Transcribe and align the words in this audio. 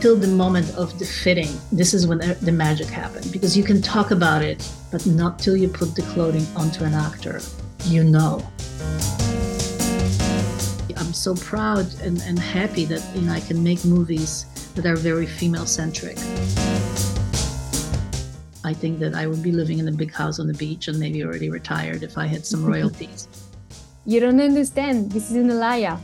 till 0.00 0.16
the 0.16 0.26
moment 0.26 0.74
of 0.76 0.98
the 0.98 1.04
fitting, 1.04 1.50
this 1.72 1.92
is 1.92 2.06
when 2.06 2.18
the 2.18 2.52
magic 2.52 2.86
happened 2.86 3.30
because 3.30 3.56
you 3.56 3.62
can 3.62 3.82
talk 3.82 4.10
about 4.10 4.42
it, 4.42 4.66
but 4.90 5.04
not 5.06 5.38
till 5.38 5.56
you 5.56 5.68
put 5.68 5.94
the 5.94 6.02
clothing 6.02 6.46
onto 6.56 6.84
an 6.84 6.94
actor. 6.94 7.40
You 7.84 8.04
know. 8.04 8.42
I'm 10.96 11.12
so 11.12 11.34
proud 11.34 11.86
and, 12.02 12.20
and 12.22 12.38
happy 12.38 12.84
that 12.86 13.04
you 13.14 13.22
know 13.22 13.32
I 13.32 13.40
can 13.40 13.62
make 13.62 13.84
movies 13.84 14.46
that 14.74 14.86
are 14.86 14.96
very 14.96 15.26
female 15.26 15.66
centric. 15.66 16.16
I 18.64 18.74
think 18.74 19.00
that 19.00 19.14
I 19.14 19.26
would 19.26 19.42
be 19.42 19.52
living 19.52 19.78
in 19.78 19.88
a 19.88 19.92
big 19.92 20.12
house 20.12 20.38
on 20.38 20.46
the 20.46 20.54
beach 20.54 20.88
and 20.88 20.98
maybe 20.98 21.24
already 21.24 21.50
retired 21.50 22.02
if 22.02 22.16
I 22.16 22.26
had 22.26 22.46
some 22.46 22.64
royalties. 22.72 23.28
You 24.06 24.20
don't 24.20 24.40
understand. 24.40 25.12
This 25.12 25.30
is 25.30 25.36
an 25.36 25.48
Alaïa. 25.48 25.98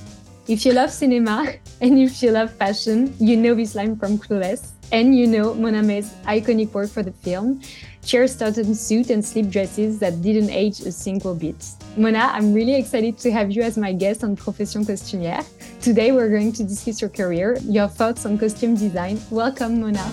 If 0.49 0.65
you 0.65 0.75
love 0.75 0.93
cinema 0.93 1.55
and 1.81 1.99
if 1.99 2.23
you 2.23 2.31
love 2.31 2.53
fashion, 2.53 3.12
you 3.19 3.37
know 3.37 3.55
this 3.55 3.75
line 3.75 3.97
from 3.97 4.16
Clueless 4.16 4.70
and 4.93 5.19
you 5.19 5.27
know 5.27 5.53
Mona 5.55 5.83
May's 5.83 6.15
iconic 6.25 6.73
work 6.73 6.89
for 6.89 7.03
the 7.03 7.11
film. 7.11 7.61
Cher 8.05 8.29
started 8.29 8.69
in 8.69 8.77
suit 8.77 9.11
and 9.11 9.25
slip 9.25 9.51
dresses 9.51 9.98
that 9.98 10.23
didn't 10.23 10.51
age 10.51 10.79
a 10.79 10.93
single 10.93 11.34
bit. 11.34 11.56
Mona, 11.97 12.30
I'm 12.33 12.55
really 12.55 12.77
excited 12.77 13.19
to 13.19 13.33
have 13.33 13.51
you 13.51 13.62
as 13.62 13.77
my 13.77 13.93
guest 13.93 14.23
on 14.23 14.37
Profession 14.37 14.84
Costumière. 14.84 15.45
Today 15.80 16.12
we're 16.12 16.30
going 16.30 16.53
to 16.53 16.62
discuss 16.62 17.01
your 17.01 17.11
career, 17.11 17.59
your 17.62 17.89
thoughts 17.89 18.25
on 18.25 18.39
costume 18.39 18.77
design. 18.77 19.20
Welcome, 19.31 19.81
Mona. 19.81 20.12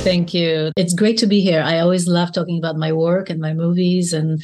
Thank 0.00 0.32
you. 0.32 0.72
It's 0.76 0.94
great 0.94 1.18
to 1.18 1.26
be 1.26 1.42
here. 1.42 1.60
I 1.60 1.80
always 1.80 2.08
love 2.08 2.32
talking 2.32 2.56
about 2.56 2.76
my 2.76 2.94
work 2.94 3.28
and 3.28 3.38
my 3.38 3.52
movies 3.52 4.14
and 4.14 4.42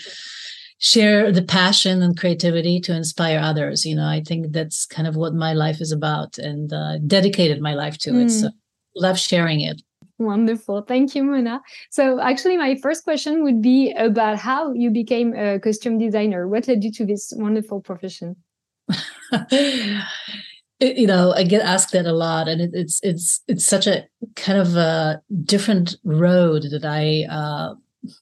share 0.84 1.32
the 1.32 1.42
passion 1.42 2.02
and 2.02 2.14
creativity 2.14 2.78
to 2.78 2.94
inspire 2.94 3.38
others. 3.38 3.86
You 3.86 3.96
know, 3.96 4.06
I 4.06 4.20
think 4.20 4.52
that's 4.52 4.84
kind 4.84 5.08
of 5.08 5.16
what 5.16 5.32
my 5.32 5.54
life 5.54 5.80
is 5.80 5.92
about 5.92 6.36
and 6.36 6.70
uh, 6.70 6.98
dedicated 6.98 7.62
my 7.62 7.72
life 7.72 7.96
to 8.00 8.10
mm. 8.10 8.26
it. 8.26 8.30
So 8.30 8.50
love 8.94 9.18
sharing 9.18 9.62
it. 9.62 9.80
Wonderful. 10.18 10.82
Thank 10.82 11.14
you, 11.14 11.24
Mona. 11.24 11.62
So, 11.90 12.20
actually, 12.20 12.56
my 12.56 12.76
first 12.76 13.02
question 13.02 13.42
would 13.42 13.62
be 13.62 13.92
about 13.92 14.36
how 14.36 14.72
you 14.72 14.90
became 14.90 15.34
a 15.34 15.58
costume 15.58 15.98
designer. 15.98 16.46
What 16.46 16.68
led 16.68 16.84
you 16.84 16.92
to 16.92 17.06
this 17.06 17.32
wonderful 17.34 17.80
profession? 17.80 18.36
you 20.80 21.06
know, 21.08 21.32
I 21.32 21.42
get 21.42 21.62
asked 21.62 21.92
that 21.92 22.06
a 22.06 22.12
lot, 22.12 22.46
and 22.46 22.60
it, 22.60 22.70
it's 22.74 23.00
it's 23.02 23.40
it's 23.48 23.64
such 23.64 23.88
a 23.88 24.04
kind 24.36 24.58
of 24.58 24.76
a 24.76 25.20
different 25.42 25.96
road 26.04 26.66
that 26.70 26.84
I 26.84 27.26
uh, 27.28 27.74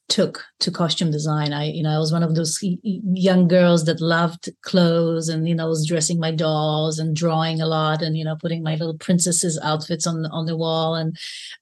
took 0.09 0.45
to 0.61 0.71
costume 0.71 1.11
design. 1.11 1.53
I, 1.53 1.65
you 1.65 1.83
know, 1.83 1.91
I 1.91 1.99
was 1.99 2.13
one 2.13 2.23
of 2.23 2.35
those 2.35 2.59
young 2.83 3.49
girls 3.49 3.85
that 3.85 4.01
loved 4.01 4.51
clothes 4.63 5.29
and, 5.29 5.49
you 5.49 5.55
know, 5.55 5.69
was 5.69 5.87
dressing 5.87 6.19
my 6.19 6.31
dolls 6.31 6.99
and 6.99 7.17
drawing 7.17 7.61
a 7.61 7.67
lot 7.67 8.03
and, 8.03 8.17
you 8.17 8.25
know, 8.25 8.37
putting 8.37 8.63
my 8.63 8.73
little 8.73 8.97
princesses 8.99 9.59
outfits 9.63 10.07
on, 10.07 10.27
on 10.27 10.47
the 10.47 10.57
wall 10.57 10.95
and 10.95 11.17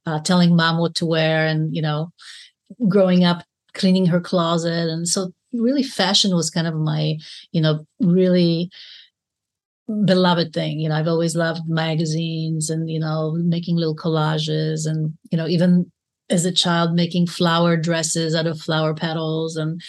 uh, 0.07 0.21
telling 0.21 0.55
mom 0.55 0.79
what 0.79 0.95
to 0.97 1.07
wear 1.07 1.47
and, 1.47 1.75
you 1.75 1.83
know, 1.83 2.13
growing 2.89 3.25
up 3.25 3.45
cleaning 3.75 4.07
her 4.07 4.21
closet. 4.21 4.89
And 4.89 5.09
so 5.09 5.33
really 5.53 5.83
fashion 5.83 6.35
was 6.35 6.51
kind 6.51 6.67
of 6.67 6.75
my, 6.75 7.17
you 7.53 7.61
know, 7.61 7.87
really 8.01 8.71
beloved 10.05 10.53
thing 10.53 10.79
you 10.79 10.89
know 10.89 10.95
i've 10.95 11.09
always 11.09 11.35
loved 11.35 11.69
magazines 11.69 12.71
and 12.71 12.89
you 12.89 13.01
know 13.01 13.33
making 13.33 13.75
little 13.75 13.97
collages 13.97 14.87
and 14.87 15.13
you 15.33 15.37
know 15.37 15.49
even 15.49 15.91
as 16.31 16.45
a 16.45 16.53
child 16.53 16.95
making 16.95 17.27
flower 17.27 17.77
dresses 17.77 18.35
out 18.35 18.47
of 18.47 18.61
flower 18.61 18.95
petals. 18.95 19.57
And 19.57 19.83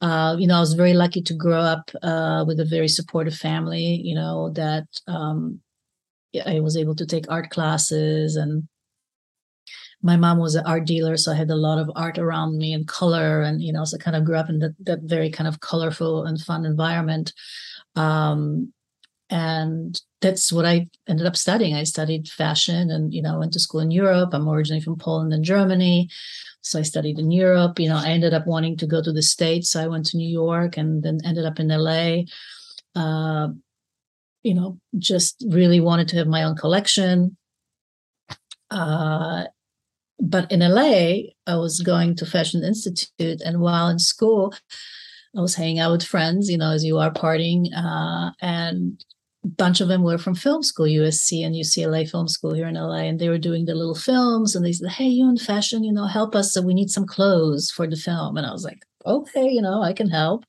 uh, 0.00 0.36
you 0.38 0.46
know 0.46 0.56
i 0.56 0.60
was 0.60 0.74
very 0.74 0.92
lucky 0.92 1.22
to 1.22 1.34
grow 1.34 1.60
up 1.60 1.90
uh, 2.02 2.44
with 2.46 2.60
a 2.60 2.64
very 2.64 2.88
supportive 2.88 3.34
family 3.34 4.00
you 4.02 4.14
know 4.14 4.50
that 4.50 4.86
um, 5.06 5.60
i 6.46 6.60
was 6.60 6.76
able 6.76 6.94
to 6.96 7.06
take 7.06 7.30
art 7.30 7.50
classes. 7.50 8.36
And 8.36 8.68
my 10.02 10.16
mom 10.16 10.38
was 10.38 10.54
an 10.54 10.66
art 10.66 10.84
dealer 10.84 11.16
so 11.16 11.32
i 11.32 11.36
had 11.36 11.50
a 11.50 11.56
lot 11.56 11.78
of 11.78 11.90
art 11.94 12.18
around 12.18 12.58
me 12.58 12.72
and 12.72 12.86
color. 12.88 13.42
And 13.42 13.62
you 13.62 13.72
know 13.72 13.84
so 13.84 13.96
i 13.96 14.02
kind 14.02 14.16
of 14.16 14.24
grew 14.24 14.36
up 14.36 14.50
in 14.50 14.58
that, 14.58 14.74
that 14.80 15.00
very 15.02 15.30
kind 15.30 15.48
of 15.48 15.60
colorful 15.60 16.24
and 16.24 16.40
fun 16.40 16.66
environment. 16.66 17.32
Um, 17.96 18.72
and 19.30 20.00
that's 20.24 20.50
what 20.50 20.64
I 20.64 20.88
ended 21.06 21.26
up 21.26 21.36
studying. 21.36 21.74
I 21.74 21.84
studied 21.84 22.28
fashion 22.28 22.90
and, 22.90 23.12
you 23.12 23.20
know, 23.20 23.38
went 23.38 23.52
to 23.52 23.60
school 23.60 23.80
in 23.80 23.90
Europe. 23.90 24.30
I'm 24.32 24.48
originally 24.48 24.80
from 24.80 24.96
Poland 24.96 25.34
and 25.34 25.44
Germany. 25.44 26.08
So 26.62 26.78
I 26.78 26.82
studied 26.82 27.18
in 27.18 27.30
Europe. 27.30 27.78
You 27.78 27.90
know, 27.90 27.98
I 27.98 28.08
ended 28.08 28.32
up 28.32 28.46
wanting 28.46 28.78
to 28.78 28.86
go 28.86 29.02
to 29.02 29.12
the 29.12 29.22
States. 29.22 29.68
So 29.70 29.82
I 29.82 29.86
went 29.86 30.06
to 30.06 30.16
New 30.16 30.28
York 30.28 30.78
and 30.78 31.02
then 31.02 31.18
ended 31.26 31.44
up 31.44 31.60
in 31.60 31.68
LA. 31.68 32.22
Uh, 32.96 33.48
you 34.42 34.54
know, 34.54 34.78
just 34.98 35.44
really 35.50 35.80
wanted 35.80 36.08
to 36.08 36.16
have 36.16 36.26
my 36.26 36.42
own 36.42 36.56
collection. 36.56 37.36
Uh, 38.70 39.44
but 40.18 40.50
in 40.50 40.60
LA, 40.60 41.34
I 41.46 41.56
was 41.56 41.80
going 41.80 42.16
to 42.16 42.24
Fashion 42.24 42.64
Institute. 42.64 43.42
And 43.44 43.60
while 43.60 43.88
in 43.88 43.98
school, 43.98 44.54
I 45.36 45.42
was 45.42 45.54
hanging 45.54 45.80
out 45.80 45.92
with 45.92 46.02
friends, 46.02 46.48
you 46.48 46.56
know, 46.56 46.70
as 46.70 46.82
you 46.82 46.96
are 46.96 47.12
partying. 47.12 47.66
Uh, 47.76 48.30
and 48.40 49.04
bunch 49.44 49.80
of 49.80 49.88
them 49.88 50.02
were 50.02 50.18
from 50.18 50.34
film 50.34 50.62
school, 50.62 50.86
USC 50.86 51.44
and 51.44 51.54
UCLA 51.54 52.08
film 52.08 52.28
school 52.28 52.54
here 52.54 52.66
in 52.66 52.74
LA, 52.74 53.02
and 53.02 53.18
they 53.18 53.28
were 53.28 53.38
doing 53.38 53.66
the 53.66 53.74
little 53.74 53.94
films. 53.94 54.56
And 54.56 54.64
they 54.64 54.72
said, 54.72 54.90
"Hey, 54.90 55.06
you 55.06 55.28
in 55.28 55.36
fashion, 55.36 55.84
you 55.84 55.92
know, 55.92 56.06
help 56.06 56.34
us. 56.34 56.52
So 56.52 56.62
we 56.62 56.74
need 56.74 56.90
some 56.90 57.06
clothes 57.06 57.70
for 57.70 57.86
the 57.86 57.96
film." 57.96 58.36
And 58.36 58.46
I 58.46 58.52
was 58.52 58.64
like, 58.64 58.84
"Okay, 59.06 59.48
you 59.48 59.62
know, 59.62 59.82
I 59.82 59.92
can 59.92 60.08
help." 60.08 60.44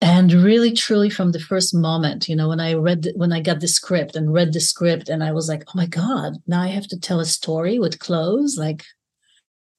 And 0.00 0.32
really, 0.32 0.72
truly, 0.72 1.08
from 1.10 1.30
the 1.30 1.38
first 1.38 1.72
moment, 1.74 2.28
you 2.28 2.34
know, 2.34 2.48
when 2.48 2.58
I 2.58 2.74
read, 2.74 3.12
when 3.14 3.32
I 3.32 3.40
got 3.40 3.60
the 3.60 3.68
script 3.68 4.16
and 4.16 4.32
read 4.32 4.52
the 4.52 4.60
script, 4.60 5.08
and 5.08 5.22
I 5.22 5.32
was 5.32 5.48
like, 5.48 5.62
"Oh 5.68 5.72
my 5.76 5.86
god, 5.86 6.38
now 6.46 6.60
I 6.62 6.68
have 6.68 6.88
to 6.88 6.98
tell 6.98 7.20
a 7.20 7.24
story 7.24 7.78
with 7.78 8.00
clothes." 8.00 8.56
Like, 8.58 8.84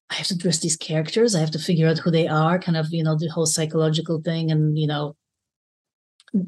I 0.09 0.15
have 0.15 0.27
to 0.27 0.37
dress 0.37 0.59
these 0.59 0.77
characters. 0.77 1.35
I 1.35 1.39
have 1.41 1.51
to 1.51 1.59
figure 1.59 1.89
out 1.89 1.99
who 1.99 2.11
they 2.11 2.27
are. 2.27 2.57
Kind 2.59 2.77
of, 2.77 2.93
you 2.93 3.03
know, 3.03 3.17
the 3.17 3.27
whole 3.29 3.45
psychological 3.45 4.21
thing, 4.21 4.51
and 4.51 4.77
you 4.79 4.87
know, 4.87 5.15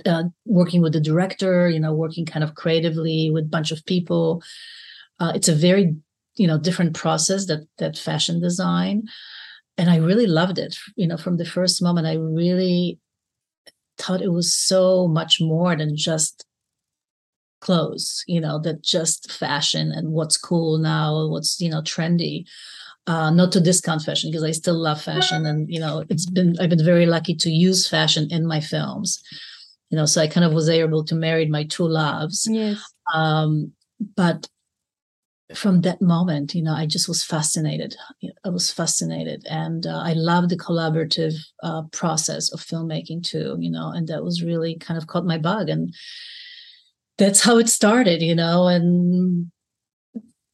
uh, 0.06 0.24
working 0.46 0.82
with 0.82 0.94
the 0.94 1.00
director, 1.00 1.70
you 1.70 1.80
know, 1.80 1.94
working 1.94 2.26
kind 2.26 2.44
of 2.44 2.56
creatively 2.56 3.30
with 3.32 3.46
a 3.46 3.50
bunch 3.50 3.72
of 3.72 3.86
people. 3.86 4.42
Uh, 5.20 5.32
it's 5.36 5.48
a 5.48 5.56
very, 5.56 5.96
you 6.36 6.48
know, 6.48 6.58
different 6.58 6.96
process 6.96 7.46
that 7.46 7.68
that 7.78 7.98
fashion 7.98 8.42
design, 8.42 9.04
and 9.78 9.90
I 9.90 9.98
really 9.98 10.28
loved 10.28 10.58
it. 10.58 10.78
You 10.96 11.08
know, 11.08 11.18
from 11.18 11.38
the 11.38 11.46
first 11.46 11.82
moment, 11.82 12.08
I 12.08 12.16
really 12.16 13.00
thought 13.98 14.22
it 14.22 14.32
was 14.32 14.54
so 14.54 15.08
much 15.08 15.40
more 15.40 15.76
than 15.76 15.96
just 15.96 16.46
clothes. 17.62 18.24
You 18.28 18.42
know, 18.42 18.60
that 18.60 18.84
just 18.84 19.32
fashion 19.32 19.92
and 19.92 20.12
what's 20.12 20.38
cool 20.38 20.78
now, 20.78 21.28
what's 21.28 21.60
you 21.62 21.70
know 21.70 21.82
trendy. 21.82 22.46
Uh, 23.08 23.30
not 23.30 23.52
to 23.52 23.62
discount 23.62 24.02
fashion 24.02 24.32
because 24.32 24.44
I 24.44 24.50
still 24.50 24.74
love 24.74 25.00
fashion, 25.00 25.46
and 25.46 25.72
you 25.72 25.80
know, 25.80 26.04
it's 26.10 26.26
been 26.26 26.56
I've 26.60 26.72
been 26.72 26.84
very 26.84 27.06
lucky 27.06 27.36
to 27.36 27.52
use 27.52 27.88
fashion 27.88 28.28
in 28.32 28.48
my 28.48 28.60
films 28.60 29.22
you 29.90 29.98
know 29.98 30.06
so 30.06 30.22
i 30.22 30.28
kind 30.28 30.46
of 30.46 30.54
was 30.54 30.70
able 30.70 31.04
to 31.04 31.16
marry 31.16 31.46
my 31.46 31.64
two 31.66 31.88
loves. 31.88 32.48
Yes. 32.50 32.82
Um 33.14 33.72
but 34.16 34.48
from 35.54 35.82
that 35.82 36.02
moment 36.02 36.56
you 36.56 36.64
know 36.64 36.74
i 36.74 36.86
just 36.86 37.08
was 37.08 37.24
fascinated. 37.24 37.96
I 38.44 38.50
was 38.50 38.72
fascinated. 38.72 39.46
And 39.50 39.86
uh, 39.86 40.02
i 40.04 40.14
love 40.14 40.50
the 40.50 40.58
collaborative 40.58 41.36
uh, 41.64 41.84
process 41.92 42.52
of 42.52 42.60
filmmaking 42.62 43.24
too 43.24 43.58
you 43.60 43.70
know 43.70 43.92
and 43.92 44.08
that 44.08 44.24
was 44.24 44.44
really 44.44 44.76
kind 44.78 44.98
of 44.98 45.08
caught 45.08 45.26
my 45.26 45.38
bug. 45.38 45.70
And 45.70 45.94
that's 47.18 47.42
how 47.42 47.58
it 47.58 47.70
started 47.70 48.22
you 48.22 48.36
know 48.36 48.68
and 48.68 49.52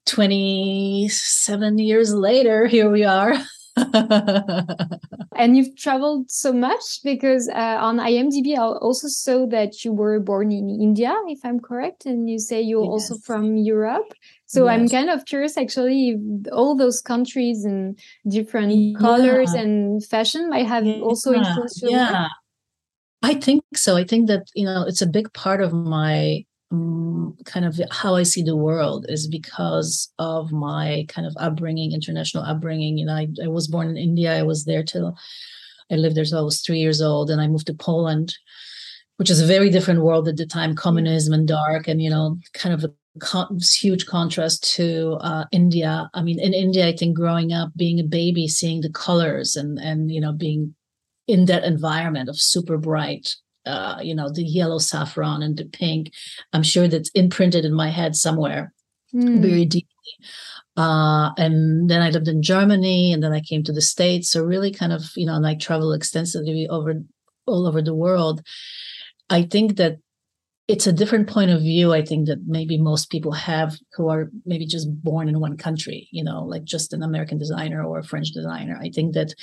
27 0.06 1.78
years 1.78 2.14
later 2.14 2.68
here 2.76 2.90
we 2.90 3.04
are 3.04 3.34
and 5.36 5.56
you've 5.56 5.76
traveled 5.78 6.30
so 6.30 6.52
much 6.52 7.00
because 7.04 7.50
uh, 7.50 7.78
on 7.80 7.98
IMDb, 7.98 8.58
I 8.58 8.62
also 8.62 9.08
saw 9.08 9.46
that 9.48 9.86
you 9.86 9.94
were 9.94 10.20
born 10.20 10.52
in 10.52 10.70
India, 10.70 11.14
if 11.28 11.40
I'm 11.44 11.60
correct, 11.60 12.06
and 12.06 12.30
you 12.30 12.40
say 12.40 12.62
you're 12.62 12.84
yes. 12.84 12.90
also 12.90 13.18
from 13.18 13.56
Europe. 13.56 14.14
So 14.46 14.66
yes. 14.66 14.74
I'm 14.74 14.90
kind 14.90 15.10
of 15.10 15.26
curious, 15.26 15.58
actually, 15.58 16.18
all 16.52 16.76
those 16.76 17.02
countries 17.02 17.64
and 17.64 17.98
different 18.28 18.74
yeah. 18.76 19.00
colors 19.00 19.54
and 19.54 20.04
fashion 20.06 20.50
might 20.50 20.68
have 20.68 20.86
yeah. 20.86 21.00
also 21.00 21.34
influenced 21.34 21.82
your 21.82 21.92
yeah. 21.92 22.24
Work? 22.24 22.32
I 23.24 23.34
think 23.36 23.64
so. 23.76 23.98
I 23.98 24.04
think 24.04 24.28
that 24.28 24.48
you 24.56 24.66
know 24.66 24.84
it's 24.88 25.02
a 25.02 25.08
big 25.08 25.32
part 25.34 25.62
of 25.62 25.74
my 25.74 26.44
um, 26.72 27.38
kind 27.46 27.66
of 27.66 27.80
how 27.92 28.16
I 28.16 28.24
see 28.24 28.44
the 28.44 28.56
world 28.56 29.06
is 29.10 29.28
because 29.28 30.12
of 30.20 30.52
my 30.52 31.06
kind 31.10 31.28
of 31.28 31.36
upbringing, 31.38 31.92
international 31.92 32.44
upbringing. 32.44 32.98
You 32.98 33.06
know, 33.06 33.16
I, 33.16 33.28
I 33.44 33.48
was 33.48 33.68
born 33.68 33.90
in 33.90 33.98
India. 33.98 34.38
I 34.38 34.44
was 34.44 34.66
there 34.66 34.84
till 34.84 35.18
I 35.92 35.96
lived 35.96 36.16
there 36.16 36.26
till 36.26 36.40
I 36.40 36.44
was 36.44 36.62
three 36.62 36.80
years 36.80 37.02
old, 37.02 37.30
and 37.30 37.42
I 37.42 37.48
moved 37.48 37.68
to 37.68 37.74
Poland, 37.74 38.36
which 39.18 39.30
is 39.30 39.42
a 39.42 39.46
very 39.46 39.70
different 39.70 40.02
world 40.02 40.28
at 40.28 40.38
the 40.38 40.46
time, 40.46 40.76
communism 40.76 41.34
and 41.34 41.48
dark, 41.48 41.88
and 41.88 42.02
you 42.02 42.10
know, 42.10 42.38
kind 42.54 42.74
of 42.74 42.84
a 42.86 42.94
con- 43.20 43.60
huge 43.80 44.06
contrast 44.06 44.64
to 44.76 45.18
uh, 45.22 45.46
India. 45.52 46.10
I 46.14 46.22
mean, 46.22 46.40
in 46.40 46.54
India, 46.54 46.88
I 46.88 46.96
think 46.96 47.18
growing 47.18 47.52
up, 47.52 47.72
being 47.76 48.00
a 48.00 48.04
baby, 48.04 48.48
seeing 48.48 48.82
the 48.82 48.90
colors 48.90 49.56
and 49.56 49.78
and 49.80 50.10
you 50.10 50.22
know, 50.22 50.32
being 50.32 50.76
in 51.28 51.46
that 51.46 51.64
environment 51.64 52.30
of 52.30 52.40
super 52.40 52.78
bright 52.78 53.36
uh, 53.66 54.00
you 54.02 54.16
know, 54.16 54.30
the 54.30 54.44
yellow 54.44 54.80
saffron 54.80 55.44
and 55.44 55.58
the 55.58 55.66
pink. 55.66 56.12
I'm 56.54 56.64
sure 56.64 56.88
that's 56.88 57.10
imprinted 57.12 57.66
in 57.66 57.74
my 57.74 57.90
head 57.90 58.16
somewhere. 58.16 58.74
mm. 59.14 59.42
very 59.42 59.66
deeply. 59.66 59.88
Uh, 60.78 61.32
and 61.38 61.90
then 61.90 62.02
I 62.02 62.10
lived 62.10 62.28
in 62.28 62.42
Germany, 62.42 63.12
and 63.12 63.22
then 63.22 63.34
I 63.34 63.42
came 63.42 63.64
to 63.64 63.74
the 63.74 63.82
States. 63.82 64.30
So 64.30 64.44
really, 64.44 64.72
kind 64.72 64.94
of, 64.94 65.04
you 65.16 65.26
know, 65.26 65.36
and 65.36 65.46
I 65.46 65.56
travel 65.56 65.94
extensively 65.94 66.68
over 66.68 66.94
all 67.46 67.68
over 67.68 67.82
the 67.82 67.96
world. 67.96 68.42
I 69.30 69.44
think 69.44 69.78
that 69.78 69.98
it's 70.68 70.88
a 70.88 70.94
different 70.94 71.28
point 71.28 71.52
of 71.52 71.62
view. 71.62 71.92
I 71.94 72.04
think 72.04 72.28
that 72.28 72.48
maybe 72.48 72.78
most 72.78 73.10
people 73.10 73.34
have 73.34 73.78
who 73.94 74.10
are 74.10 74.30
maybe 74.46 74.66
just 74.66 74.88
born 75.04 75.28
in 75.28 75.40
one 75.40 75.58
country, 75.58 76.08
you 76.12 76.24
know, 76.24 76.44
like 76.46 76.64
just 76.64 76.94
an 76.94 77.04
American 77.04 77.38
designer 77.38 77.84
or 77.84 78.00
a 78.00 78.04
French 78.04 78.32
designer. 78.32 78.80
I 78.82 78.90
think 78.90 79.14
that 79.14 79.34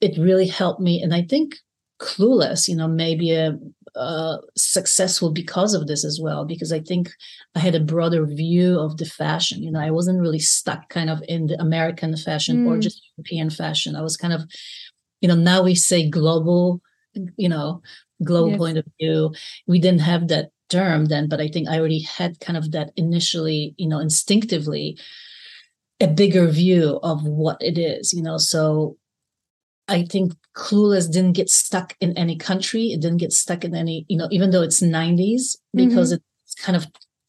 it 0.00 0.18
really 0.18 0.46
helped 0.46 0.80
me, 0.80 1.02
and 1.02 1.14
I 1.14 1.22
think 1.22 1.56
clueless 2.02 2.68
you 2.68 2.74
know 2.74 2.88
maybe 2.88 3.32
a, 3.32 3.56
uh, 3.94 4.38
successful 4.56 5.30
because 5.30 5.74
of 5.74 5.86
this 5.86 6.04
as 6.04 6.18
well 6.20 6.44
because 6.44 6.72
i 6.72 6.80
think 6.80 7.10
i 7.54 7.58
had 7.58 7.74
a 7.74 7.80
broader 7.92 8.26
view 8.26 8.78
of 8.78 8.96
the 8.96 9.04
fashion 9.04 9.62
you 9.62 9.70
know 9.70 9.80
i 9.80 9.90
wasn't 9.90 10.20
really 10.20 10.38
stuck 10.38 10.88
kind 10.88 11.08
of 11.08 11.22
in 11.28 11.46
the 11.46 11.60
american 11.60 12.16
fashion 12.16 12.64
mm. 12.64 12.66
or 12.68 12.78
just 12.78 13.02
european 13.16 13.50
fashion 13.50 13.94
i 13.94 14.02
was 14.02 14.16
kind 14.16 14.32
of 14.32 14.42
you 15.20 15.28
know 15.28 15.36
now 15.36 15.62
we 15.62 15.74
say 15.74 16.08
global 16.08 16.80
you 17.36 17.48
know 17.48 17.80
global 18.24 18.50
yes. 18.50 18.58
point 18.58 18.78
of 18.78 18.86
view 18.98 19.32
we 19.66 19.78
didn't 19.78 20.00
have 20.00 20.28
that 20.28 20.50
term 20.68 21.06
then 21.06 21.28
but 21.28 21.40
i 21.40 21.46
think 21.46 21.68
i 21.68 21.78
already 21.78 22.00
had 22.00 22.40
kind 22.40 22.56
of 22.56 22.72
that 22.72 22.90
initially 22.96 23.74
you 23.76 23.88
know 23.88 24.00
instinctively 24.00 24.98
a 26.00 26.08
bigger 26.08 26.46
view 26.48 26.98
of 27.02 27.22
what 27.24 27.58
it 27.60 27.78
is 27.78 28.12
you 28.12 28.22
know 28.22 28.38
so 28.38 28.96
I 29.88 30.04
think 30.04 30.32
Clueless 30.54 31.10
didn't 31.10 31.32
get 31.32 31.48
stuck 31.48 31.96
in 32.00 32.16
any 32.16 32.36
country. 32.36 32.92
It 32.92 33.00
didn't 33.00 33.18
get 33.18 33.32
stuck 33.32 33.64
in 33.64 33.74
any, 33.74 34.04
you 34.08 34.16
know, 34.16 34.28
even 34.30 34.50
though 34.50 34.62
it's 34.62 34.82
90s, 34.82 35.56
because 35.74 36.12
mm-hmm. 36.12 36.22
it's 36.44 36.54
kind 36.56 36.76
of, 36.76 36.86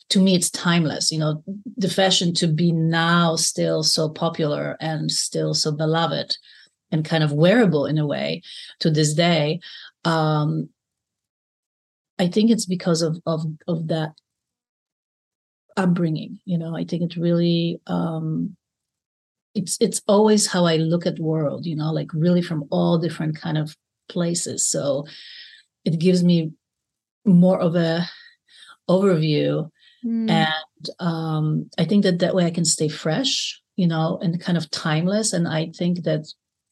to 0.09 0.19
me, 0.19 0.35
it's 0.35 0.49
timeless. 0.49 1.11
You 1.11 1.19
know, 1.19 1.43
the 1.77 1.89
fashion 1.89 2.33
to 2.35 2.47
be 2.47 2.71
now 2.71 3.35
still 3.35 3.83
so 3.83 4.09
popular 4.09 4.77
and 4.79 5.11
still 5.11 5.53
so 5.53 5.71
beloved 5.71 6.37
and 6.91 7.03
kind 7.03 7.23
of 7.23 7.31
wearable 7.31 7.85
in 7.85 7.97
a 7.97 8.05
way 8.05 8.41
to 8.79 8.91
this 8.91 9.13
day. 9.13 9.59
Um, 10.05 10.69
I 12.19 12.27
think 12.27 12.51
it's 12.51 12.65
because 12.65 13.01
of 13.01 13.19
of 13.25 13.43
of 13.67 13.87
that 13.87 14.13
upbringing. 15.75 16.39
You 16.45 16.57
know, 16.57 16.77
I 16.77 16.83
think 16.83 17.01
it 17.01 17.19
really 17.19 17.81
um, 17.87 18.55
it's 19.55 19.77
it's 19.79 20.01
always 20.07 20.47
how 20.47 20.65
I 20.65 20.77
look 20.77 21.05
at 21.05 21.19
world, 21.19 21.65
you 21.65 21.75
know, 21.75 21.91
like 21.91 22.11
really 22.13 22.41
from 22.41 22.65
all 22.71 22.97
different 22.97 23.39
kind 23.39 23.57
of 23.57 23.75
places. 24.09 24.67
So 24.67 25.05
it 25.85 25.99
gives 25.99 26.23
me 26.23 26.51
more 27.25 27.59
of 27.59 27.75
a 27.75 28.05
overview 28.89 29.69
mm. 30.05 30.29
and 30.29 30.89
um, 30.99 31.69
i 31.77 31.85
think 31.85 32.03
that 32.03 32.19
that 32.19 32.35
way 32.35 32.45
i 32.45 32.51
can 32.51 32.65
stay 32.65 32.87
fresh 32.87 33.61
you 33.75 33.87
know 33.87 34.19
and 34.21 34.41
kind 34.41 34.57
of 34.57 34.69
timeless 34.71 35.33
and 35.33 35.47
i 35.47 35.71
think 35.77 36.03
that 36.03 36.25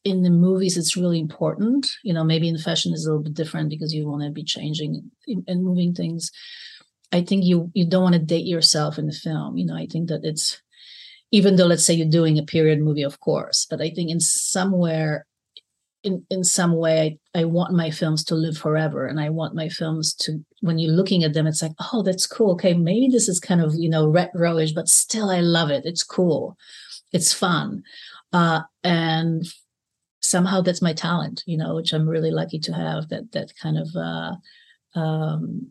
in 0.04 0.22
the 0.22 0.30
movies 0.30 0.76
it's 0.76 0.96
really 0.96 1.18
important 1.18 1.90
you 2.02 2.12
know 2.12 2.24
maybe 2.24 2.48
in 2.48 2.58
fashion 2.58 2.92
is 2.92 3.06
a 3.06 3.08
little 3.08 3.22
bit 3.22 3.34
different 3.34 3.70
because 3.70 3.94
you 3.94 4.06
want 4.06 4.22
to 4.22 4.30
be 4.30 4.44
changing 4.44 5.10
and 5.46 5.64
moving 5.64 5.94
things 5.94 6.30
i 7.12 7.22
think 7.22 7.44
you 7.44 7.70
you 7.72 7.88
don't 7.88 8.02
want 8.02 8.14
to 8.14 8.18
date 8.18 8.46
yourself 8.46 8.98
in 8.98 9.06
the 9.06 9.12
film 9.12 9.56
you 9.56 9.64
know 9.64 9.76
i 9.76 9.86
think 9.86 10.08
that 10.08 10.20
it's 10.22 10.60
even 11.32 11.56
though 11.56 11.66
let's 11.66 11.84
say 11.84 11.94
you're 11.94 12.08
doing 12.08 12.38
a 12.38 12.44
period 12.44 12.80
movie 12.80 13.02
of 13.02 13.18
course 13.20 13.66
but 13.68 13.80
i 13.80 13.90
think 13.90 14.10
in 14.10 14.20
somewhere 14.20 15.26
in 16.04 16.24
in 16.30 16.44
some 16.44 16.76
way 16.76 17.18
I, 17.34 17.40
I 17.40 17.44
want 17.44 17.74
my 17.74 17.90
films 17.90 18.24
to 18.24 18.34
live 18.34 18.56
forever 18.56 19.06
and 19.06 19.20
i 19.20 19.30
want 19.30 19.54
my 19.54 19.68
films 19.68 20.14
to 20.16 20.44
when 20.60 20.78
you're 20.78 20.92
looking 20.92 21.24
at 21.24 21.32
them 21.32 21.46
it's 21.46 21.62
like 21.62 21.72
oh 21.92 22.02
that's 22.02 22.26
cool 22.26 22.52
okay 22.52 22.74
maybe 22.74 23.08
this 23.08 23.28
is 23.28 23.40
kind 23.40 23.60
of 23.60 23.74
you 23.74 23.88
know 23.88 24.06
retroish 24.06 24.74
but 24.74 24.88
still 24.88 25.30
i 25.30 25.40
love 25.40 25.70
it 25.70 25.84
it's 25.84 26.02
cool 26.02 26.56
it's 27.12 27.32
fun. 27.34 27.82
Uh, 28.32 28.62
and 28.82 29.44
somehow 30.20 30.62
that's 30.62 30.80
my 30.80 30.94
talent 30.94 31.42
you 31.46 31.58
know 31.58 31.74
which 31.74 31.92
i'm 31.92 32.08
really 32.08 32.30
lucky 32.30 32.58
to 32.58 32.72
have 32.72 33.08
that 33.08 33.30
that 33.32 33.52
kind 33.60 33.76
of 33.76 33.88
uh, 33.96 34.98
um, 34.98 35.70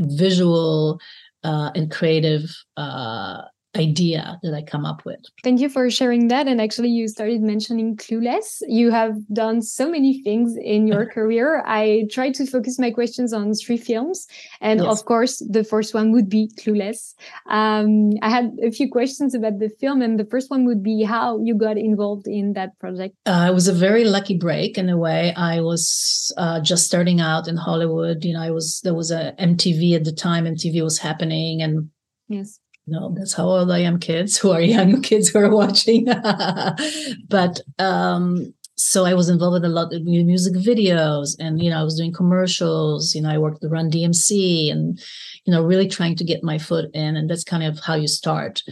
visual 0.00 1.00
uh, 1.44 1.70
and 1.74 1.90
creative 1.90 2.50
uh, 2.76 3.42
idea 3.76 4.38
that 4.42 4.54
I 4.54 4.62
come 4.62 4.84
up 4.84 5.04
with. 5.04 5.20
Thank 5.42 5.60
you 5.60 5.68
for 5.68 5.90
sharing 5.90 6.28
that. 6.28 6.46
And 6.46 6.60
actually, 6.60 6.90
you 6.90 7.08
started 7.08 7.42
mentioning 7.42 7.96
Clueless. 7.96 8.62
You 8.68 8.90
have 8.90 9.16
done 9.32 9.62
so 9.62 9.90
many 9.90 10.22
things 10.22 10.56
in 10.56 10.86
your 10.86 11.06
career. 11.14 11.62
I 11.66 12.06
tried 12.10 12.34
to 12.34 12.46
focus 12.46 12.78
my 12.78 12.90
questions 12.90 13.32
on 13.32 13.54
three 13.54 13.76
films. 13.76 14.26
And 14.60 14.80
yes. 14.80 14.88
of 14.88 15.04
course, 15.04 15.42
the 15.48 15.64
first 15.64 15.94
one 15.94 16.12
would 16.12 16.28
be 16.28 16.50
Clueless. 16.58 17.14
Um, 17.48 18.10
I 18.22 18.30
had 18.30 18.52
a 18.62 18.70
few 18.70 18.90
questions 18.90 19.34
about 19.34 19.58
the 19.58 19.70
film. 19.80 20.02
And 20.02 20.18
the 20.18 20.26
first 20.26 20.50
one 20.50 20.64
would 20.66 20.82
be 20.82 21.02
how 21.02 21.40
you 21.42 21.54
got 21.54 21.76
involved 21.76 22.26
in 22.26 22.52
that 22.54 22.78
project. 22.78 23.16
Uh, 23.26 23.46
it 23.50 23.54
was 23.54 23.68
a 23.68 23.72
very 23.72 24.04
lucky 24.04 24.36
break 24.36 24.78
in 24.78 24.88
a 24.88 24.96
way. 24.96 25.34
I 25.36 25.60
was 25.60 26.32
uh, 26.36 26.60
just 26.60 26.86
starting 26.86 27.20
out 27.20 27.48
in 27.48 27.56
Hollywood. 27.56 28.24
You 28.24 28.34
know, 28.34 28.42
I 28.42 28.50
was, 28.50 28.80
there 28.82 28.94
was 28.94 29.10
a 29.10 29.34
MTV 29.38 29.94
at 29.94 30.04
the 30.04 30.12
time, 30.12 30.44
MTV 30.44 30.82
was 30.82 30.98
happening. 30.98 31.62
And 31.62 31.90
Yes 32.28 32.58
no, 32.86 33.14
that's 33.16 33.32
how 33.32 33.46
old 33.46 33.70
I 33.70 33.80
am, 33.80 33.98
kids 33.98 34.36
who 34.38 34.50
are 34.50 34.60
young 34.60 35.02
kids 35.02 35.28
who 35.28 35.38
are 35.38 35.50
watching. 35.50 36.04
but 37.28 37.60
um, 37.78 38.54
so 38.76 39.04
I 39.04 39.14
was 39.14 39.28
involved 39.28 39.54
with 39.54 39.64
a 39.64 39.74
lot 39.74 39.94
of 39.94 40.02
music 40.04 40.54
videos 40.54 41.36
and, 41.38 41.62
you 41.62 41.70
know, 41.70 41.80
I 41.80 41.84
was 41.84 41.96
doing 41.96 42.12
commercials, 42.12 43.14
you 43.14 43.22
know, 43.22 43.30
I 43.30 43.38
worked 43.38 43.60
the 43.60 43.68
Run 43.68 43.90
DMC 43.90 44.70
and, 44.70 45.00
you 45.44 45.52
know, 45.52 45.62
really 45.62 45.88
trying 45.88 46.16
to 46.16 46.24
get 46.24 46.42
my 46.42 46.58
foot 46.58 46.90
in. 46.92 47.16
And 47.16 47.30
that's 47.30 47.44
kind 47.44 47.62
of 47.62 47.78
how 47.78 47.94
you 47.94 48.08
start. 48.08 48.62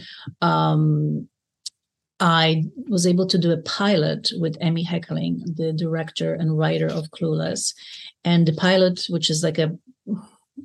Um, 0.41 1.27
I 2.19 2.63
was 2.89 3.07
able 3.07 3.27
to 3.27 3.37
do 3.37 3.51
a 3.51 3.61
pilot 3.61 4.29
with 4.39 4.57
Amy 4.61 4.85
Heckerling, 4.85 5.41
the 5.55 5.73
director 5.73 6.33
and 6.33 6.57
writer 6.57 6.87
of 6.87 7.09
Clueless. 7.11 7.73
And 8.23 8.45
the 8.45 8.53
pilot, 8.53 9.05
which 9.09 9.29
is 9.29 9.43
like 9.43 9.57
a 9.57 9.77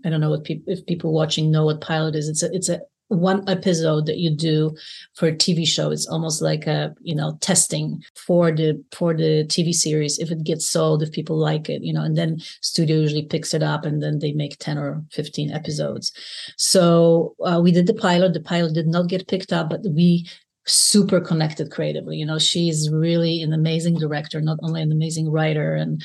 I 0.05 0.11
don't 0.11 0.21
know 0.21 0.41
if 0.47 0.87
people 0.87 1.12
watching 1.12 1.50
know 1.50 1.65
what 1.65 1.81
pilot 1.81 2.15
is. 2.15 2.29
It's 2.29 2.43
a 2.43 2.55
it's 2.55 2.69
a 2.69 2.81
one 3.09 3.49
episode 3.49 4.07
that 4.07 4.19
you 4.19 4.31
do 4.31 4.77
for 5.15 5.29
a 5.29 5.33
TV 5.33 5.67
show. 5.67 5.91
It's 5.91 6.07
almost 6.07 6.43
like 6.43 6.67
a 6.67 6.95
you 7.01 7.15
know 7.15 7.37
testing 7.41 8.03
for 8.15 8.53
the 8.53 8.83
for 8.93 9.15
the 9.15 9.45
TV 9.47 9.73
series 9.73 10.19
if 10.19 10.31
it 10.31 10.45
gets 10.45 10.67
sold, 10.67 11.03
if 11.03 11.13
people 11.13 11.37
like 11.37 11.69
it, 11.69 11.83
you 11.83 11.93
know, 11.93 12.03
and 12.03 12.17
then 12.17 12.39
studio 12.61 12.99
usually 12.99 13.25
picks 13.25 13.55
it 13.55 13.63
up 13.63 13.85
and 13.85 14.03
then 14.03 14.19
they 14.19 14.33
make 14.33 14.59
ten 14.59 14.79
or 14.79 15.03
fifteen 15.11 15.51
episodes. 15.51 16.13
So 16.57 17.35
uh, 17.45 17.61
we 17.63 17.73
did 17.73 17.87
the 17.87 17.95
pilot. 17.95 18.35
The 18.35 18.41
pilot 18.41 18.75
did 18.75 18.87
not 18.87 19.09
get 19.09 19.29
picked 19.29 19.53
up, 19.53 19.71
but 19.71 19.81
we 19.85 20.27
super 20.67 21.21
connected 21.21 21.71
creatively. 21.71 22.17
You 22.17 22.27
know, 22.27 22.38
she's 22.38 22.91
really 22.91 23.43
an 23.43 23.53
amazing 23.53 23.99
director, 23.99 24.41
not 24.41 24.59
only 24.62 24.83
an 24.83 24.93
amazing 24.93 25.31
writer 25.31 25.75
and 25.75 26.03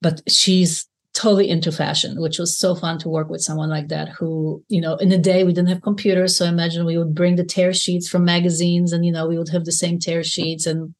but 0.00 0.20
she's 0.30 0.86
totally 1.18 1.48
into 1.50 1.72
fashion, 1.72 2.20
which 2.20 2.38
was 2.38 2.56
so 2.56 2.76
fun 2.76 2.96
to 2.96 3.08
work 3.08 3.28
with 3.28 3.40
someone 3.40 3.68
like 3.68 3.88
that 3.88 4.08
who, 4.08 4.62
you 4.68 4.80
know, 4.80 4.94
in 4.96 5.08
the 5.08 5.18
day 5.18 5.42
we 5.42 5.52
didn't 5.52 5.68
have 5.68 5.82
computers. 5.82 6.36
So 6.36 6.44
imagine 6.44 6.86
we 6.86 6.96
would 6.96 7.12
bring 7.12 7.34
the 7.34 7.44
tear 7.44 7.74
sheets 7.74 8.08
from 8.08 8.24
magazines 8.24 8.92
and, 8.92 9.04
you 9.04 9.10
know, 9.10 9.26
we 9.26 9.36
would 9.36 9.48
have 9.48 9.64
the 9.64 9.72
same 9.72 9.98
tear 9.98 10.22
sheets. 10.22 10.64
And 10.64 10.94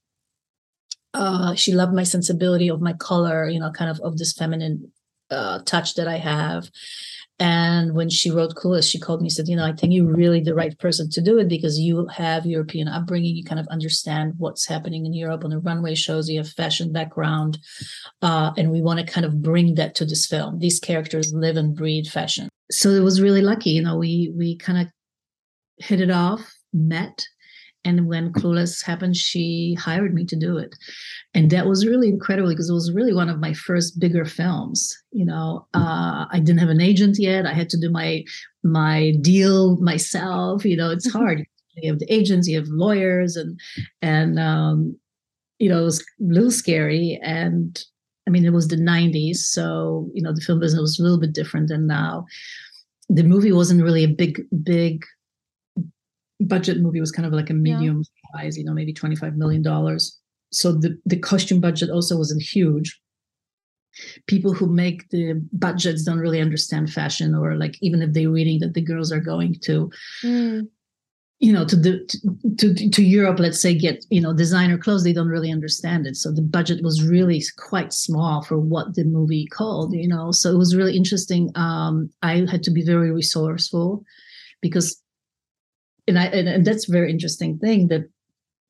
uh, 1.15 1.55
she 1.55 1.73
loved 1.73 1.95
my 1.95 2.03
sensibility 2.03 2.69
of 2.69 2.81
my 2.81 2.95
color, 2.95 3.49
you 3.49 3.61
know, 3.61 3.71
kind 3.71 3.93
of 3.93 4.01
of 4.01 4.19
this 4.19 4.33
feminine 4.33 4.91
uh, 5.31 5.61
touch 5.65 5.95
that 5.95 6.09
I 6.09 6.17
have. 6.17 6.69
And 7.41 7.95
when 7.95 8.11
she 8.11 8.31
wrote 8.31 8.57
Clueless, 8.57 8.91
she 8.91 8.99
called 8.99 9.21
me 9.21 9.27
and 9.27 9.33
said, 9.33 9.49
You 9.49 9.57
know, 9.57 9.65
I 9.65 9.73
think 9.73 9.93
you're 9.93 10.13
really 10.13 10.41
the 10.41 10.55
right 10.55 10.77
person 10.79 11.09
to 11.11 11.21
do 11.21 11.39
it 11.39 11.49
because 11.49 11.79
you 11.79 12.07
have 12.09 12.47
European 12.47 12.89
upbringing. 12.89 13.37
You 13.37 13.45
kind 13.45 13.61
of 13.61 13.69
understand 13.69 14.35
what's 14.39 14.67
happening 14.67 15.07
in 15.07 15.13
Europe 15.13 15.45
on 15.45 15.51
the 15.51 15.61
runway 15.61 15.95
shows. 15.95 16.29
You 16.29 16.39
have 16.39 16.49
fashion 16.49 16.93
background. 16.93 17.59
Uh, 18.23 18.51
and 18.57 18.73
we 18.73 18.83
want 18.83 18.99
to 18.99 19.07
kind 19.07 19.25
of 19.25 19.41
bring 19.41 19.77
that 19.77 19.95
to 19.97 20.05
this 20.05 20.27
film. 20.27 20.59
These 20.59 20.81
characters 20.81 21.33
live 21.33 21.57
and 21.57 21.77
breathe 21.77 22.07
fashion. 22.07 22.49
So 22.73 22.91
it 22.91 23.01
was 23.01 23.21
really 23.21 23.43
lucky. 23.43 23.71
You 23.71 23.83
know, 23.83 23.97
we 23.97 24.33
we 24.37 24.57
kind 24.57 24.81
of 24.81 24.89
hit 25.77 26.01
it 26.01 26.11
off, 26.11 26.53
met, 26.73 27.25
and 27.85 28.09
when 28.09 28.33
Clueless 28.33 28.85
happened, 28.85 29.17
she 29.17 29.75
hired 29.79 30.13
me 30.13 30.25
to 30.27 30.37
do 30.37 30.59
it. 30.59 30.75
And 31.35 31.51
that 31.51 31.67
was 31.67 31.87
really 31.87 32.09
incredible 32.09 32.51
because 32.51 32.69
it 32.69 32.75
was 32.75 32.93
really 32.93 33.15
one 33.15 33.29
of 33.29 33.41
my 33.41 33.55
first 33.55 33.99
bigger 34.01 34.25
films. 34.25 34.97
You 35.13 35.25
know, 35.25 35.67
uh, 35.75 36.27
I 36.31 36.41
didn't 36.41 36.59
have 36.59 36.69
an 36.69 36.81
agent 36.81 37.17
yet. 37.19 37.47
I 37.47 37.55
had 37.55 37.71
to 37.71 37.81
do 37.81 37.91
my 37.91 38.25
my 38.63 39.15
deal 39.21 39.77
myself. 39.77 40.65
You 40.65 40.77
know, 40.77 40.91
it's 40.91 41.11
hard. 41.11 41.45
you 41.77 41.91
have 41.91 42.01
the 42.01 42.13
agents, 42.13 42.49
you 42.49 42.59
have 42.59 42.69
lawyers, 42.69 43.37
and 43.37 43.59
and 44.03 44.39
um, 44.39 44.99
you 45.59 45.69
know, 45.69 45.81
it 45.81 45.85
was 45.85 46.01
a 46.01 46.05
little 46.21 46.51
scary. 46.51 47.19
And 47.23 47.83
I 48.27 48.31
mean, 48.31 48.45
it 48.45 48.53
was 48.53 48.69
the 48.69 48.77
90s. 48.77 49.37
So, 49.37 50.11
you 50.13 50.23
know, 50.23 50.33
the 50.33 50.41
film 50.41 50.61
business 50.61 50.81
was 50.81 50.99
a 50.99 51.03
little 51.03 51.19
bit 51.19 51.33
different 51.33 51.69
than 51.69 51.87
now. 51.87 52.27
The 53.09 53.23
movie 53.23 53.53
wasn't 53.53 53.83
really 53.83 54.05
a 54.05 54.09
big, 54.09 54.43
big 54.63 55.05
budget 56.41 56.79
movie 56.81 57.01
was 57.01 57.13
kind 57.13 57.27
of 57.27 57.33
like 57.33 57.51
a 57.51 57.55
medium 57.55 58.03
yeah. 58.35 58.43
size, 58.43 58.57
you 58.57 58.65
know, 58.65 58.73
maybe 58.73 58.93
$25 58.93 59.37
million. 59.37 59.65
So 60.53 60.73
the, 60.73 60.99
the 61.05 61.19
costume 61.19 61.61
budget 61.61 61.91
also 61.91 62.17
wasn't 62.17 62.43
huge. 62.43 62.99
People 64.27 64.53
who 64.53 64.67
make 64.67 65.09
the 65.11 65.45
budgets 65.53 66.05
don't 66.05 66.21
really 66.21 66.41
understand 66.41 66.93
fashion, 66.93 67.35
or 67.35 67.57
like 67.57 67.77
even 67.83 68.01
if 68.01 68.13
they're 68.13 68.31
reading 68.31 68.61
that 68.61 68.75
the 68.75 68.83
girls 68.83 69.11
are 69.11 69.21
going 69.21 69.57
to. 69.63 69.91
Mm. 70.23 70.69
you 71.41 71.53
know 71.53 71.65
to 71.65 71.77
the 71.77 72.05
to, 72.59 72.75
to, 72.75 72.91
to 72.91 73.03
europe 73.03 73.39
let's 73.39 73.63
say 73.63 73.73
get 73.73 74.05
you 74.11 74.21
know 74.21 74.33
designer 74.35 74.77
clothes 74.77 75.05
they 75.05 75.13
don't 75.13 75.29
really 75.29 75.53
understand 75.53 76.05
it 76.05 76.17
so 76.17 76.33
the 76.33 76.43
budget 76.43 76.83
was 76.83 77.05
really 77.05 77.41
quite 77.57 77.93
small 77.93 78.43
for 78.43 78.59
what 78.59 78.97
the 78.97 79.05
movie 79.05 79.47
called 79.47 79.95
you 79.95 80.09
know 80.09 80.33
so 80.33 80.51
it 80.51 80.59
was 80.59 80.75
really 80.75 80.97
interesting 80.97 81.51
um 81.55 82.11
i 82.23 82.45
had 82.51 82.65
to 82.65 82.73
be 82.73 82.85
very 82.85 83.13
resourceful 83.13 84.03
because 84.61 85.01
and 86.09 86.19
i 86.19 86.25
and, 86.27 86.49
and 86.49 86.65
that's 86.65 86.89
a 86.89 86.93
very 86.93 87.11
interesting 87.11 87.59
thing 87.59 87.89
that 87.89 88.09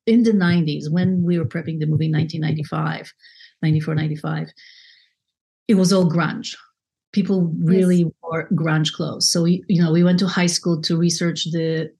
in 0.05 0.23
the 0.23 0.31
90s 0.31 0.91
when 0.91 1.23
we 1.23 1.37
were 1.39 1.45
prepping 1.45 1.79
the 1.79 1.85
movie 1.85 2.11
1995 2.11 3.11
94 3.61 3.95
95 3.95 4.49
it 5.69 5.75
was 5.75 5.93
all 5.93 6.09
grunge. 6.09 6.57
People 7.13 7.53
really 7.59 7.99
yes. 7.99 8.11
wore 8.21 8.49
grunge 8.49 8.91
clothes. 8.91 9.31
So 9.31 9.43
we 9.43 9.63
you 9.69 9.81
know 9.81 9.91
we 9.91 10.03
went 10.03 10.19
to 10.19 10.27
high 10.27 10.47
school 10.47 10.81
to 10.81 10.97
research 10.97 11.45
the 11.51 11.91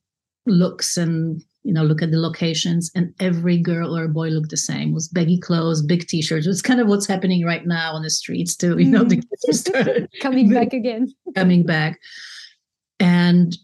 looks 0.45 0.97
and 0.97 1.41
you 1.63 1.73
know 1.73 1.83
look 1.83 2.01
at 2.01 2.09
the 2.09 2.19
locations 2.19 2.89
and 2.95 3.13
every 3.19 3.59
girl 3.59 3.95
or 3.95 4.07
boy 4.07 4.29
looked 4.29 4.49
the 4.49 4.57
same. 4.57 4.89
It 4.89 4.93
was 4.95 5.07
baggy 5.07 5.39
clothes 5.39 5.83
big 5.83 6.07
t-shirts. 6.07 6.47
It's 6.47 6.63
kind 6.63 6.81
of 6.81 6.87
what's 6.87 7.07
happening 7.07 7.45
right 7.45 7.65
now 7.65 7.93
on 7.93 8.01
the 8.01 8.09
streets 8.09 8.55
too 8.55 8.77
you 8.79 8.89
know 8.89 9.03
the 9.03 9.17
mm. 9.17 9.23
kids 9.45 9.59
started 9.67 10.09
coming 10.19 10.49
back 10.53 10.73
again. 10.73 11.13
Coming 11.35 11.63
back. 11.63 11.99
And 12.99 13.55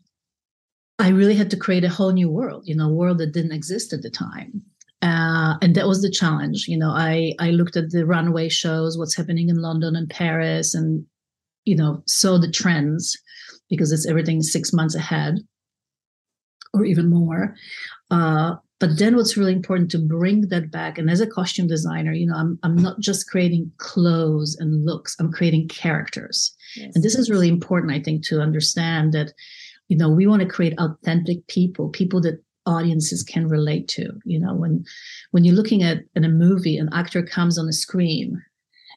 i 0.99 1.09
really 1.09 1.35
had 1.35 1.49
to 1.49 1.57
create 1.57 1.83
a 1.83 1.89
whole 1.89 2.11
new 2.11 2.29
world 2.29 2.63
you 2.65 2.75
know 2.75 2.89
a 2.89 2.93
world 2.93 3.17
that 3.17 3.33
didn't 3.33 3.51
exist 3.51 3.93
at 3.93 4.01
the 4.01 4.09
time 4.09 4.61
uh, 5.01 5.55
and 5.61 5.75
that 5.75 5.87
was 5.87 6.01
the 6.01 6.09
challenge 6.09 6.65
you 6.67 6.77
know 6.77 6.89
i 6.89 7.33
i 7.39 7.51
looked 7.51 7.75
at 7.75 7.91
the 7.91 8.05
runway 8.05 8.49
shows 8.49 8.97
what's 8.97 9.15
happening 9.15 9.49
in 9.49 9.61
london 9.61 9.95
and 9.95 10.09
paris 10.09 10.73
and 10.73 11.05
you 11.65 11.75
know 11.75 12.01
saw 12.07 12.37
the 12.37 12.51
trends 12.51 13.17
because 13.69 13.91
it's 13.91 14.07
everything 14.07 14.41
six 14.41 14.71
months 14.71 14.95
ahead 14.95 15.39
or 16.75 16.85
even 16.85 17.09
more. 17.09 17.55
Uh, 18.11 18.55
but 18.79 18.99
then 18.99 19.15
what's 19.15 19.37
really 19.37 19.53
important 19.53 19.89
to 19.89 19.97
bring 19.97 20.41
that 20.49 20.69
back 20.69 20.97
and 20.97 21.09
as 21.09 21.21
a 21.21 21.27
costume 21.27 21.65
designer 21.65 22.11
you 22.11 22.27
know 22.27 22.35
i'm, 22.35 22.59
I'm 22.61 22.75
not 22.75 22.99
just 22.99 23.29
creating 23.29 23.71
clothes 23.77 24.57
and 24.59 24.85
looks 24.85 25.15
i'm 25.17 25.31
creating 25.31 25.69
characters 25.69 26.53
yes. 26.75 26.91
and 26.93 27.03
this 27.03 27.15
is 27.15 27.29
really 27.29 27.47
important 27.47 27.93
i 27.93 28.01
think 28.01 28.25
to 28.25 28.41
understand 28.41 29.13
that 29.13 29.31
you 29.87 29.97
know 29.97 30.09
we 30.09 30.27
want 30.27 30.41
to 30.41 30.47
create 30.47 30.77
authentic 30.79 31.45
people 31.47 31.89
people 31.89 32.21
that 32.21 32.41
audiences 32.65 33.21
can 33.23 33.47
relate 33.47 33.87
to. 33.89 34.11
You 34.25 34.39
know 34.39 34.53
when 34.53 34.83
when 35.31 35.43
you're 35.43 35.55
looking 35.55 35.83
at 35.83 35.99
in 36.15 36.23
a 36.23 36.29
movie 36.29 36.77
an 36.77 36.89
actor 36.93 37.23
comes 37.23 37.57
on 37.57 37.65
the 37.65 37.73
screen 37.73 38.41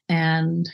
and 0.08 0.68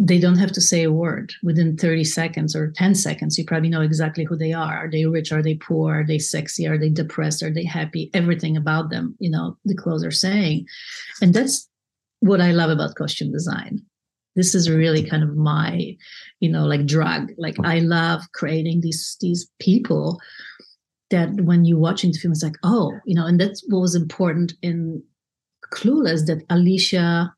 they 0.00 0.18
don't 0.18 0.38
have 0.38 0.50
to 0.52 0.60
say 0.60 0.82
a 0.82 0.90
word. 0.90 1.32
Within 1.44 1.76
30 1.76 2.02
seconds 2.02 2.56
or 2.56 2.72
10 2.72 2.96
seconds 2.96 3.38
you 3.38 3.44
probably 3.44 3.68
know 3.68 3.80
exactly 3.80 4.24
who 4.24 4.36
they 4.36 4.52
are. 4.52 4.74
Are 4.74 4.90
they 4.90 5.06
rich? 5.06 5.30
Are 5.32 5.42
they 5.42 5.54
poor? 5.54 6.00
Are 6.00 6.06
they 6.06 6.18
sexy? 6.18 6.66
Are 6.66 6.78
they 6.78 6.90
depressed? 6.90 7.42
Are 7.42 7.52
they 7.52 7.64
happy? 7.64 8.10
Everything 8.14 8.56
about 8.56 8.90
them 8.90 9.14
you 9.18 9.30
know 9.30 9.56
the 9.64 9.76
clothes 9.76 10.04
are 10.04 10.10
saying. 10.10 10.66
And 11.22 11.32
that's 11.32 11.68
what 12.20 12.40
i 12.40 12.52
love 12.52 12.70
about 12.70 12.94
costume 12.94 13.30
design 13.30 13.82
this 14.36 14.54
is 14.54 14.70
really 14.70 15.02
kind 15.02 15.22
of 15.22 15.36
my 15.36 15.96
you 16.40 16.48
know 16.48 16.64
like 16.64 16.86
drug 16.86 17.30
like 17.38 17.56
i 17.64 17.78
love 17.78 18.22
creating 18.32 18.80
these 18.80 19.16
these 19.20 19.48
people 19.60 20.20
that 21.10 21.30
when 21.42 21.64
you're 21.64 21.78
watching 21.78 22.10
the 22.12 22.18
film 22.18 22.32
it's 22.32 22.42
like 22.42 22.56
oh 22.62 22.92
you 23.06 23.14
know 23.14 23.26
and 23.26 23.40
that's 23.40 23.62
what 23.68 23.80
was 23.80 23.94
important 23.94 24.52
in 24.62 25.02
clueless 25.72 26.26
that 26.26 26.44
alicia's 26.50 27.28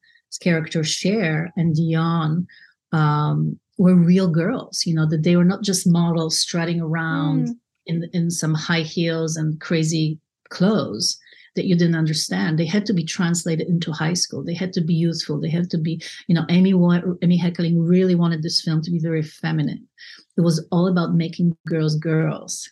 character 0.41 0.85
Cher 0.85 1.53
and 1.57 1.75
Dionne 1.75 2.47
um, 2.93 3.59
were 3.79 3.95
real 3.95 4.29
girls. 4.29 4.85
You 4.87 4.95
know 4.95 5.09
that 5.09 5.23
they 5.23 5.37
were 5.37 5.45
not 5.45 5.63
just 5.63 5.87
models 5.87 6.39
strutting 6.39 6.81
around 6.81 7.49
mm. 7.49 7.55
in 7.87 8.09
in 8.13 8.31
some 8.31 8.55
high 8.55 8.83
heels 8.83 9.37
and 9.37 9.61
crazy 9.61 10.19
clothes 10.51 11.19
that 11.57 11.67
you 11.67 11.77
didn't 11.77 11.97
understand. 11.97 12.59
They 12.59 12.67
had 12.67 12.87
to 12.87 12.93
be 12.93 13.05
translated 13.05 13.69
into 13.69 13.93
high 13.93 14.15
school. 14.15 14.45
They 14.45 14.55
had 14.55 14.73
to 14.75 14.81
be 14.81 14.95
youthful. 14.95 15.41
They 15.41 15.51
had 15.51 15.71
to 15.71 15.79
be, 15.79 16.01
you 16.29 16.35
know, 16.35 16.45
Amy 16.49 16.71
Amy 17.23 17.41
Heckerling 17.41 17.77
really 17.79 18.15
wanted 18.15 18.43
this 18.43 18.63
film 18.63 18.83
to 18.83 18.91
be 18.91 18.99
very 18.99 19.23
feminine. 19.23 19.87
It 20.37 20.43
was 20.43 20.67
all 20.71 20.87
about 20.87 21.15
making 21.15 21.57
girls 21.67 21.97
girls. 21.97 22.71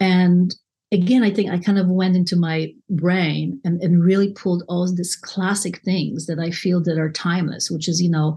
And 0.00 0.54
again, 0.92 1.22
I 1.22 1.30
think 1.30 1.50
I 1.50 1.58
kind 1.58 1.78
of 1.78 1.88
went 1.88 2.16
into 2.16 2.36
my 2.36 2.72
brain 2.90 3.60
and, 3.64 3.80
and 3.82 4.04
really 4.04 4.32
pulled 4.32 4.64
all 4.68 4.92
these 4.92 5.16
classic 5.16 5.82
things 5.82 6.26
that 6.26 6.38
I 6.38 6.50
feel 6.50 6.82
that 6.82 6.98
are 6.98 7.10
timeless, 7.10 7.70
which 7.70 7.88
is, 7.88 8.00
you 8.00 8.10
know, 8.10 8.36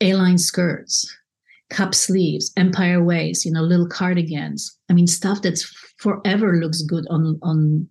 A-line 0.00 0.38
skirts, 0.38 1.14
cup 1.70 1.94
sleeves, 1.94 2.52
empire 2.56 3.02
waist, 3.02 3.44
you 3.44 3.52
know, 3.52 3.62
little 3.62 3.88
cardigans. 3.88 4.76
I 4.88 4.94
mean, 4.94 5.06
stuff 5.06 5.42
that's 5.42 5.64
forever 5.98 6.56
looks 6.56 6.82
good 6.82 7.06
on 7.10 7.38
on 7.42 7.88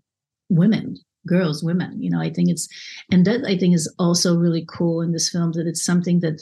women, 0.50 0.98
girls, 1.28 1.64
women. 1.64 2.02
You 2.02 2.10
know, 2.10 2.22
I 2.22 2.30
think 2.30 2.50
it's 2.50 2.68
and 3.12 3.26
that 3.26 3.46
I 3.46 3.58
think 3.58 3.76
is 3.76 3.94
also 4.00 4.38
really 4.38 4.66
cool 4.68 5.02
in 5.02 5.12
this 5.12 5.30
film 5.30 5.54
that 5.54 5.68
it's 5.68 5.84
something 5.84 6.20
that 6.22 6.42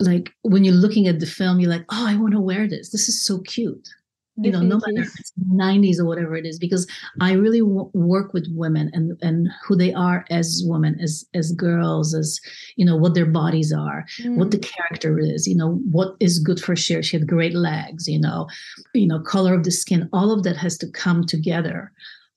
like 0.00 0.32
when 0.42 0.64
you're 0.64 0.74
looking 0.74 1.06
at 1.06 1.20
the 1.20 1.26
film, 1.26 1.60
you're 1.60 1.70
like, 1.70 1.84
oh, 1.90 2.06
I 2.06 2.16
want 2.16 2.32
to 2.34 2.40
wear 2.40 2.68
this. 2.68 2.90
This 2.90 3.08
is 3.08 3.24
so 3.24 3.40
cute 3.40 3.88
you 4.36 4.50
know 4.50 4.60
no 4.60 4.76
matter 4.76 5.02
if 5.02 5.12
it's 5.18 5.32
90s 5.52 5.98
or 5.98 6.06
whatever 6.06 6.34
it 6.36 6.46
is 6.46 6.58
because 6.58 6.86
i 7.20 7.32
really 7.32 7.60
w- 7.60 7.90
work 7.92 8.32
with 8.32 8.46
women 8.52 8.90
and 8.94 9.18
and 9.20 9.48
who 9.62 9.76
they 9.76 9.92
are 9.92 10.24
as 10.30 10.62
women 10.64 10.98
as 11.00 11.26
as 11.34 11.52
girls 11.52 12.14
as 12.14 12.40
you 12.76 12.84
know 12.84 12.96
what 12.96 13.14
their 13.14 13.26
bodies 13.26 13.72
are 13.72 14.06
mm. 14.20 14.36
what 14.36 14.50
the 14.50 14.58
mm. 14.58 14.72
character 14.72 15.18
is 15.18 15.46
you 15.46 15.54
know 15.54 15.74
what 15.90 16.16
is 16.18 16.38
good 16.38 16.60
for 16.60 16.74
Cher 16.74 17.02
she 17.02 17.18
had 17.18 17.28
great 17.28 17.54
legs 17.54 18.08
you 18.08 18.18
know 18.18 18.48
you 18.94 19.06
know 19.06 19.20
color 19.20 19.52
of 19.54 19.64
the 19.64 19.70
skin 19.70 20.08
all 20.12 20.32
of 20.32 20.44
that 20.44 20.56
has 20.56 20.78
to 20.78 20.90
come 20.90 21.26
together 21.26 21.92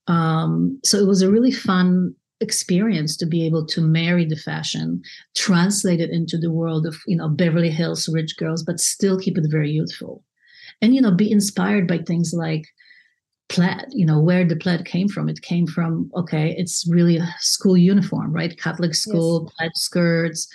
um 0.07 0.79
so 0.83 0.97
it 0.97 1.07
was 1.07 1.21
a 1.21 1.31
really 1.31 1.51
fun 1.51 2.13
experience 2.41 3.15
to 3.15 3.25
be 3.25 3.45
able 3.45 3.65
to 3.65 3.81
marry 3.81 4.25
the 4.25 4.35
fashion 4.35 5.01
translate 5.35 6.01
it 6.01 6.09
into 6.09 6.37
the 6.37 6.51
world 6.51 6.85
of 6.85 6.95
you 7.07 7.15
know 7.15 7.29
beverly 7.29 7.69
hills 7.69 8.09
rich 8.09 8.35
girls 8.37 8.61
but 8.61 8.79
still 8.79 9.19
keep 9.19 9.37
it 9.37 9.45
very 9.49 9.71
youthful. 9.71 10.23
And 10.81 10.93
you 10.93 11.01
know 11.01 11.11
be 11.11 11.31
inspired 11.31 11.87
by 11.87 11.99
things 11.99 12.33
like 12.33 12.65
plaid 13.47 13.85
you 13.91 14.05
know 14.05 14.19
where 14.19 14.43
the 14.43 14.57
plaid 14.57 14.85
came 14.85 15.07
from. 15.07 15.29
It 15.29 15.41
came 15.41 15.65
from 15.65 16.11
okay 16.15 16.53
it's 16.57 16.85
really 16.87 17.17
a 17.17 17.35
school 17.39 17.77
uniform 17.77 18.33
right? 18.33 18.59
Catholic 18.59 18.95
school 18.95 19.43
yes. 19.45 19.53
plaid 19.57 19.71
skirts 19.75 20.47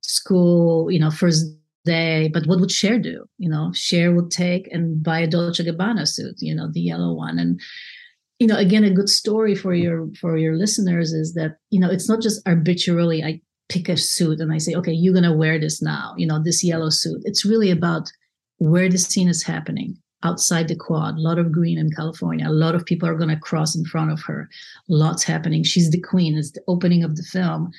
school 0.00 0.90
you 0.90 0.98
know 0.98 1.10
first 1.10 1.44
day. 1.84 2.30
But 2.32 2.46
what 2.46 2.58
would 2.58 2.70
Cher 2.70 2.98
do? 2.98 3.26
You 3.36 3.50
know 3.50 3.70
Cher 3.74 4.14
would 4.14 4.30
take 4.30 4.66
and 4.72 5.02
buy 5.02 5.20
a 5.20 5.26
dolce 5.26 5.62
gabbana 5.62 6.08
suit 6.08 6.36
you 6.38 6.54
know 6.54 6.68
the 6.72 6.80
yellow 6.80 7.12
one. 7.12 7.38
And 7.38 7.60
you 8.40 8.46
know 8.46 8.56
again 8.56 8.82
a 8.82 8.90
good 8.90 9.08
story 9.08 9.54
for 9.54 9.74
your 9.74 10.08
for 10.20 10.36
your 10.36 10.56
listeners 10.56 11.12
is 11.12 11.34
that 11.34 11.58
you 11.68 11.78
know 11.78 11.90
it's 11.90 12.08
not 12.08 12.20
just 12.20 12.42
arbitrarily 12.46 13.22
i 13.22 13.40
pick 13.68 13.88
a 13.88 13.96
suit 13.96 14.40
and 14.40 14.52
i 14.52 14.58
say 14.58 14.74
okay 14.74 14.92
you're 14.92 15.12
going 15.12 15.22
to 15.22 15.32
wear 15.32 15.60
this 15.60 15.80
now 15.80 16.14
you 16.16 16.26
know 16.26 16.42
this 16.42 16.64
yellow 16.64 16.90
suit. 16.90 17.22
It's 17.24 17.44
really 17.44 17.70
about 17.70 18.10
where 18.58 18.88
the 18.88 18.98
scene 18.98 19.28
is 19.28 19.42
happening 19.42 19.96
outside 20.22 20.68
the 20.68 20.76
quad. 20.76 21.14
A 21.14 21.20
lot 21.20 21.38
of 21.38 21.52
green 21.52 21.78
in 21.78 21.90
california. 21.90 22.46
A 22.46 22.50
lot 22.50 22.74
of 22.74 22.84
people 22.84 23.08
are 23.08 23.14
going 23.14 23.30
to 23.30 23.36
cross 23.36 23.74
in 23.74 23.84
front 23.86 24.10
of 24.10 24.20
her. 24.22 24.50
Lots 24.88 25.22
happening. 25.22 25.62
She's 25.62 25.90
the 25.90 26.00
queen. 26.00 26.36
It's 26.36 26.50
the 26.50 26.62
opening 26.68 27.04
of 27.04 27.16
the 27.16 27.22
film. 27.22 27.70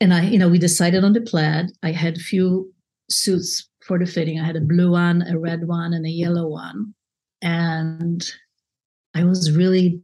And 0.00 0.12
i 0.12 0.22
you 0.22 0.38
know 0.38 0.48
we 0.48 0.58
decided 0.58 1.04
on 1.04 1.14
the 1.14 1.20
plaid. 1.20 1.70
I 1.82 1.92
had 1.92 2.16
a 2.16 2.20
few 2.20 2.72
suits 3.08 3.68
for 3.82 3.98
the 3.98 4.06
fitting. 4.06 4.40
I 4.40 4.44
had 4.44 4.56
a 4.56 4.60
blue 4.60 4.90
one 4.90 5.22
a 5.22 5.38
red 5.38 5.66
one 5.66 5.92
and 5.92 6.04
a 6.04 6.10
yellow 6.10 6.48
one. 6.48 6.94
And 7.42 8.24
i 9.16 9.24
was 9.24 9.50
really 9.52 10.00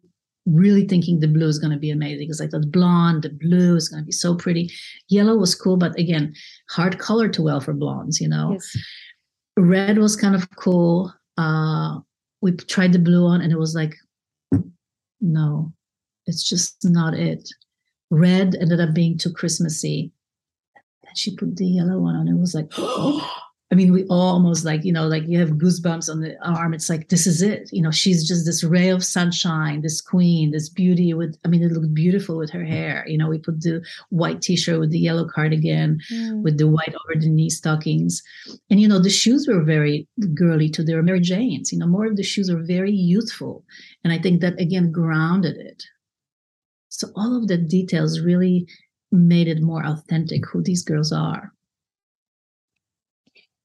really 0.46 0.84
thinking 0.88 1.20
the 1.20 1.28
blue 1.28 1.46
is 1.46 1.60
going 1.60 1.70
to 1.72 1.78
be 1.78 1.90
amazing 1.90 2.26
because 2.26 2.40
i 2.40 2.48
thought 2.48 2.72
blonde 2.72 3.22
the 3.22 3.28
blue 3.28 3.76
is 3.76 3.88
going 3.88 4.02
to 4.02 4.06
be 4.06 4.12
so 4.12 4.34
pretty 4.34 4.68
yellow 5.08 5.36
was 5.36 5.54
cool 5.54 5.76
but 5.76 5.96
again 5.98 6.34
hard 6.70 6.98
color 6.98 7.28
to 7.28 7.42
well 7.42 7.60
for 7.60 7.72
blondes 7.72 8.20
you 8.20 8.28
know 8.28 8.50
yes 8.52 8.76
red 9.56 9.98
was 9.98 10.16
kind 10.16 10.34
of 10.34 10.48
cool. 10.56 11.12
Uh, 11.36 11.98
we 12.40 12.52
tried 12.52 12.92
the 12.92 12.98
blue 12.98 13.26
on, 13.26 13.40
and 13.40 13.52
it 13.52 13.58
was 13.58 13.74
like, 13.74 13.94
no, 15.20 15.72
it's 16.26 16.48
just 16.48 16.78
not 16.84 17.14
it. 17.14 17.48
Red 18.10 18.56
ended 18.60 18.80
up 18.80 18.94
being 18.94 19.16
too 19.16 19.32
Christmassy. 19.32 20.12
And 21.06 21.16
she 21.16 21.36
put 21.36 21.56
the 21.56 21.66
yellow 21.66 21.98
one 21.98 22.14
on. 22.14 22.28
And 22.28 22.36
it 22.36 22.40
was 22.40 22.54
like, 22.54 22.66
oh, 22.78 23.41
I 23.72 23.74
mean, 23.74 23.90
we 23.90 24.04
all 24.04 24.34
almost 24.34 24.66
like, 24.66 24.84
you 24.84 24.92
know, 24.92 25.08
like 25.08 25.24
you 25.26 25.38
have 25.38 25.52
goosebumps 25.52 26.10
on 26.10 26.20
the 26.20 26.36
arm. 26.46 26.74
It's 26.74 26.90
like, 26.90 27.08
this 27.08 27.26
is 27.26 27.40
it. 27.40 27.70
You 27.72 27.80
know, 27.80 27.90
she's 27.90 28.28
just 28.28 28.44
this 28.44 28.62
ray 28.62 28.90
of 28.90 29.02
sunshine, 29.02 29.80
this 29.80 30.02
queen, 30.02 30.50
this 30.50 30.68
beauty 30.68 31.14
with, 31.14 31.38
I 31.42 31.48
mean, 31.48 31.62
it 31.62 31.72
looked 31.72 31.94
beautiful 31.94 32.36
with 32.36 32.50
her 32.50 32.64
hair. 32.64 33.02
You 33.08 33.16
know, 33.16 33.30
we 33.30 33.38
put 33.38 33.62
the 33.62 33.82
white 34.10 34.42
t 34.42 34.56
shirt 34.56 34.78
with 34.78 34.90
the 34.90 34.98
yellow 34.98 35.26
cardigan, 35.26 35.98
mm. 36.12 36.42
with 36.42 36.58
the 36.58 36.68
white 36.68 36.94
over 36.94 37.18
the 37.18 37.30
knee 37.30 37.48
stockings. 37.48 38.22
And, 38.68 38.78
you 38.78 38.86
know, 38.86 38.98
the 38.98 39.08
shoes 39.08 39.48
were 39.48 39.62
very 39.62 40.06
girly 40.34 40.68
too. 40.68 40.84
They 40.84 40.94
were 40.94 41.02
Mary 41.02 41.20
Jane's, 41.20 41.72
you 41.72 41.78
know, 41.78 41.86
more 41.86 42.04
of 42.04 42.16
the 42.16 42.22
shoes 42.22 42.50
are 42.50 42.62
very 42.62 42.92
youthful. 42.92 43.64
And 44.04 44.12
I 44.12 44.18
think 44.18 44.42
that, 44.42 44.60
again, 44.60 44.92
grounded 44.92 45.56
it. 45.56 45.82
So 46.90 47.08
all 47.16 47.34
of 47.34 47.48
the 47.48 47.56
details 47.56 48.20
really 48.20 48.68
made 49.10 49.48
it 49.48 49.62
more 49.62 49.82
authentic 49.82 50.44
who 50.44 50.62
these 50.62 50.82
girls 50.82 51.10
are. 51.10 51.54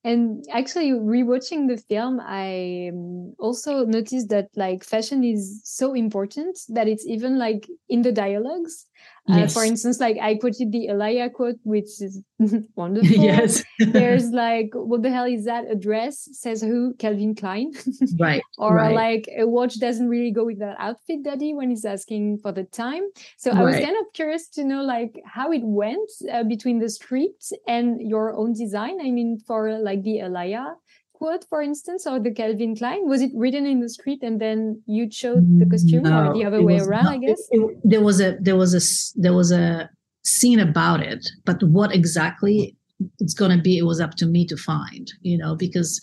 And 0.08 0.46
actually, 0.52 0.92
rewatching 0.92 1.68
the 1.68 1.78
film, 1.78 2.22
I 2.24 2.92
um, 2.94 3.34
also 3.40 3.86
noticed 3.86 4.30
that 4.30 4.50
like 4.56 4.84
fashion 4.84 5.24
is 5.24 5.62
so 5.66 5.94
important 5.94 6.60
that 6.70 6.88
it's 6.88 7.06
even 7.06 7.38
like 7.38 7.68
in 7.90 8.04
the 8.04 8.14
dialogues. 8.14 8.86
Yes. 9.28 9.52
Uh, 9.52 9.60
for 9.60 9.66
instance, 9.66 10.00
like 10.00 10.18
I 10.22 10.36
quoted 10.36 10.72
the 10.72 10.88
Alaïa 10.88 11.32
quote, 11.32 11.58
which 11.64 12.02
is 12.02 12.22
wonderful. 12.76 13.10
yes. 13.10 13.64
There's 13.80 14.30
like, 14.46 14.70
what 14.74 15.04
the 15.04 15.10
hell 15.10 15.26
is 15.26 15.46
that? 15.46 15.70
A 15.70 15.76
dress 15.76 16.30
says 16.32 16.62
who? 16.62 16.94
Calvin 16.98 17.36
Klein. 17.36 17.74
right. 18.20 18.42
or 18.58 18.76
right. 18.76 18.96
like 18.96 19.30
a 19.38 19.46
watch 19.46 19.80
doesn't 19.80 20.08
really 20.08 20.32
go 20.32 20.46
with 20.46 20.60
that 20.60 20.78
outfit, 20.80 21.24
daddy, 21.24 21.54
when 21.54 21.70
he's 21.70 21.86
asking 21.86 22.38
for 22.38 22.52
the 22.52 22.64
time. 22.64 23.04
So 23.38 23.52
right. 23.52 23.60
I 23.60 23.64
was 23.64 23.76
kind 23.76 23.98
of 23.98 24.06
curious 24.14 24.48
to 24.50 24.64
know 24.64 24.84
like 24.84 25.20
how 25.26 25.52
it 25.52 25.62
went 25.64 26.10
uh, 26.32 26.44
between 26.44 26.80
the 26.80 26.90
script 26.90 27.52
and 27.68 28.02
your 28.02 28.34
own 28.34 28.54
design. 28.54 29.02
I 29.02 29.12
mean, 29.12 29.40
for 29.46 29.78
like 29.80 30.04
the 30.04 30.20
Alaïa 30.20 30.76
quote, 31.18 31.46
for 31.50 31.62
instance, 31.62 32.06
or 32.06 32.20
the 32.20 32.32
Calvin 32.32 32.76
Klein? 32.76 33.08
Was 33.08 33.22
it 33.22 33.32
written 33.34 33.66
in 33.66 33.80
the 33.80 33.90
script 33.90 34.24
and 34.24 34.40
then 34.40 34.82
you 34.86 35.10
chose 35.10 35.42
the 35.42 35.66
mm, 35.66 35.72
costume, 35.72 36.04
no, 36.04 36.28
or 36.28 36.34
the 36.34 36.46
other 36.46 36.62
way 36.62 36.80
around? 36.80 37.08
I 37.08 37.18
guess 37.18 37.42
it, 37.50 37.60
it, 37.60 37.78
there 37.84 38.02
was 38.02 38.22
a 38.22 38.38
there 38.40 38.56
was 38.56 38.74
a 38.76 38.84
there 39.20 39.34
was 39.34 39.52
a 39.52 39.90
scene 40.24 40.60
about 40.60 41.02
it, 41.02 41.28
but 41.46 41.62
what 41.64 41.94
exactly 41.94 42.76
it's 43.20 43.34
going 43.34 43.56
to 43.56 43.62
be, 43.62 43.78
it 43.78 43.84
was 43.84 44.00
up 44.00 44.16
to 44.16 44.26
me 44.26 44.46
to 44.46 44.58
find. 44.58 45.12
You 45.22 45.38
know, 45.40 45.56
because 45.56 46.00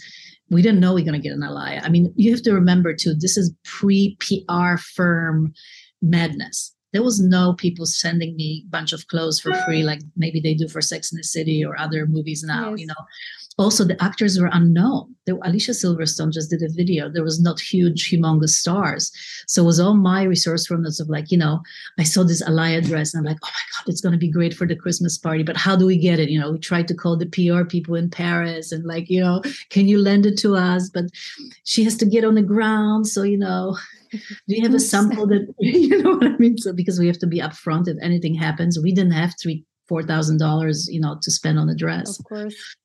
we 0.51 0.63
didn't 0.63 0.81
know 0.81 0.95
we 0.95 1.03
are 1.03 1.05
going 1.05 1.21
to 1.21 1.29
get 1.29 1.37
an 1.37 1.43
Alaïa. 1.43 1.81
I 1.85 1.89
mean, 1.89 2.13
you 2.17 2.33
have 2.33 2.43
to 2.43 2.53
remember 2.53 2.93
too. 2.93 3.15
This 3.15 3.37
is 3.37 3.55
pre 3.63 4.17
PR 4.21 4.77
firm 4.77 5.55
madness 6.03 6.75
there 6.95 7.03
was 7.03 7.21
no 7.21 7.55
people 7.55 7.87
sending 7.87 8.37
me 8.37 8.63
a 8.65 8.71
bunch 8.71 8.93
of 8.93 9.07
clothes 9.09 9.41
for 9.41 9.53
free 9.67 9.83
like 9.91 10.01
maybe 10.17 10.41
they 10.41 10.55
do 10.55 10.67
for 10.69 10.81
sex 10.81 11.13
in 11.13 11.19
the 11.19 11.25
city 11.25 11.63
or 11.63 11.79
other 11.79 12.07
movies 12.07 12.43
now 12.43 12.71
yes. 12.71 12.81
you 12.81 12.87
know 12.87 12.95
also 13.57 13.85
the 13.85 14.03
actors 14.03 14.39
were 14.39 14.51
unknown. 14.53 15.15
There, 15.27 15.37
Alicia 15.43 15.73
Silverstone 15.73 16.33
just 16.33 16.51
did 16.51 16.63
a 16.63 16.73
video. 16.73 17.09
There 17.09 17.23
was 17.23 17.41
not 17.41 17.61
huge, 17.61 18.11
humongous 18.11 18.51
stars. 18.51 19.13
So 19.47 19.63
it 19.63 19.67
was 19.67 19.79
all 19.79 19.95
my 19.95 20.25
resourcefulness 20.25 21.01
of 21.01 21.09
like, 21.09 21.31
you 21.31 21.39
know, 21.39 21.61
I 21.99 22.03
saw 22.03 22.25
this 22.25 22.43
Alaïa 22.43 22.85
dress 22.85 23.15
and 23.15 23.21
I'm 23.21 23.33
like, 23.33 23.39
oh 23.45 23.49
my 23.49 23.85
God, 23.85 23.91
it's 23.91 24.01
going 24.01 24.13
to 24.13 24.19
be 24.19 24.31
great 24.31 24.55
for 24.55 24.67
the 24.67 24.75
Christmas 24.75 25.17
party. 25.17 25.45
But 25.45 25.57
how 25.57 25.77
do 25.77 25.87
we 25.87 25.97
get 25.97 26.19
it? 26.19 26.31
You 26.31 26.41
know, 26.41 26.51
we 26.51 26.59
tried 26.59 26.89
to 26.89 26.95
call 26.95 27.17
the 27.17 27.27
PR 27.27 27.65
people 27.65 27.95
in 27.95 28.11
Paris 28.11 28.73
and 28.73 28.85
like, 28.85 29.09
you 29.09 29.21
know, 29.21 29.43
can 29.71 29.87
you 29.87 29.99
lend 29.99 30.27
it 30.27 30.37
to 30.39 30.57
us? 30.57 30.91
But 30.91 31.07
she 31.65 31.85
has 31.85 31.97
to 31.99 32.07
get 32.07 32.25
on 32.25 32.35
the 32.35 32.43
ground. 32.43 33.07
So, 33.07 33.23
you 33.23 33.39
know, 33.39 33.79
do 34.13 34.19
you 34.49 34.63
have 34.63 34.75
a 34.75 34.81
sample 34.81 35.27
that, 35.29 35.55
you 35.61 36.03
know 36.03 36.17
what 36.17 36.27
I 36.27 36.37
mean? 36.39 36.59
So 36.59 36.73
because 36.73 36.99
we 36.99 37.07
have 37.07 37.19
to 37.19 37.27
be 37.27 37.39
upfront 37.39 37.87
if 37.87 37.97
anything 38.03 38.35
happens, 38.35 38.81
we 38.81 38.93
didn't 38.93 39.13
have 39.13 39.35
three 39.41 39.65
four 39.89 40.03
thousand 40.03 40.39
dollars, 40.39 40.89
you 40.91 41.01
know, 41.01 41.19
to 41.23 41.31
spend 41.31 41.59
on 41.59 41.69
a 41.69 41.75
dress. 41.75 42.19
Of 42.19 42.25
course. 42.25 42.77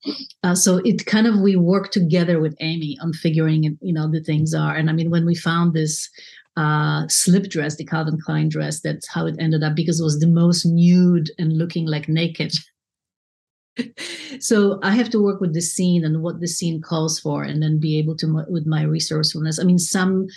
Uh, 0.43 0.55
so 0.55 0.77
it 0.85 1.05
kind 1.05 1.27
of 1.27 1.39
we 1.39 1.55
work 1.55 1.91
together 1.91 2.39
with 2.39 2.55
Amy 2.59 2.97
on 3.01 3.13
figuring, 3.13 3.77
you 3.81 3.93
know, 3.93 4.09
the 4.09 4.21
things 4.21 4.53
are. 4.53 4.75
And 4.75 4.89
I 4.89 4.93
mean, 4.93 5.09
when 5.09 5.25
we 5.25 5.35
found 5.35 5.73
this 5.73 6.09
uh, 6.57 7.07
slip 7.07 7.49
dress, 7.49 7.75
the 7.75 7.85
Calvin 7.85 8.19
Klein 8.19 8.49
dress, 8.49 8.81
that's 8.81 9.07
how 9.07 9.25
it 9.25 9.35
ended 9.39 9.63
up 9.63 9.75
because 9.75 9.99
it 9.99 10.03
was 10.03 10.19
the 10.19 10.27
most 10.27 10.65
nude 10.65 11.29
and 11.37 11.57
looking 11.57 11.85
like 11.87 12.09
naked. 12.09 12.53
so 14.39 14.79
I 14.83 14.91
have 14.91 15.09
to 15.11 15.23
work 15.23 15.39
with 15.39 15.53
the 15.53 15.61
scene 15.61 16.03
and 16.03 16.21
what 16.21 16.41
the 16.41 16.47
scene 16.47 16.81
calls 16.81 17.19
for, 17.19 17.43
and 17.43 17.63
then 17.63 17.79
be 17.79 17.97
able 17.97 18.15
to 18.17 18.45
with 18.49 18.65
my 18.65 18.83
resourcefulness. 18.83 19.59
I 19.59 19.63
mean, 19.63 19.79
some, 19.79 20.27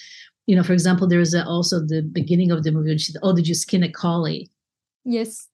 you 0.47 0.55
know, 0.55 0.63
for 0.63 0.75
example, 0.75 1.09
there 1.09 1.21
is 1.21 1.35
also 1.35 1.81
the 1.81 2.03
beginning 2.03 2.53
of 2.53 2.63
the 2.63 2.71
movie. 2.71 2.97
She 2.99 3.13
said, 3.13 3.21
"Oh, 3.25 3.35
did 3.35 3.49
you 3.49 3.55
skin 3.55 3.83
a 3.83 3.91
collie?" 3.91 4.49
Yes 5.05 5.49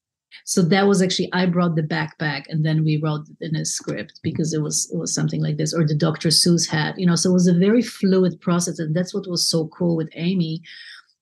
so 0.44 0.62
that 0.62 0.86
was 0.86 1.02
actually 1.02 1.28
i 1.32 1.46
brought 1.46 1.74
the 1.74 1.82
backpack 1.82 2.44
and 2.48 2.64
then 2.64 2.84
we 2.84 2.96
wrote 2.96 3.26
in 3.40 3.56
a 3.56 3.64
script 3.64 4.20
because 4.22 4.52
it 4.52 4.62
was 4.62 4.90
it 4.92 4.98
was 4.98 5.14
something 5.14 5.42
like 5.42 5.56
this 5.56 5.74
or 5.74 5.86
the 5.86 5.94
dr 5.94 6.28
seuss 6.28 6.68
hat 6.68 6.98
you 6.98 7.06
know 7.06 7.14
so 7.14 7.30
it 7.30 7.34
was 7.34 7.46
a 7.46 7.54
very 7.54 7.82
fluid 7.82 8.40
process 8.40 8.78
and 8.78 8.94
that's 8.94 9.14
what 9.14 9.28
was 9.28 9.46
so 9.46 9.68
cool 9.68 9.96
with 9.96 10.08
amy 10.14 10.62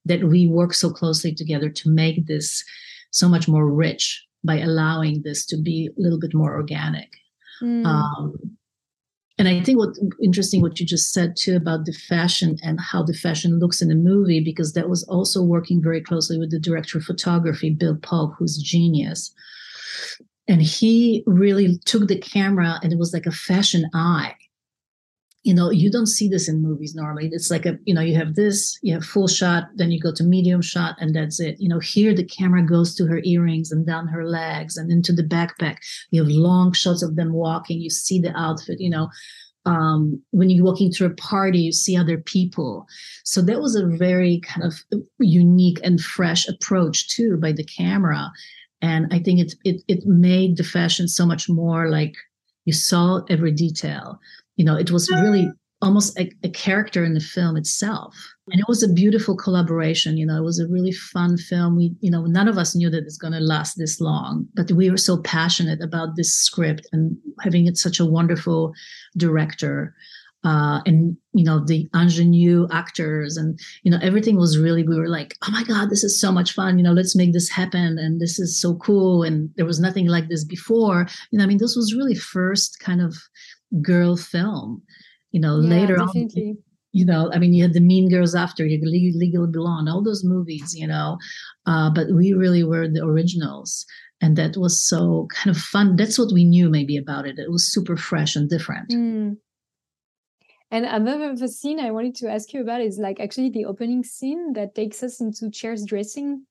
that 0.04 0.24
we 0.24 0.46
work 0.46 0.72
so 0.72 0.90
closely 0.90 1.34
together 1.34 1.68
to 1.68 1.90
make 1.90 2.26
this 2.26 2.64
so 3.10 3.28
much 3.28 3.48
more 3.48 3.68
rich 3.68 4.24
by 4.44 4.58
allowing 4.58 5.22
this 5.22 5.44
to 5.44 5.56
be 5.56 5.88
a 5.88 6.00
little 6.00 6.20
bit 6.20 6.34
more 6.34 6.54
organic 6.54 7.10
mm. 7.62 7.84
um, 7.84 8.55
and 9.38 9.48
I 9.48 9.62
think 9.62 9.78
what 9.78 9.96
interesting 10.22 10.62
what 10.62 10.80
you 10.80 10.86
just 10.86 11.12
said 11.12 11.36
too 11.36 11.56
about 11.56 11.84
the 11.84 11.92
fashion 11.92 12.56
and 12.62 12.80
how 12.80 13.02
the 13.02 13.12
fashion 13.12 13.58
looks 13.58 13.82
in 13.82 13.88
the 13.88 13.94
movie, 13.94 14.40
because 14.40 14.72
that 14.72 14.88
was 14.88 15.04
also 15.04 15.42
working 15.42 15.82
very 15.82 16.00
closely 16.00 16.38
with 16.38 16.50
the 16.50 16.58
director 16.58 16.98
of 16.98 17.04
photography, 17.04 17.70
Bill 17.70 17.96
Pope, 17.96 18.32
who's 18.38 18.56
genius. 18.56 19.32
And 20.48 20.62
he 20.62 21.22
really 21.26 21.78
took 21.84 22.08
the 22.08 22.18
camera 22.18 22.78
and 22.82 22.92
it 22.92 22.98
was 22.98 23.12
like 23.12 23.26
a 23.26 23.32
fashion 23.32 23.90
eye 23.92 24.34
you 25.46 25.54
know 25.54 25.70
you 25.70 25.92
don't 25.92 26.08
see 26.08 26.28
this 26.28 26.48
in 26.48 26.60
movies 26.60 26.96
normally. 26.96 27.30
It's 27.32 27.52
like 27.52 27.66
a 27.66 27.78
you 27.84 27.94
know 27.94 28.00
you 28.00 28.16
have 28.16 28.34
this 28.34 28.76
you 28.82 28.92
have 28.94 29.04
full 29.04 29.28
shot 29.28 29.68
then 29.76 29.92
you 29.92 30.00
go 30.00 30.12
to 30.12 30.24
medium 30.24 30.60
shot 30.60 30.96
and 30.98 31.14
that's 31.14 31.38
it. 31.38 31.54
You 31.60 31.68
know 31.68 31.78
here 31.78 32.12
the 32.12 32.24
camera 32.24 32.66
goes 32.66 32.96
to 32.96 33.06
her 33.06 33.20
earrings 33.22 33.70
and 33.70 33.86
down 33.86 34.08
her 34.08 34.26
legs 34.26 34.76
and 34.76 34.90
into 34.90 35.12
the 35.12 35.22
backpack. 35.22 35.76
You 36.10 36.24
have 36.24 36.32
long 36.32 36.72
shots 36.72 37.02
of 37.02 37.14
them 37.14 37.32
walking. 37.32 37.80
You 37.80 37.90
see 37.90 38.18
the 38.20 38.36
outfit 38.36 38.80
you 38.80 38.90
know. 38.90 39.08
Um, 39.66 40.22
when 40.30 40.48
you're 40.48 40.64
walking 40.64 40.92
through 40.92 41.08
a 41.08 41.14
party, 41.14 41.58
you 41.58 41.72
see 41.72 41.96
other 41.96 42.18
people. 42.18 42.86
So 43.24 43.42
that 43.42 43.60
was 43.60 43.74
a 43.74 43.84
very 43.84 44.40
kind 44.40 44.64
of 44.64 44.74
unique 45.18 45.80
and 45.82 46.00
fresh 46.00 46.46
approach 46.46 47.08
too 47.08 47.36
by 47.36 47.50
the 47.50 47.64
camera, 47.64 48.30
and 48.82 49.06
I 49.12 49.20
think 49.20 49.38
it 49.40 49.54
it 49.64 49.82
it 49.86 50.06
made 50.06 50.56
the 50.56 50.64
fashion 50.64 51.06
so 51.06 51.24
much 51.24 51.48
more 51.48 51.88
like 51.88 52.14
you 52.64 52.72
saw 52.72 53.22
every 53.28 53.52
detail 53.52 54.18
you 54.56 54.64
know 54.64 54.76
it 54.76 54.90
was 54.90 55.10
really 55.10 55.50
almost 55.82 56.18
a, 56.18 56.30
a, 56.42 56.48
character 56.48 57.04
in 57.04 57.12
the 57.12 57.20
film 57.20 57.54
itself. 57.54 58.16
And 58.50 58.58
it 58.58 58.66
was 58.66 58.82
a 58.82 58.92
beautiful 58.92 59.36
collaboration 59.36 60.16
you 60.16 60.26
know 60.26 60.38
it 60.38 60.44
was 60.44 60.58
a 60.58 60.68
really 60.68 60.92
fun 60.92 61.36
film. 61.36 61.76
We 61.76 61.94
you 62.00 62.10
know 62.10 62.24
none 62.26 62.48
of 62.48 62.58
us 62.58 62.74
knew 62.74 62.90
that 62.90 63.04
it's 63.04 63.18
going 63.18 63.34
to 63.34 63.40
last 63.40 63.74
this 63.76 64.00
long 64.00 64.46
but 64.54 64.70
we 64.72 64.90
were 64.90 64.96
so 64.96 65.18
passionate 65.18 65.82
about 65.82 66.16
this 66.16 66.34
script 66.34 66.86
and 66.92 67.16
having 67.40 67.66
it 67.66 67.76
such 67.76 68.00
a 68.00 68.06
wonderful 68.06 68.72
director 69.16 69.94
uh, 70.46 70.80
and 70.86 71.16
you 71.32 71.44
know 71.44 71.58
the 71.64 71.88
ingenue 71.94 72.68
actors 72.70 73.36
and 73.36 73.58
you 73.82 73.90
know 73.90 73.98
everything 74.00 74.36
was 74.36 74.56
really 74.56 74.84
we 74.84 74.96
were 74.96 75.08
like 75.08 75.34
oh 75.42 75.50
my 75.50 75.64
god 75.64 75.90
this 75.90 76.04
is 76.04 76.20
so 76.20 76.30
much 76.30 76.52
fun 76.52 76.78
you 76.78 76.84
know 76.84 76.92
let's 76.92 77.16
make 77.16 77.32
this 77.32 77.48
happen 77.48 77.98
and 77.98 78.20
this 78.20 78.38
is 78.38 78.60
so 78.60 78.76
cool. 78.76 79.24
And 79.24 79.50
there 79.56 79.66
was 79.66 79.80
nothing 79.80 80.06
like 80.06 80.28
this 80.28 80.44
before. 80.44 81.08
You 81.30 81.38
know 81.38 81.44
i 81.44 81.48
mean 81.48 81.58
this 81.58 81.74
was 81.74 81.94
really 81.94 82.14
first 82.14 82.78
kind 82.78 83.00
of 83.00 83.16
girl 83.82 84.16
film. 84.16 84.82
You 85.32 85.40
know, 85.40 85.60
yeah, 85.60 85.68
later 85.68 85.96
definitely. 85.96 86.50
on, 86.50 86.58
you 86.92 87.04
know, 87.04 87.30
I 87.32 87.38
mean, 87.38 87.52
you 87.52 87.62
had 87.62 87.74
the 87.74 87.80
Mean 87.80 88.08
Girls 88.08 88.34
after, 88.34 88.64
you 88.64 88.78
had 88.78 88.88
Legally 88.88 89.30
Blonde, 89.52 89.88
all 89.88 90.02
those 90.02 90.24
movies, 90.24 90.74
you 90.74 90.86
know, 90.86 91.18
uh, 91.66 91.90
but 91.90 92.06
we 92.10 92.32
really 92.32 92.64
were 92.64 92.88
the 92.88 93.04
originals. 93.04 93.84
And 94.22 94.34
that 94.36 94.56
was 94.56 94.82
so 94.82 95.28
kind 95.30 95.54
of 95.54 95.60
fun. 95.60 95.96
That's 95.96 96.18
what 96.18 96.32
we 96.32 96.44
knew 96.44 96.70
maybe 96.70 96.96
about 96.96 97.26
it. 97.26 97.38
It 97.38 97.50
was 97.50 97.70
super 97.70 97.98
fresh 97.98 98.34
and 98.34 98.48
different. 98.48 98.88
Mm. 98.90 99.36
And 100.70 100.84
another 100.86 101.46
scene 101.46 101.78
I 101.78 101.90
wanted 101.90 102.14
to 102.16 102.30
ask 102.30 102.52
you 102.54 102.62
about 102.62 102.80
is 102.80 102.98
like 102.98 103.20
actually 103.20 103.50
the 103.50 103.66
opening 103.66 104.02
scene 104.02 104.54
that 104.54 104.74
takes 104.74 105.02
us 105.02 105.20
into 105.20 105.50
Cher's 105.50 105.84
dressing 105.84 106.46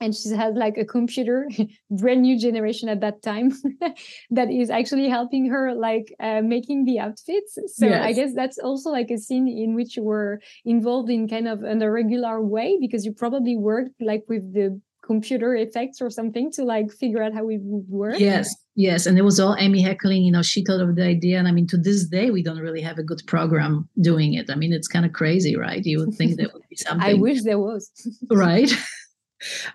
and 0.00 0.14
she 0.14 0.30
has 0.30 0.54
like 0.54 0.76
a 0.78 0.84
computer 0.84 1.48
brand 1.90 2.22
new 2.22 2.38
generation 2.38 2.88
at 2.88 3.00
that 3.00 3.22
time 3.22 3.52
that 4.30 4.50
is 4.50 4.70
actually 4.70 5.08
helping 5.08 5.48
her 5.48 5.74
like 5.74 6.14
uh, 6.20 6.40
making 6.42 6.84
the 6.84 6.98
outfits. 6.98 7.58
So 7.66 7.86
yes. 7.86 8.04
i 8.04 8.12
guess 8.12 8.34
that's 8.34 8.58
also 8.58 8.90
like 8.90 9.10
a 9.10 9.18
scene 9.18 9.48
in 9.48 9.74
which 9.74 9.96
you 9.96 10.02
were 10.02 10.40
involved 10.64 11.10
in 11.10 11.28
kind 11.28 11.48
of 11.48 11.62
in 11.62 11.82
a 11.82 11.90
regular 11.90 12.40
way 12.42 12.78
because 12.80 13.04
you 13.04 13.12
probably 13.12 13.56
worked 13.56 14.00
like 14.00 14.24
with 14.28 14.52
the 14.54 14.80
computer 15.04 15.56
effects 15.56 16.00
or 16.00 16.08
something 16.08 16.52
to 16.52 16.62
like 16.62 16.90
figure 16.92 17.22
out 17.22 17.34
how 17.34 17.48
it 17.48 17.60
would 17.62 17.88
work. 17.88 18.18
Yes 18.18 18.54
yes 18.76 19.04
and 19.04 19.18
it 19.18 19.22
was 19.22 19.40
all 19.40 19.56
amy 19.58 19.82
heckerling 19.82 20.24
you 20.24 20.30
know 20.30 20.42
she 20.42 20.64
thought 20.64 20.80
of 20.80 20.94
the 20.94 21.04
idea 21.04 21.36
and 21.38 21.48
i 21.48 21.52
mean 21.52 21.66
to 21.66 21.76
this 21.76 22.06
day 22.06 22.30
we 22.30 22.42
don't 22.42 22.60
really 22.60 22.80
have 22.80 22.98
a 22.98 23.02
good 23.02 23.20
program 23.26 23.86
doing 24.00 24.34
it. 24.34 24.48
I 24.48 24.54
mean 24.54 24.72
it's 24.72 24.88
kind 24.88 25.04
of 25.04 25.12
crazy 25.12 25.56
right? 25.56 25.84
You 25.84 25.98
would 25.98 26.14
think 26.14 26.36
there 26.36 26.48
would 26.52 26.62
be 26.70 26.76
something 26.86 27.08
i 27.08 27.14
wish 27.14 27.42
there 27.42 27.58
was. 27.58 27.90
Right 28.30 28.72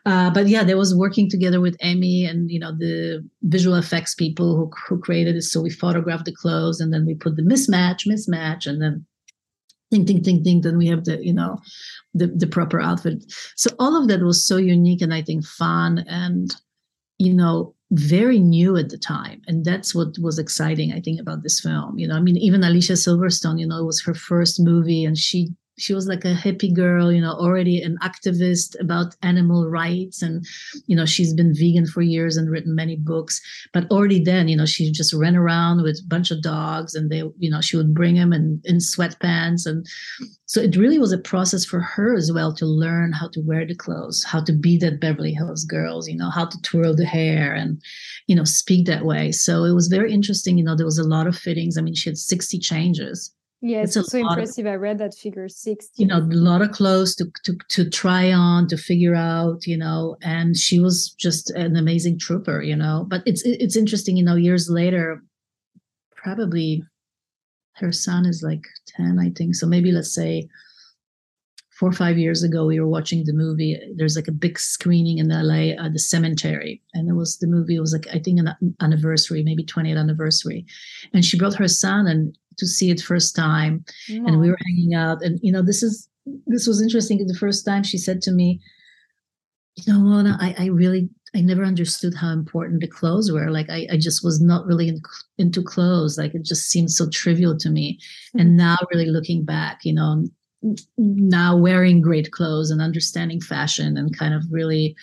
uh, 0.05 0.29
but 0.29 0.47
yeah, 0.47 0.63
there 0.63 0.77
was 0.77 0.95
working 0.95 1.29
together 1.29 1.61
with 1.61 1.75
Amy 1.81 2.25
and 2.25 2.49
you 2.51 2.59
know 2.59 2.71
the 2.71 3.27
visual 3.43 3.75
effects 3.75 4.15
people 4.15 4.55
who, 4.55 4.71
who 4.87 4.99
created 4.99 5.35
it. 5.35 5.43
So 5.43 5.61
we 5.61 5.69
photographed 5.69 6.25
the 6.25 6.35
clothes 6.35 6.79
and 6.79 6.93
then 6.93 7.05
we 7.05 7.15
put 7.15 7.35
the 7.35 7.41
mismatch, 7.41 8.07
mismatch, 8.07 8.65
and 8.65 8.81
then 8.81 9.05
ding, 9.91 10.05
ding, 10.05 10.21
ding, 10.21 10.43
ding. 10.43 10.61
Then 10.61 10.77
we 10.77 10.87
have 10.87 11.05
the 11.05 11.23
you 11.25 11.33
know 11.33 11.59
the 12.13 12.27
the 12.27 12.47
proper 12.47 12.79
outfit. 12.79 13.23
So 13.55 13.71
all 13.79 13.99
of 13.99 14.07
that 14.07 14.21
was 14.21 14.45
so 14.45 14.57
unique 14.57 15.01
and 15.01 15.13
I 15.13 15.21
think 15.21 15.45
fun 15.45 16.05
and 16.07 16.55
you 17.17 17.33
know 17.33 17.73
very 17.91 18.39
new 18.39 18.75
at 18.77 18.89
the 18.89 18.97
time 18.97 19.41
and 19.47 19.63
that's 19.63 19.93
what 19.93 20.17
was 20.19 20.39
exciting 20.39 20.91
i 20.91 20.99
think 20.99 21.21
about 21.21 21.43
this 21.43 21.59
film 21.59 21.97
you 21.99 22.07
know 22.07 22.15
i 22.15 22.19
mean 22.19 22.35
even 22.35 22.63
alicia 22.63 22.93
silverstone 22.93 23.59
you 23.59 23.67
know 23.67 23.79
it 23.79 23.85
was 23.85 24.01
her 24.01 24.15
first 24.15 24.59
movie 24.59 25.05
and 25.05 25.17
she 25.17 25.49
she 25.77 25.93
was 25.93 26.07
like 26.07 26.23
a 26.23 26.33
hippie 26.33 26.73
girl 26.73 27.11
you 27.11 27.21
know 27.21 27.33
already 27.33 27.81
an 27.81 27.97
activist 28.01 28.79
about 28.79 29.15
animal 29.21 29.69
rights. 29.69 30.21
And 30.21 30.45
you 30.87 30.95
know 30.95 31.05
she's 31.05 31.33
been 31.33 31.53
vegan 31.53 31.85
for 31.85 32.01
years 32.01 32.37
and 32.37 32.49
written 32.49 32.75
many 32.75 32.95
books. 32.95 33.41
But 33.73 33.89
already 33.91 34.23
then 34.23 34.47
you 34.47 34.55
know 34.55 34.65
she 34.65 34.91
just 34.91 35.13
ran 35.13 35.35
around 35.35 35.83
with 35.83 35.99
a 35.99 36.07
bunch 36.07 36.31
of 36.31 36.41
dogs 36.41 36.95
and 36.95 37.09
they 37.09 37.23
you 37.37 37.49
know 37.49 37.61
she 37.61 37.77
would 37.77 37.93
bring 37.93 38.15
them 38.15 38.33
in, 38.33 38.61
in 38.63 38.77
sweatpants. 38.77 39.65
And 39.65 39.85
so 40.45 40.61
it 40.61 40.75
really 40.75 40.99
was 40.99 41.11
a 41.11 41.17
process 41.17 41.65
for 41.65 41.79
her 41.79 42.15
as 42.15 42.31
well 42.31 42.53
to 42.53 42.65
learn 42.65 43.11
how 43.11 43.27
to 43.29 43.41
wear 43.41 43.65
the 43.65 43.75
clothes 43.75 44.23
how 44.23 44.41
to 44.43 44.53
be 44.53 44.77
that 44.77 44.99
beverly 44.99 45.33
hills 45.33 45.65
girls 45.65 46.07
you 46.07 46.15
know 46.15 46.29
how 46.29 46.45
to 46.45 46.61
twirl 46.61 46.95
the 46.95 47.05
hair 47.05 47.53
and 47.53 47.81
you 48.27 48.35
know 48.35 48.45
speak 48.45 48.85
that 48.85 49.05
way. 49.05 49.31
So 49.31 49.65
it 49.65 49.73
was 49.73 49.87
very 49.87 50.13
interesting 50.13 50.57
you 50.57 50.63
know 50.63 50.75
there 50.75 50.85
was 50.85 50.99
a 50.99 51.03
lot 51.03 51.27
of 51.27 51.37
fittings. 51.37 51.77
I 51.77 51.81
mean 51.81 51.95
she 51.95 52.09
had 52.09 52.17
60 52.17 52.59
changes 52.59 53.34
yeah, 53.61 53.81
it's, 53.81 53.95
it's 53.95 54.11
so 54.11 54.19
impressive. 54.19 54.65
Of, 54.65 54.73
I 54.73 54.75
read 54.75 54.97
that 54.99 55.15
figure 55.15 55.47
60. 55.47 56.01
You 56.01 56.07
know, 56.07 56.17
a 56.17 56.19
lot 56.19 56.61
of 56.61 56.71
clothes 56.71 57.15
to, 57.15 57.31
to 57.43 57.57
to 57.69 57.89
try 57.89 58.31
on, 58.31 58.67
to 58.67 58.77
figure 58.77 59.15
out, 59.15 59.65
you 59.65 59.77
know, 59.77 60.17
and 60.21 60.55
she 60.55 60.79
was 60.79 61.11
just 61.17 61.49
an 61.51 61.75
amazing 61.75 62.19
trooper, 62.19 62.61
you 62.61 62.75
know. 62.75 63.05
But 63.07 63.23
it's 63.25 63.43
it's 63.45 63.75
interesting, 63.75 64.17
you 64.17 64.23
know, 64.23 64.35
years 64.35 64.69
later, 64.69 65.23
probably 66.15 66.83
her 67.75 67.91
son 67.91 68.25
is 68.25 68.41
like 68.43 68.65
10, 68.87 69.19
I 69.19 69.31
think. 69.31 69.55
So 69.55 69.67
maybe 69.67 69.91
let's 69.91 70.13
say 70.13 70.47
four 71.71 71.89
or 71.89 71.93
five 71.93 72.17
years 72.17 72.41
ago, 72.41 72.65
we 72.65 72.79
were 72.79 72.87
watching 72.87 73.25
the 73.25 73.33
movie. 73.33 73.77
There's 73.95 74.15
like 74.15 74.29
a 74.29 74.31
big 74.31 74.57
screening 74.57 75.17
in 75.17 75.27
the 75.27 75.43
LA, 75.43 75.75
at 75.83 75.91
the 75.91 75.99
cemetery. 75.99 76.81
And 76.93 77.09
it 77.09 77.13
was 77.13 77.37
the 77.37 77.47
movie, 77.47 77.75
it 77.75 77.81
was 77.81 77.91
like, 77.91 78.07
I 78.13 78.19
think 78.19 78.39
an 78.39 78.75
anniversary, 78.79 79.43
maybe 79.43 79.63
20th 79.63 79.99
anniversary. 79.99 80.65
And 81.13 81.25
she 81.25 81.37
brought 81.37 81.55
her 81.55 81.67
son 81.67 82.07
and 82.07 82.37
to 82.57 82.67
see 82.67 82.91
it 82.91 83.01
first 83.01 83.35
time. 83.35 83.83
Mm. 84.09 84.27
And 84.27 84.39
we 84.39 84.49
were 84.49 84.59
hanging 84.67 84.93
out. 84.93 85.21
And, 85.21 85.39
you 85.41 85.51
know, 85.51 85.61
this 85.61 85.83
is, 85.83 86.09
this 86.47 86.67
was 86.67 86.81
interesting. 86.81 87.25
The 87.25 87.33
first 87.33 87.65
time 87.65 87.83
she 87.83 87.97
said 87.97 88.21
to 88.23 88.31
me, 88.31 88.59
you 89.75 89.91
know, 89.91 89.99
Mona, 89.99 90.37
I, 90.39 90.55
I 90.57 90.65
really, 90.67 91.09
I 91.35 91.41
never 91.41 91.65
understood 91.65 92.13
how 92.13 92.31
important 92.31 92.79
the 92.79 92.87
clothes 92.87 93.29
were. 93.29 93.51
Like, 93.51 93.69
I, 93.69 93.87
I 93.91 93.97
just 93.97 94.23
was 94.23 94.41
not 94.41 94.65
really 94.65 94.87
in, 94.87 95.01
into 95.37 95.61
clothes. 95.61 96.17
Like, 96.17 96.33
it 96.33 96.45
just 96.45 96.69
seemed 96.69 96.91
so 96.91 97.09
trivial 97.09 97.57
to 97.57 97.69
me. 97.69 97.99
Mm. 98.35 98.41
And 98.41 98.57
now, 98.57 98.77
really 98.93 99.07
looking 99.07 99.43
back, 99.43 99.83
you 99.83 99.93
know, 99.93 100.25
now 100.97 101.55
wearing 101.57 102.01
great 102.01 102.31
clothes 102.31 102.71
and 102.71 102.81
understanding 102.81 103.41
fashion 103.41 103.97
and 103.97 104.17
kind 104.17 104.33
of 104.33 104.43
really 104.49 104.95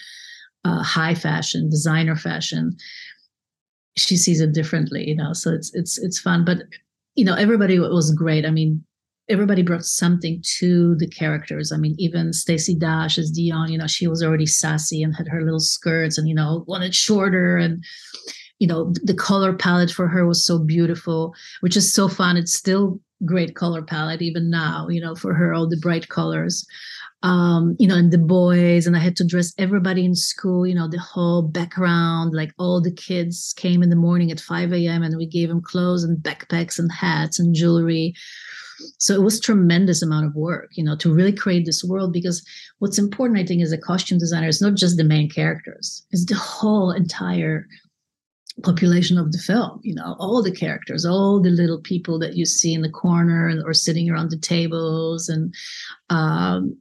uh, 0.65 0.83
high 0.83 1.15
fashion, 1.15 1.69
designer 1.69 2.17
fashion, 2.17 2.77
she 3.97 4.17
sees 4.17 4.41
it 4.41 4.55
differently. 4.55 5.07
You 5.07 5.17
know, 5.17 5.35
so 5.35 5.53
it's 5.53 5.73
it's 5.75 5.99
it's 5.99 6.19
fun. 6.19 6.45
But 6.45 6.63
you 7.15 7.25
know, 7.25 7.35
everybody 7.35 7.79
was 7.79 8.13
great. 8.13 8.47
I 8.47 8.51
mean, 8.51 8.85
everybody 9.29 9.63
brought 9.63 9.85
something 9.85 10.43
to 10.59 10.95
the 10.97 11.07
characters. 11.07 11.73
I 11.73 11.77
mean, 11.77 11.95
even 11.99 12.33
Stacey 12.33 12.75
Dash 12.75 13.19
as 13.19 13.33
Dionne, 13.33 13.71
you 13.71 13.79
know, 13.79 13.87
she 13.87 14.07
was 14.07 14.23
already 14.23 14.47
sassy 14.47 15.03
and 15.03 15.15
had 15.15 15.29
her 15.29 15.43
little 15.43 15.61
skirts 15.61 16.19
and, 16.19 16.29
you 16.29 16.35
know, 16.35 16.65
wanted 16.67 16.95
shorter 16.95 17.57
and, 17.57 17.85
you 18.59 18.67
know, 18.67 18.93
the 19.03 19.15
color 19.15 19.53
palette 19.53 19.91
for 19.91 20.09
her 20.09 20.27
was 20.27 20.45
so 20.45 20.59
beautiful, 20.59 21.35
which 21.61 21.77
is 21.77 21.93
so 21.93 22.09
fun. 22.09 22.37
It's 22.37 22.53
still 22.53 23.01
great 23.25 23.55
color 23.55 23.83
palette 23.83 24.23
even 24.23 24.51
now, 24.51 24.89
you 24.89 25.01
know, 25.01 25.15
for 25.15 25.35
her, 25.35 25.55
all 25.55 25.69
the 25.69 25.77
bright 25.77 26.09
colors. 26.09 26.67
Um, 27.23 27.77
you 27.79 27.87
know, 27.87 27.97
and 27.97 28.13
the 28.13 28.19
boys, 28.19 28.87
and 28.87 28.97
I 28.97 29.01
had 29.01 29.17
to 29.17 29.27
dress 29.27 29.53
everybody 29.57 30.05
in 30.05 30.15
school, 30.15 30.67
you 30.67 30.75
know, 30.75 30.89
the 30.89 30.99
whole 30.99 31.43
background, 31.43 32.35
like 32.35 32.53
all 32.59 32.81
the 32.81 32.93
kids 32.93 33.55
came 33.57 33.83
in 33.83 33.91
the 33.91 33.97
morning 33.97 34.33
at 34.33 34.41
5 34.41 34.73
a.m. 34.73 35.03
and 35.03 35.17
we 35.17 35.27
gave 35.27 35.49
them 35.49 35.63
clothes 35.63 36.03
and 36.03 36.19
backpacks 36.19 36.79
and 36.79 36.91
hats 36.91 37.39
and 37.39 37.55
jewelry. 37.55 38.15
So 38.99 39.15
it 39.15 39.23
was 39.23 39.39
tremendous 39.39 40.03
amount 40.03 40.27
of 40.27 40.35
work, 40.35 40.71
you 40.73 40.83
know, 40.83 40.97
to 40.97 41.15
really 41.15 41.33
create 41.33 41.65
this 41.65 41.85
world 41.85 42.13
because 42.13 42.45
what's 42.81 42.99
important, 42.99 43.39
I 43.39 43.47
think, 43.47 43.63
as 43.63 43.71
a 43.71 43.79
costume 43.79 44.19
designer 44.19 44.49
it's 44.49 44.63
not 44.63 44.75
just 44.75 44.97
the 44.97 45.05
main 45.05 45.31
characters, 45.31 46.05
it's 46.11 46.27
the 46.27 46.35
whole 46.35 46.91
entire 46.91 47.67
population 48.63 49.17
of 49.17 49.33
the 49.33 49.39
film 49.39 49.81
you 49.83 49.95
know 49.95 50.15
all 50.19 50.43
the 50.43 50.55
characters 50.55 51.07
all 51.07 51.41
the 51.41 51.49
little 51.49 51.81
people 51.81 52.19
that 52.19 52.37
you 52.37 52.45
see 52.45 52.75
in 52.75 52.83
the 52.83 52.91
corner 52.91 53.51
or 53.65 53.73
sitting 53.73 54.11
around 54.11 54.31
the 54.31 54.37
tables 54.37 55.29
and 55.29 55.55
um, 56.11 56.77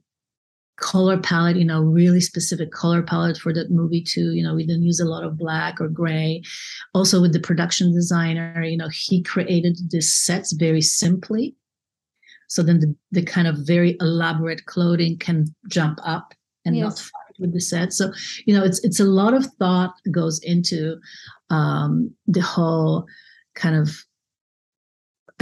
color 0.82 1.16
palette 1.16 1.56
you 1.56 1.64
know 1.64 1.80
really 1.80 2.20
specific 2.20 2.70
color 2.72 3.02
palette 3.02 3.38
for 3.38 3.52
that 3.54 3.70
movie 3.70 4.02
too. 4.02 4.32
You 4.32 4.42
know 4.42 4.54
we 4.54 4.66
didn't 4.66 4.82
use 4.84 5.00
a 5.00 5.06
lot 5.06 5.24
of 5.24 5.38
black 5.38 5.80
or 5.80 5.88
gray. 5.88 6.42
Also 6.94 7.20
with 7.20 7.32
the 7.32 7.40
production 7.40 7.92
designer 7.92 8.62
you 8.62 8.76
know 8.76 8.88
he 8.88 9.22
created 9.22 9.78
this 9.90 10.12
sets 10.12 10.52
very 10.52 10.82
simply. 10.82 11.54
So 12.48 12.62
then 12.62 12.80
the, 12.80 12.94
the 13.12 13.22
kind 13.22 13.48
of 13.48 13.56
very 13.58 13.96
elaborate 14.00 14.66
clothing 14.66 15.16
can 15.16 15.46
jump 15.68 15.98
up 16.04 16.34
and 16.66 16.76
yes. 16.76 16.84
not 16.84 16.98
fight 16.98 17.36
with 17.38 17.54
the 17.54 17.60
set. 17.60 17.92
So 17.94 18.12
you 18.44 18.54
know 18.54 18.64
it's 18.64 18.84
it's 18.84 19.00
a 19.00 19.04
lot 19.04 19.32
of 19.32 19.46
thought 19.58 19.94
goes 20.10 20.38
into 20.42 20.98
um, 21.48 22.10
the 22.26 22.42
whole 22.42 23.06
kind 23.54 23.76
of 23.76 24.04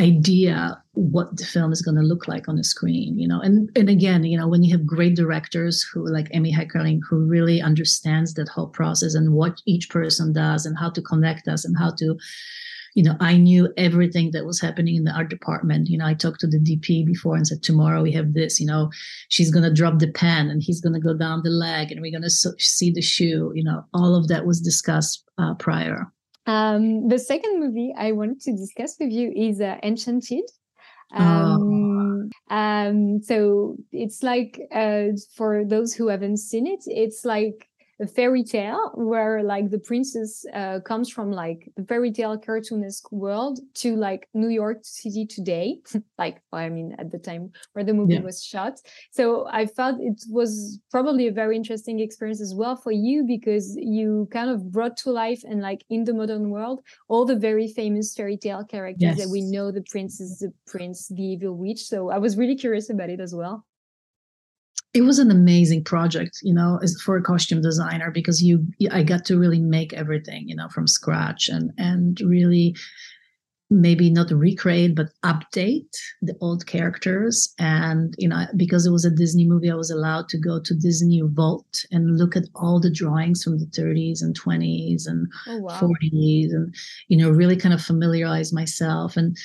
idea 0.00 0.82
what 0.94 1.36
the 1.36 1.44
film 1.44 1.72
is 1.72 1.82
going 1.82 1.96
to 1.96 2.02
look 2.02 2.26
like 2.26 2.48
on 2.48 2.56
the 2.56 2.64
screen 2.64 3.18
you 3.18 3.28
know? 3.28 3.40
And 3.40 3.70
and 3.76 3.88
again 3.88 4.24
you 4.24 4.38
know 4.38 4.48
when 4.48 4.62
you 4.62 4.72
have 4.76 4.86
great 4.86 5.14
directors 5.14 5.82
who 5.82 6.06
like 6.08 6.28
Amy 6.32 6.52
Heckerling 6.52 7.00
who 7.08 7.24
really 7.26 7.60
understands 7.60 8.34
that 8.34 8.48
whole 8.48 8.68
process 8.68 9.14
and 9.14 9.34
what 9.34 9.60
each 9.66 9.90
person 9.90 10.32
does 10.32 10.66
and 10.66 10.76
how 10.78 10.90
to 10.90 11.02
connect 11.02 11.46
us 11.48 11.64
and 11.64 11.76
how 11.78 11.90
to 11.92 12.18
you 12.94 13.04
know 13.04 13.16
i 13.20 13.36
knew 13.36 13.72
everything 13.76 14.32
that 14.32 14.44
was 14.44 14.60
happening 14.60 14.96
in 14.96 15.04
the 15.04 15.12
art 15.12 15.30
department. 15.30 15.88
You 15.88 15.98
know 15.98 16.06
i 16.06 16.14
talked 16.14 16.40
to 16.40 16.48
the 16.48 16.58
dp 16.58 17.06
before 17.06 17.36
and 17.36 17.46
said 17.46 17.62
tomorrow 17.62 18.02
we 18.02 18.12
have 18.12 18.34
this 18.34 18.58
you 18.58 18.66
know? 18.66 18.90
She's 19.28 19.50
going 19.50 19.62
to 19.62 19.72
drop 19.72 19.98
the 19.98 20.10
pen 20.10 20.50
and 20.50 20.62
he's 20.62 20.80
going 20.80 20.94
to 20.94 21.00
go 21.08 21.14
down 21.14 21.42
the 21.42 21.50
leg 21.50 21.92
and 21.92 22.00
we're 22.00 22.10
going 22.10 22.22
to 22.22 22.30
so- 22.30 22.58
see 22.58 22.90
the 22.90 23.02
shoe 23.02 23.52
you 23.54 23.64
know? 23.64 23.84
All 23.94 24.14
of 24.14 24.28
that 24.28 24.46
was 24.46 24.60
discussed 24.60 25.24
uh, 25.38 25.54
prior 25.54 26.10
um, 26.46 27.08
the 27.08 27.18
second 27.18 27.60
movie 27.60 27.94
i 27.96 28.12
wanted 28.12 28.40
to 28.40 28.52
discuss 28.52 28.96
with 29.00 29.10
you 29.10 29.32
is 29.34 29.60
uh, 29.60 29.76
enchanted 29.82 30.44
oh. 31.14 31.22
um, 31.22 32.30
oh. 32.50 32.56
um, 32.56 33.22
so 33.22 33.76
it's 33.92 34.22
like 34.22 34.60
uh, 34.72 35.06
for 35.34 35.64
those 35.64 35.94
who 35.94 36.08
haven't 36.08 36.38
seen 36.38 36.66
it 36.66 36.80
it's 36.86 37.24
like 37.24 37.69
a 38.00 38.06
fairy 38.06 38.42
tale 38.42 38.92
where 38.94 39.42
like 39.42 39.70
the 39.70 39.78
princess 39.78 40.44
uh, 40.54 40.80
comes 40.80 41.10
from 41.10 41.30
like 41.30 41.70
the 41.76 41.84
fairy 41.84 42.10
tale 42.10 42.38
cartoonesque 42.38 43.10
world 43.12 43.60
to 43.74 43.94
like 43.96 44.28
New 44.32 44.48
York 44.48 44.78
City 44.82 45.26
today, 45.26 45.80
like 46.18 46.42
I 46.52 46.68
mean 46.68 46.94
at 46.98 47.10
the 47.10 47.18
time 47.18 47.52
where 47.72 47.84
the 47.84 47.94
movie 47.94 48.14
yeah. 48.14 48.20
was 48.20 48.42
shot. 48.42 48.80
So 49.10 49.46
I 49.50 49.66
felt 49.66 50.00
it 50.00 50.22
was 50.28 50.80
probably 50.90 51.28
a 51.28 51.32
very 51.32 51.56
interesting 51.56 52.00
experience 52.00 52.40
as 52.40 52.54
well 52.54 52.76
for 52.76 52.92
you 52.92 53.24
because 53.24 53.76
you 53.76 54.28
kind 54.32 54.50
of 54.50 54.72
brought 54.72 54.96
to 54.98 55.10
life 55.10 55.42
and 55.44 55.60
like 55.60 55.84
in 55.90 56.04
the 56.04 56.14
modern 56.14 56.50
world 56.50 56.80
all 57.08 57.24
the 57.24 57.36
very 57.36 57.68
famous 57.68 58.14
fairy 58.14 58.36
tale 58.36 58.64
characters 58.64 59.02
yes. 59.02 59.18
that 59.18 59.28
we 59.28 59.42
know 59.42 59.70
the 59.70 59.82
princess, 59.90 60.38
the 60.38 60.52
prince, 60.66 61.08
the 61.08 61.22
evil 61.22 61.56
witch. 61.56 61.82
So 61.84 62.10
I 62.10 62.18
was 62.18 62.36
really 62.36 62.56
curious 62.56 62.90
about 62.90 63.10
it 63.10 63.20
as 63.20 63.34
well 63.34 63.64
it 64.92 65.02
was 65.02 65.18
an 65.18 65.30
amazing 65.30 65.84
project 65.84 66.38
you 66.42 66.52
know 66.52 66.78
as 66.82 67.00
for 67.02 67.16
a 67.16 67.22
costume 67.22 67.62
designer 67.62 68.10
because 68.10 68.42
you 68.42 68.66
i 68.90 69.02
got 69.02 69.24
to 69.24 69.38
really 69.38 69.60
make 69.60 69.92
everything 69.92 70.48
you 70.48 70.56
know 70.56 70.68
from 70.68 70.86
scratch 70.86 71.48
and 71.48 71.72
and 71.78 72.20
really 72.20 72.74
maybe 73.70 74.10
not 74.10 74.30
recreate 74.32 74.96
but 74.96 75.10
update 75.24 75.96
the 76.22 76.36
old 76.40 76.66
characters. 76.66 77.54
And 77.58 78.14
you 78.18 78.28
know 78.28 78.46
because 78.56 78.84
it 78.84 78.90
was 78.90 79.04
a 79.04 79.10
disney 79.10 79.46
movie 79.46 79.70
i 79.70 79.74
was 79.74 79.90
allowed 79.90 80.28
to 80.30 80.38
go 80.38 80.60
to 80.60 80.74
disney 80.74 81.22
vault 81.24 81.84
and 81.92 82.18
look 82.18 82.36
at 82.36 82.48
all 82.56 82.80
the 82.80 82.90
drawings 82.90 83.44
from 83.44 83.58
the 83.58 83.66
30s 83.66 84.22
and 84.22 84.38
20s 84.38 85.06
and 85.06 85.28
oh, 85.46 85.58
wow. 85.58 85.80
40s 85.80 86.50
and 86.50 86.74
you 87.08 87.16
know 87.16 87.30
really 87.30 87.56
kind 87.56 87.72
of 87.72 87.80
familiarize 87.80 88.52
myself. 88.52 89.16
And 89.16 89.36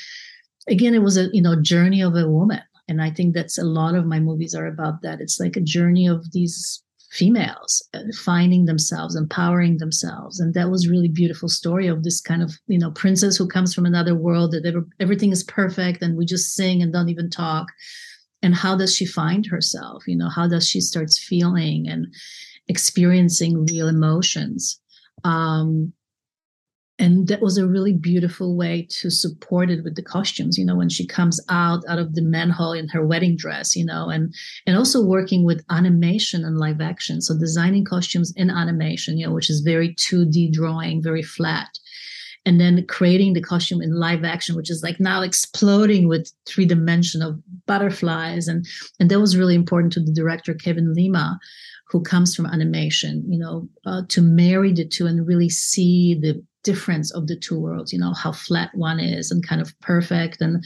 again 0.67 0.95
it 0.95 1.03
was 1.03 1.17
a 1.17 1.29
you 1.31 1.41
know 1.41 1.62
journey 1.62 2.01
of 2.01 2.15
a 2.15 2.27
woman 2.27 2.62
and 2.88 3.02
i 3.02 3.10
think 3.10 3.34
that's 3.34 3.58
a 3.58 3.63
lot 3.63 3.95
of 3.95 4.06
my 4.06 4.19
movies 4.19 4.56
are 4.56 4.67
about 4.67 5.02
that. 5.02 5.21
It's 5.21 5.39
like 5.39 5.56
a 5.56 5.62
journey 5.62 6.08
of 6.08 6.32
these 6.32 6.82
females 7.12 7.88
uh, 7.93 8.02
finding 8.13 8.65
themselves 8.65 9.15
empowering 9.15 9.78
themselves. 9.78 10.39
And 10.39 10.54
that 10.54 10.69
was 10.69 10.89
really 10.89 11.08
beautiful 11.08 11.48
story 11.48 11.88
of 11.88 12.04
this 12.04 12.19
kind 12.19 12.43
of 12.43 12.54
you 12.67 12.78
know 12.78 12.91
princess 12.91 13.38
who 13.38 13.48
comes 13.48 13.74
from 13.74 13.86
another 13.86 14.15
world 14.15 14.52
that 14.52 14.65
ever, 14.65 14.86
everything 15.00 15.32
is 15.32 15.43
perfect 15.43 16.02
and 16.02 16.17
we 16.17 16.26
just 16.26 16.54
sing 16.54 16.82
and 16.82 16.91
don't 16.91 17.10
even 17.10 17.30
talk. 17.30 17.67
And 18.41 18.54
how 18.54 18.76
does 18.76 18.95
she 18.95 19.06
find 19.06 19.45
herself? 19.45 20.04
You 20.08 20.17
know 20.17 20.30
how 20.30 20.48
does 20.48 20.67
she 20.67 20.82
starts 20.82 21.17
feeling 21.17 21.88
and 21.88 22.08
experiencing 22.67 23.65
real 23.65 23.88
emotions? 23.88 24.80
Um, 25.24 25.93
and 26.97 27.27
that 27.27 27.41
was 27.41 27.58
a 27.58 27.67
really 27.67 27.93
beautiful 27.93 28.55
way 28.55 28.88
to 28.89 29.10
support 29.10 29.69
it 29.69 29.84
with 29.84 29.95
the 29.95 30.01
costumes 30.01 30.58
you 30.58 30.65
know 30.65 30.75
when 30.75 30.89
she 30.89 31.05
comes 31.05 31.43
out 31.49 31.84
out 31.89 31.99
of 31.99 32.15
the 32.15 32.21
manhole 32.21 32.71
in 32.71 32.88
her 32.88 33.05
wedding 33.05 33.36
dress 33.36 33.75
you 33.75 33.86
know 33.86 34.10
and 34.10 34.34
and 34.65 34.77
also 34.77 35.03
working 35.03 35.43
with 35.43 35.63
animation 35.69 36.43
and 36.45 36.58
live 36.58 36.81
action. 36.81 37.21
So 37.21 37.38
designing 37.38 37.86
costumes 37.86 38.34
in 38.36 38.49
animation 38.49 39.17
you 39.17 39.27
know 39.27 39.34
which 39.34 39.49
is 39.49 39.62
very 39.62 39.93
2d 39.95 40.53
drawing 40.53 41.01
very 41.01 41.23
flat. 41.23 41.69
And 42.47 42.62
then 42.62 42.86
creating 42.86 43.34
the 43.34 43.41
costume 43.41 43.81
in 43.81 43.99
live 43.99 44.23
action 44.23 44.55
which 44.55 44.69
is 44.69 44.84
like 44.84 44.99
now 44.99 45.21
exploding 45.21 46.08
with 46.08 46.31
three 46.45 46.65
dimension 46.65 47.21
of 47.21 47.39
butterflies. 47.65 48.47
And 48.47 48.65
and 48.99 49.10
that 49.10 49.19
was 49.19 49.38
really 49.38 49.55
important 49.55 49.93
to 49.93 49.99
the 49.99 50.13
director 50.13 50.53
kevin 50.53 50.93
lima 50.93 51.39
who 51.89 52.01
comes 52.01 52.36
from 52.36 52.47
animation 52.47 53.23
you 53.27 53.39
know 53.39 53.67
uh, 53.86 54.01
to 54.10 54.21
marry 54.21 54.71
the 54.71 54.86
two 54.86 55.05
and 55.08 55.27
really 55.27 55.49
see 55.49 56.15
the 56.19 56.43
difference 56.65 57.12
of 57.13 57.28
the 57.28 57.38
two 57.38 57.58
worlds 57.58 57.93
you 57.93 57.99
know 57.99 58.13
how 58.13 58.32
flat 58.32 58.71
one 58.73 58.99
is 58.99 59.32
and 59.32 59.47
kind 59.47 59.62
of 59.62 59.80
perfect. 59.80 60.41
And 60.41 60.65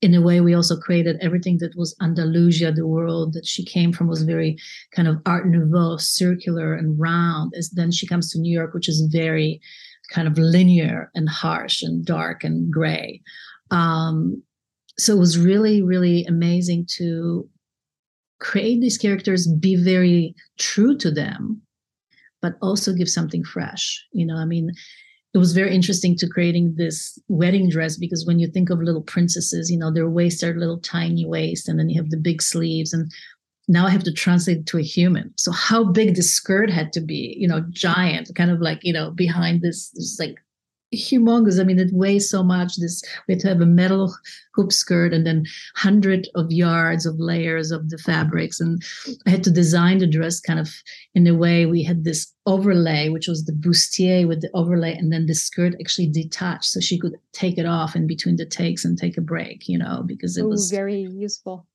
in 0.00 0.14
a 0.14 0.22
way 0.22 0.40
we 0.40 0.54
also 0.54 0.76
created 0.76 1.18
everything 1.20 1.58
that 1.58 1.76
was 1.76 1.94
andalasia 2.00 2.74
the 2.74 2.86
world 2.86 3.32
that 3.34 3.46
she 3.46 3.64
came 3.64 3.92
from 3.92 4.08
was 4.08 4.22
very 4.22 4.56
kind 4.94 5.08
of 5.08 5.20
art 5.26 5.46
nouveau 5.46 5.96
circular 5.98 6.74
and 6.74 6.98
round. 6.98 7.52
As 7.56 7.70
then 7.70 7.90
she 7.92 8.06
comes 8.06 8.30
to 8.30 8.38
new 8.38 8.54
york 8.58 8.74
which 8.74 8.88
is 8.88 9.00
very 9.12 9.60
kind 10.14 10.26
of 10.26 10.38
linear 10.38 11.10
and 11.14 11.28
harsh 11.28 11.82
and 11.82 12.04
dark 12.04 12.42
and 12.42 12.72
gray. 12.72 13.20
Um, 13.70 14.42
so 14.98 15.14
it 15.14 15.18
was 15.18 15.38
really 15.38 15.82
really 15.82 16.24
amazing 16.24 16.86
to 16.98 17.48
create 18.40 18.80
these 18.80 18.98
characters 18.98 19.46
be 19.46 19.74
very 19.76 20.34
true 20.58 20.96
to 20.96 21.10
them 21.10 21.60
but 22.40 22.54
also 22.62 22.92
give 22.92 23.08
something 23.08 23.44
fresh 23.44 23.84
you 24.12 24.24
know 24.24 24.36
i 24.36 24.44
mean 24.44 24.70
it 25.34 25.38
was 25.38 25.52
very 25.52 25.74
interesting 25.74 26.16
to 26.16 26.28
creating 26.28 26.74
this 26.76 27.18
wedding 27.28 27.68
dress 27.68 27.96
because 27.96 28.24
when 28.26 28.38
you 28.38 28.48
think 28.48 28.70
of 28.70 28.82
little 28.82 29.02
princesses 29.02 29.70
you 29.70 29.78
know 29.78 29.92
their 29.92 30.08
waists 30.08 30.42
are 30.42 30.54
little 30.58 30.80
tiny 30.80 31.26
waist 31.26 31.68
and 31.68 31.78
then 31.78 31.88
you 31.88 32.00
have 32.00 32.10
the 32.10 32.16
big 32.16 32.40
sleeves 32.40 32.92
and 32.92 33.10
now 33.68 33.86
i 33.86 33.90
have 33.90 34.02
to 34.02 34.12
translate 34.12 34.66
to 34.66 34.78
a 34.78 34.82
human. 34.82 35.32
So 35.36 35.52
how 35.52 35.84
big 35.84 36.16
the 36.16 36.22
skirt 36.22 36.70
had 36.70 36.92
to 36.94 37.00
be 37.00 37.36
you 37.38 37.46
know 37.46 37.64
giant 37.70 38.34
kind 38.34 38.50
of 38.50 38.60
like 38.60 38.80
you 38.82 38.92
know 38.92 39.10
behind 39.10 39.62
this 39.62 39.90
this 39.90 40.18
like 40.18 40.36
humongous. 40.94 41.60
I 41.60 41.64
mean, 41.64 41.78
it 41.78 41.92
weighs 41.92 42.28
so 42.28 42.42
much. 42.42 42.76
This 42.76 43.02
we 43.26 43.34
had 43.34 43.40
to 43.40 43.48
have 43.48 43.60
a 43.60 43.66
metal 43.66 44.14
hoop 44.54 44.72
skirt 44.72 45.12
and 45.12 45.26
then 45.26 45.44
hundred 45.76 46.28
of 46.34 46.50
yards 46.50 47.06
of 47.06 47.18
layers 47.18 47.70
of 47.70 47.90
the 47.90 47.98
fabrics. 47.98 48.60
And 48.60 48.82
I 49.26 49.30
had 49.30 49.44
to 49.44 49.50
design 49.50 49.98
the 49.98 50.06
dress 50.06 50.40
kind 50.40 50.58
of 50.58 50.70
in 51.14 51.26
a 51.26 51.34
way 51.34 51.66
we 51.66 51.82
had 51.82 52.04
this 52.04 52.32
overlay, 52.46 53.08
which 53.08 53.28
was 53.28 53.44
the 53.44 53.52
bustier 53.52 54.26
with 54.26 54.40
the 54.40 54.50
overlay, 54.54 54.94
and 54.94 55.12
then 55.12 55.26
the 55.26 55.34
skirt 55.34 55.74
actually 55.80 56.08
detached 56.08 56.66
so 56.66 56.80
she 56.80 56.98
could 56.98 57.16
take 57.32 57.58
it 57.58 57.66
off 57.66 57.94
in 57.94 58.06
between 58.06 58.36
the 58.36 58.46
takes 58.46 58.84
and 58.84 58.96
take 58.96 59.18
a 59.18 59.22
break, 59.22 59.68
you 59.68 59.78
know, 59.78 60.02
because 60.06 60.36
it 60.36 60.44
Ooh, 60.44 60.48
was 60.48 60.70
very 60.70 61.02
useful. 61.02 61.66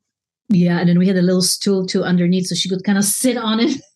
Yeah, 0.49 0.80
and 0.80 0.89
then 0.89 0.99
we 0.99 1.08
had 1.08 1.17
a 1.17 1.21
little 1.21 1.41
stool 1.41 1.86
too 1.86 2.04
underneath, 2.04 2.47
so 2.47 2.56
she 2.56 2.69
could 2.69 2.84
kind 2.84 2.97
of 2.97 3.06
sit 3.06 3.38
on 3.38 3.60
it 3.60 3.80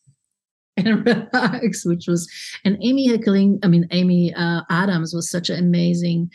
and 0.78 1.06
relax, 1.34 1.86
which 1.86 2.08
was 2.08 2.30
and 2.64 2.78
Amy 2.82 3.10
Heckerling, 3.10 3.60
I 3.64 3.68
mean 3.68 3.88
Amy 3.92 4.34
uh, 4.34 4.62
Adams 4.70 5.14
was 5.14 5.30
such 5.30 5.50
an 5.50 5.60
amazing 5.60 6.32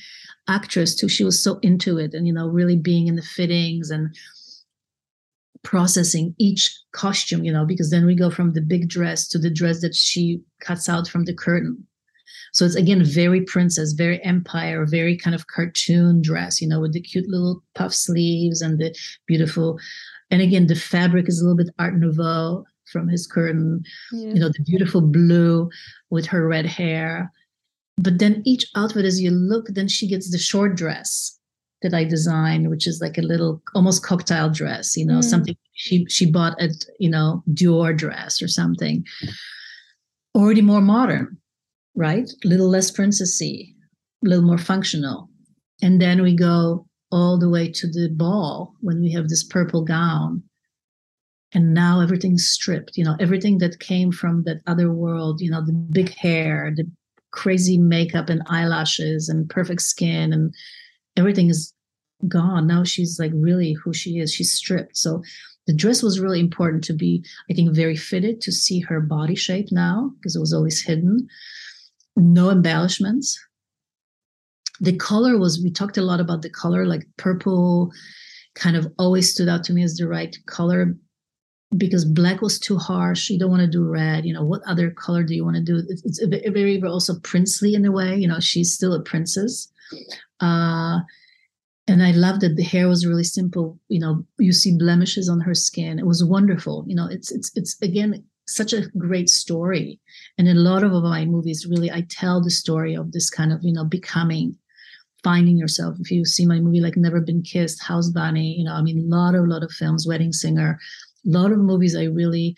actress 0.49 0.95
too. 0.95 1.09
She 1.09 1.25
was 1.25 1.43
so 1.43 1.59
into 1.61 1.99
it, 1.99 2.15
and 2.15 2.27
you 2.27 2.33
know, 2.33 2.49
really 2.49 2.77
being 2.77 3.07
in 3.07 3.17
the 3.17 3.23
fittings 3.23 3.91
and 3.91 4.15
processing 5.63 6.35
each 6.39 6.77
costume, 6.93 7.45
you 7.45 7.53
know, 7.53 7.65
because 7.65 7.91
then 7.91 8.05
we 8.05 8.17
go 8.17 8.31
from 8.31 8.53
the 8.53 8.61
big 8.61 8.89
dress 8.89 9.29
to 9.29 9.39
the 9.39 9.51
dress 9.51 9.81
that 9.81 9.95
she 9.95 10.41
cuts 10.61 10.89
out 10.89 11.07
from 11.07 11.25
the 11.25 11.35
curtain. 11.35 11.87
So 12.53 12.67
it's 12.67 12.75
again 12.75 13.05
very 13.05 13.43
princess, 13.43 13.93
very 13.93 14.23
empire, 14.25 14.85
very 14.85 15.17
kind 15.17 15.35
of 15.35 15.47
cartoon 15.47 16.21
dress, 16.21 16.61
you 16.61 16.69
know, 16.69 16.81
with 16.81 16.93
the 16.93 17.01
cute 17.01 17.29
little 17.29 17.63
puff 17.75 17.95
sleeves 17.95 18.61
and 18.61 18.79
the 18.79 18.95
beautiful. 19.27 19.79
And 20.31 20.43
again, 20.43 20.67
the 20.67 20.75
fabric 20.75 21.29
is 21.29 21.41
a 21.41 21.45
little 21.45 21.57
bit 21.57 21.75
Art 21.79 21.95
Nouveau 21.95 22.65
from 22.93 23.09
his 23.09 23.27
curtain, 23.27 23.83
yeah. 24.13 24.29
you 24.29 24.41
know, 24.41 24.49
the 24.49 24.63
beautiful 24.65 25.01
blue 25.01 25.71
with 26.11 26.27
her 26.27 26.47
red 26.47 26.67
hair. 26.67 27.33
But 27.97 28.19
then 28.19 28.43
each 28.45 28.67
outfit, 28.77 29.05
as 29.05 29.21
you 29.21 29.31
look, 29.31 29.67
then 29.71 29.89
she 29.89 30.07
gets 30.09 30.31
the 30.31 30.39
short 30.39 30.77
dress 30.77 31.39
that 31.83 31.95
I 31.95 32.05
designed, 32.05 32.71
which 32.71 32.87
is 32.87 33.01
like 33.01 33.19
a 33.19 33.23
little 33.23 33.61
almost 33.75 34.05
cocktail 34.05 34.49
dress, 34.49 34.97
you 34.97 35.05
know, 35.05 35.19
mm. 35.19 35.25
something 35.25 35.57
she 35.73 36.07
she 36.09 36.31
bought 36.31 36.61
at, 36.61 36.85
you 36.99 37.11
know, 37.11 37.43
Dior 37.51 37.97
dress 37.97 38.41
or 38.41 38.49
something. 38.49 39.05
Already 40.35 40.63
more 40.63 40.81
modern, 40.81 41.37
right? 41.95 42.31
A 42.45 42.49
little 42.49 42.69
less 42.69 42.91
princessy, 42.91 43.75
a 44.25 44.29
little 44.29 44.45
more 44.45 44.59
functional. 44.59 45.29
And 45.83 46.01
then 46.01 46.23
we 46.23 46.35
go 46.35 46.87
all 47.11 47.39
the 47.39 47.51
way 47.51 47.71
to 47.71 47.87
the 47.87 48.09
ball 48.09 48.75
when 48.81 49.01
we 49.01 49.13
have 49.13 49.29
this 49.29 49.45
purple 49.45 49.85
gown 49.85 50.43
and 51.55 51.75
now 51.75 52.01
everything's 52.01 52.47
stripped 52.47 52.97
you 52.97 53.05
know 53.05 53.17
everything 53.21 53.59
that 53.59 53.81
came 53.81 54.11
from 54.11 54.43
that 54.45 54.61
other 54.67 54.93
world 54.93 55.41
you 55.41 55.51
know 55.51 55.65
the 55.65 55.73
big 55.73 56.15
hair 56.15 56.73
the 56.77 56.85
crazy 57.33 57.79
makeup 57.79 58.29
and 58.29 58.43
eyelashes 58.47 59.29
and 59.29 59.49
perfect 59.49 59.83
skin 59.83 60.33
and 60.33 60.55
everything 61.17 61.49
is 61.51 61.75
gone. 62.29 62.67
Now 62.67 62.85
she's 62.85 63.19
like 63.19 63.33
really 63.35 63.73
who 63.73 63.93
she 63.93 64.19
is. 64.19 64.33
She's 64.33 64.53
stripped. 64.53 64.97
So 64.97 65.23
the 65.67 65.75
dress 65.75 66.03
was 66.03 66.21
really 66.21 66.41
important 66.41 66.83
to 66.83 66.93
be 66.93 67.25
i 67.49 67.55
think 67.55 67.73
very 67.73 67.95
fitted 67.95 68.41
to 68.41 68.51
see 68.51 68.81
her 68.81 69.01
body 69.01 69.37
shape 69.37 69.69
now 69.71 70.11
because 70.17 70.35
it 70.35 70.41
was 70.41 70.53
always 70.53 70.83
hidden. 70.83 71.29
No 72.17 72.51
embellishments. 72.51 73.39
The 74.81 74.97
color 74.97 75.39
was 75.39 75.63
we 75.63 75.71
talked 75.71 75.99
a 75.99 76.03
lot 76.03 76.21
about 76.21 76.43
the 76.43 76.51
color 76.51 76.85
like 76.87 77.07
purple 77.17 77.93
kind 78.55 78.77
of 78.77 78.93
always 78.99 79.33
stood 79.33 79.49
out 79.49 79.65
to 79.65 79.73
me 79.73 79.83
as 79.83 79.97
the 79.97 80.07
right 80.07 80.37
color 80.47 80.95
because 81.77 82.05
black 82.05 82.41
was 82.41 82.59
too 82.59 82.77
harsh. 82.77 83.31
You 83.31 83.39
don't 83.39 83.51
want 83.51 83.63
to 83.63 83.69
do 83.69 83.85
red. 83.85 84.27
You 84.27 84.35
know, 84.35 84.45
what 84.45 84.63
other 84.67 84.91
color 84.91 85.23
do 85.23 85.35
you 85.35 85.45
want 85.45 85.57
to 85.57 85.63
do? 85.63 85.83
It's, 85.89 86.03
it's 86.05 86.25
very, 86.25 86.83
also 86.83 87.19
princely 87.21 87.75
in 87.75 87.85
a 87.85 87.93
way. 87.93 88.17
You 88.17 88.29
know, 88.29 88.41
she's 88.41 88.73
still 88.73 88.93
a 88.93 89.03
princess. 89.03 89.69
Uh, 90.41 91.01
and 91.89 92.03
I 92.03 92.13
love 92.13 92.41
that 92.41 92.57
the 92.57 92.63
hair 92.63 92.89
was 92.89 93.07
really 93.07 93.25
simple. 93.25 93.79
You 93.89 94.01
know, 94.01 94.27
you 94.39 94.53
see 94.53 94.77
blemishes 94.77 95.29
on 95.29 95.41
her 95.41 95.55
skin. 95.55 95.99
It 95.99 96.07
was 96.07 96.25
wonderful. 96.25 96.85
You 96.87 96.95
know, 96.95 97.07
it's 97.07 97.33
it's 97.33 97.51
it's 97.57 97.81
again 97.83 98.23
such 98.47 98.73
a 98.73 98.89
great 98.99 99.29
story. 99.29 99.99
And 100.39 100.49
in 100.49 100.57
a 100.57 100.61
lot 100.61 100.85
of 100.85 100.93
my 100.93 101.25
movies, 101.25 101.67
really, 101.67 101.91
I 101.91 102.07
tell 102.09 102.43
the 102.43 102.51
story 102.51 102.95
of 102.95 103.13
this 103.13 103.31
kind 103.31 103.53
of 103.53 103.61
you 103.63 103.73
know 103.73 103.85
becoming, 103.85 104.57
finding 105.25 105.57
yourself. 105.59 105.97
If 106.01 106.11
you 106.11 106.25
see 106.25 106.47
my 106.47 106.61
movie 106.61 106.81
like 106.81 106.97
Never 106.97 107.21
Been 107.21 107.43
Kissed, 107.43 107.83
House 107.83 108.11
Bunny, 108.11 108.57
you 108.59 108.65
know, 108.65 108.75
I 108.75 108.83
mean, 108.83 108.99
a 108.99 109.17
lot 109.17 109.35
of 109.35 109.45
a 109.45 109.49
lot 109.49 109.65
of 109.65 109.73
films, 109.73 110.07
Wedding 110.07 110.33
Singer 110.33 110.79
a 110.79 111.12
lot 111.25 111.53
of 111.53 111.59
movies 111.59 111.97
I 111.97 112.05
really 112.05 112.57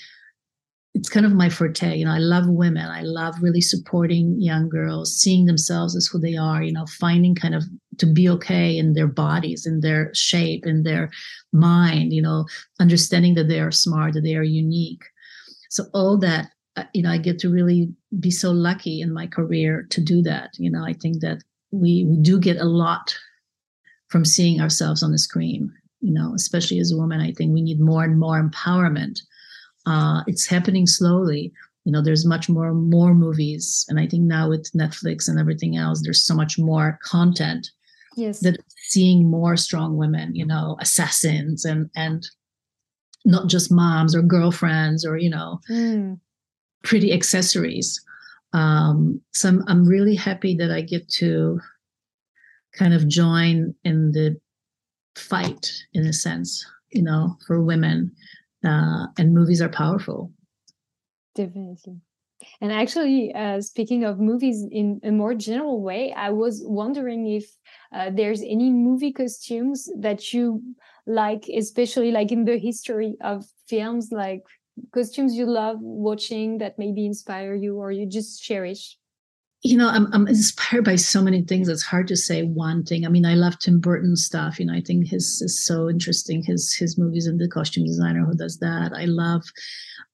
it's 0.94 1.08
kind 1.08 1.26
of 1.26 1.32
my 1.32 1.48
forte. 1.48 1.96
You 1.96 2.04
know, 2.04 2.12
I 2.12 2.18
love 2.18 2.48
women. 2.48 2.86
I 2.86 3.02
love 3.02 3.34
really 3.42 3.60
supporting 3.60 4.40
young 4.40 4.68
girls, 4.68 5.16
seeing 5.16 5.44
themselves 5.44 5.96
as 5.96 6.06
who 6.06 6.20
they 6.20 6.36
are, 6.36 6.62
you 6.62 6.72
know, 6.72 6.86
finding 6.86 7.34
kind 7.34 7.54
of 7.54 7.64
to 7.98 8.06
be 8.06 8.28
okay 8.28 8.76
in 8.76 8.94
their 8.94 9.08
bodies, 9.08 9.66
in 9.66 9.80
their 9.80 10.14
shape, 10.14 10.64
in 10.66 10.84
their 10.84 11.10
mind, 11.52 12.12
you 12.12 12.22
know, 12.22 12.46
understanding 12.78 13.34
that 13.34 13.48
they 13.48 13.58
are 13.58 13.72
smart, 13.72 14.14
that 14.14 14.22
they 14.22 14.36
are 14.36 14.44
unique. 14.44 15.02
So 15.68 15.86
all 15.92 16.16
that, 16.18 16.50
uh, 16.76 16.84
you 16.94 17.02
know, 17.02 17.10
I 17.10 17.18
get 17.18 17.40
to 17.40 17.50
really 17.50 17.92
be 18.20 18.30
so 18.30 18.52
lucky 18.52 19.00
in 19.00 19.12
my 19.12 19.26
career 19.26 19.86
to 19.90 20.00
do 20.00 20.22
that. 20.22 20.50
You 20.58 20.70
know, 20.70 20.84
I 20.84 20.92
think 20.92 21.20
that 21.22 21.42
we, 21.72 22.04
we 22.08 22.16
do 22.18 22.38
get 22.38 22.58
a 22.58 22.64
lot 22.64 23.16
from 24.08 24.24
seeing 24.24 24.60
ourselves 24.60 25.02
on 25.02 25.10
the 25.10 25.18
screen 25.18 25.72
you 26.04 26.12
know, 26.12 26.34
especially 26.34 26.78
as 26.80 26.92
a 26.92 26.96
woman, 26.98 27.22
I 27.22 27.32
think 27.32 27.54
we 27.54 27.62
need 27.62 27.80
more 27.80 28.04
and 28.04 28.20
more 28.20 28.38
empowerment. 28.38 29.20
Uh, 29.86 30.22
it's 30.26 30.46
happening 30.46 30.86
slowly. 30.86 31.50
You 31.84 31.92
know, 31.92 32.02
there's 32.02 32.26
much 32.26 32.48
more 32.50 32.74
more 32.74 33.14
movies, 33.14 33.86
and 33.88 33.98
I 33.98 34.06
think 34.06 34.24
now 34.24 34.50
with 34.50 34.70
Netflix 34.72 35.28
and 35.28 35.38
everything 35.38 35.76
else, 35.76 36.02
there's 36.02 36.24
so 36.24 36.34
much 36.34 36.58
more 36.58 36.98
content. 37.02 37.70
Yes, 38.16 38.40
that 38.40 38.60
seeing 38.88 39.30
more 39.30 39.56
strong 39.56 39.96
women, 39.96 40.34
you 40.34 40.46
know, 40.46 40.76
assassins 40.78 41.64
and 41.64 41.90
and 41.96 42.26
not 43.24 43.48
just 43.48 43.72
moms 43.72 44.14
or 44.14 44.20
girlfriends 44.20 45.06
or 45.06 45.16
you 45.16 45.30
know, 45.30 45.60
mm. 45.70 46.20
pretty 46.82 47.14
accessories. 47.14 47.98
Um, 48.52 49.22
so 49.32 49.48
I'm, 49.48 49.64
I'm 49.68 49.84
really 49.86 50.14
happy 50.14 50.54
that 50.56 50.70
I 50.70 50.82
get 50.82 51.08
to 51.20 51.60
kind 52.74 52.92
of 52.92 53.08
join 53.08 53.74
in 53.84 54.12
the 54.12 54.38
fight 55.16 55.72
in 55.92 56.06
a 56.06 56.12
sense 56.12 56.64
you 56.90 57.02
know 57.02 57.36
for 57.46 57.62
women 57.62 58.12
uh, 58.64 59.06
and 59.18 59.34
movies 59.34 59.60
are 59.60 59.68
powerful. 59.68 60.32
Definitely. 61.34 62.00
And 62.60 62.72
actually 62.72 63.34
uh, 63.34 63.60
speaking 63.60 64.04
of 64.04 64.18
movies 64.18 64.66
in 64.70 65.00
a 65.02 65.10
more 65.10 65.34
general 65.34 65.82
way 65.82 66.12
i 66.12 66.30
was 66.30 66.62
wondering 66.64 67.26
if 67.26 67.44
uh, 67.92 68.10
there's 68.12 68.42
any 68.42 68.70
movie 68.70 69.12
costumes 69.12 69.88
that 69.98 70.32
you 70.32 70.62
like 71.06 71.44
especially 71.56 72.10
like 72.10 72.32
in 72.32 72.44
the 72.44 72.58
history 72.58 73.16
of 73.22 73.44
films 73.68 74.08
like 74.10 74.42
costumes 74.92 75.34
you 75.36 75.46
love 75.46 75.78
watching 75.80 76.58
that 76.58 76.78
maybe 76.78 77.06
inspire 77.06 77.54
you 77.54 77.76
or 77.76 77.92
you 77.92 78.06
just 78.06 78.42
cherish 78.42 78.98
you 79.64 79.78
know, 79.78 79.88
I'm, 79.88 80.12
I'm 80.12 80.28
inspired 80.28 80.84
by 80.84 80.96
so 80.96 81.22
many 81.22 81.42
things. 81.42 81.68
It's 81.68 81.82
hard 81.82 82.06
to 82.08 82.16
say 82.16 82.42
one 82.42 82.84
thing. 82.84 83.06
I 83.06 83.08
mean, 83.08 83.24
I 83.24 83.34
love 83.34 83.58
Tim 83.58 83.80
Burton 83.80 84.14
stuff. 84.14 84.60
You 84.60 84.66
know, 84.66 84.74
I 84.74 84.82
think 84.82 85.08
his 85.08 85.40
is 85.40 85.64
so 85.64 85.88
interesting. 85.88 86.42
His 86.42 86.74
his 86.74 86.98
movies 86.98 87.26
and 87.26 87.40
the 87.40 87.48
costume 87.48 87.86
designer 87.86 88.26
who 88.26 88.36
does 88.36 88.58
that. 88.58 88.92
I 88.92 89.06
love 89.06 89.42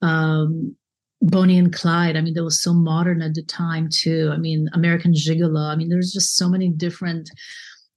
um, 0.03 0.77
Bonnie 1.21 1.59
and 1.59 1.73
Clyde. 1.73 2.17
I 2.17 2.21
mean, 2.21 2.35
that 2.35 2.45
was 2.45 2.63
so 2.63 2.73
modern 2.73 3.23
at 3.23 3.35
the 3.35 3.43
time 3.43 3.89
too. 3.93 4.31
I 4.33 4.37
mean, 4.37 4.69
American 4.73 5.13
Gigolo. 5.13 5.69
I 5.69 5.75
mean, 5.75 5.89
there's 5.89 6.13
just 6.13 6.37
so 6.37 6.49
many 6.49 6.69
different 6.69 7.29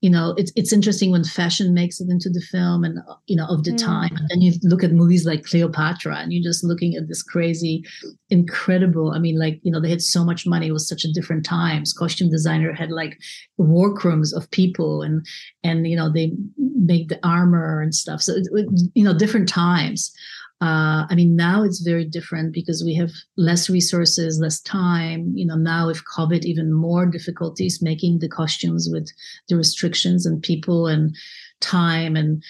you 0.04 0.10
know 0.10 0.34
it's 0.36 0.52
it's 0.58 0.74
interesting 0.74 1.12
when 1.12 1.24
fashion 1.24 1.74
makes 1.74 2.02
it 2.02 2.10
into 2.10 2.30
the 2.30 2.42
film 2.42 2.84
and 2.84 3.00
you 3.28 3.38
know 3.38 3.48
of 3.48 3.64
the 3.64 3.72
mm. 3.72 3.78
time. 3.78 4.14
And 4.14 4.28
then 4.30 4.42
you 4.42 4.52
look 4.62 4.84
at 4.84 4.92
movies 4.92 5.26
like 5.26 5.46
cleopatra 5.46 6.18
and 6.18 6.34
you're 6.34 6.44
just 6.44 6.62
looking 6.62 6.96
at 6.96 7.08
this 7.08 7.24
crazy 7.24 7.86
incredible 8.30 9.12
i 9.14 9.20
mean 9.20 9.40
like 9.40 9.62
you 9.64 9.72
know 9.72 9.80
they 9.80 9.90
had 9.90 10.02
so 10.02 10.26
much 10.26 10.46
money. 10.46 10.68
It 10.68 10.74
was 10.74 10.90
such 10.90 11.06
a 11.06 11.14
different 11.14 11.46
times. 11.46 11.94
Costume 11.94 12.30
designer 12.30 12.74
had 12.74 12.92
like 12.92 13.18
workrooms 13.58 14.34
of 14.34 14.52
people 14.52 15.02
and 15.02 15.26
and 15.64 15.88
you 15.88 15.96
know 15.96 16.12
they 16.12 16.34
made 16.58 17.08
the 17.08 17.20
armor 17.26 17.82
and 17.82 17.96
stuff. 17.96 18.22
So 18.22 18.34
it, 18.34 18.48
it, 18.52 18.68
you 18.96 19.06
know 19.06 19.18
different 19.18 19.48
times 19.48 20.14
uh, 20.62 21.06
I 21.10 21.16
mean, 21.16 21.36
now 21.36 21.64
it's 21.64 21.82
very 21.82 22.06
different 22.06 22.54
because 22.54 22.84
we 22.84 22.96
have 22.96 23.12
less 23.36 23.70
resources, 23.70 24.40
less 24.40 24.62
time. 24.62 25.34
You 25.36 25.46
know, 25.46 25.56
now 25.56 25.88
with 25.88 26.04
COVID, 26.16 26.46
even 26.46 26.72
more 26.72 27.06
difficulties 27.06 27.82
making 27.82 28.20
the 28.20 28.30
costumes 28.30 28.88
with 28.92 29.10
the 29.50 29.58
restrictions 29.58 30.26
and 30.26 30.42
people 30.42 30.88
and 30.88 31.16
time 31.60 32.16
and 32.16 32.44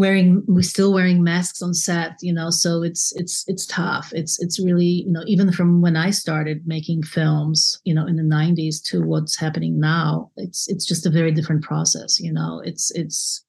wearing 0.00 0.42
we're 0.46 0.62
still 0.62 0.94
wearing 0.94 1.22
masks 1.22 1.60
on 1.60 1.74
set 1.74 2.16
you 2.22 2.32
know 2.32 2.48
so 2.48 2.82
it's 2.82 3.12
it's 3.16 3.44
it's 3.48 3.66
tough 3.66 4.10
it's 4.14 4.40
it's 4.40 4.58
really 4.58 5.04
you 5.06 5.12
know 5.12 5.22
even 5.26 5.52
from 5.52 5.82
when 5.82 5.94
i 5.94 6.08
started 6.08 6.66
making 6.66 7.02
films 7.02 7.78
you 7.84 7.92
know 7.92 8.06
in 8.06 8.16
the 8.16 8.22
90s 8.22 8.82
to 8.82 9.02
what's 9.02 9.36
happening 9.36 9.78
now 9.78 10.30
it's 10.36 10.68
it's 10.68 10.86
just 10.86 11.04
a 11.04 11.10
very 11.10 11.32
different 11.32 11.62
process 11.62 12.18
you 12.18 12.32
know 12.32 12.62
it's 12.64 12.90
it's 12.92 13.44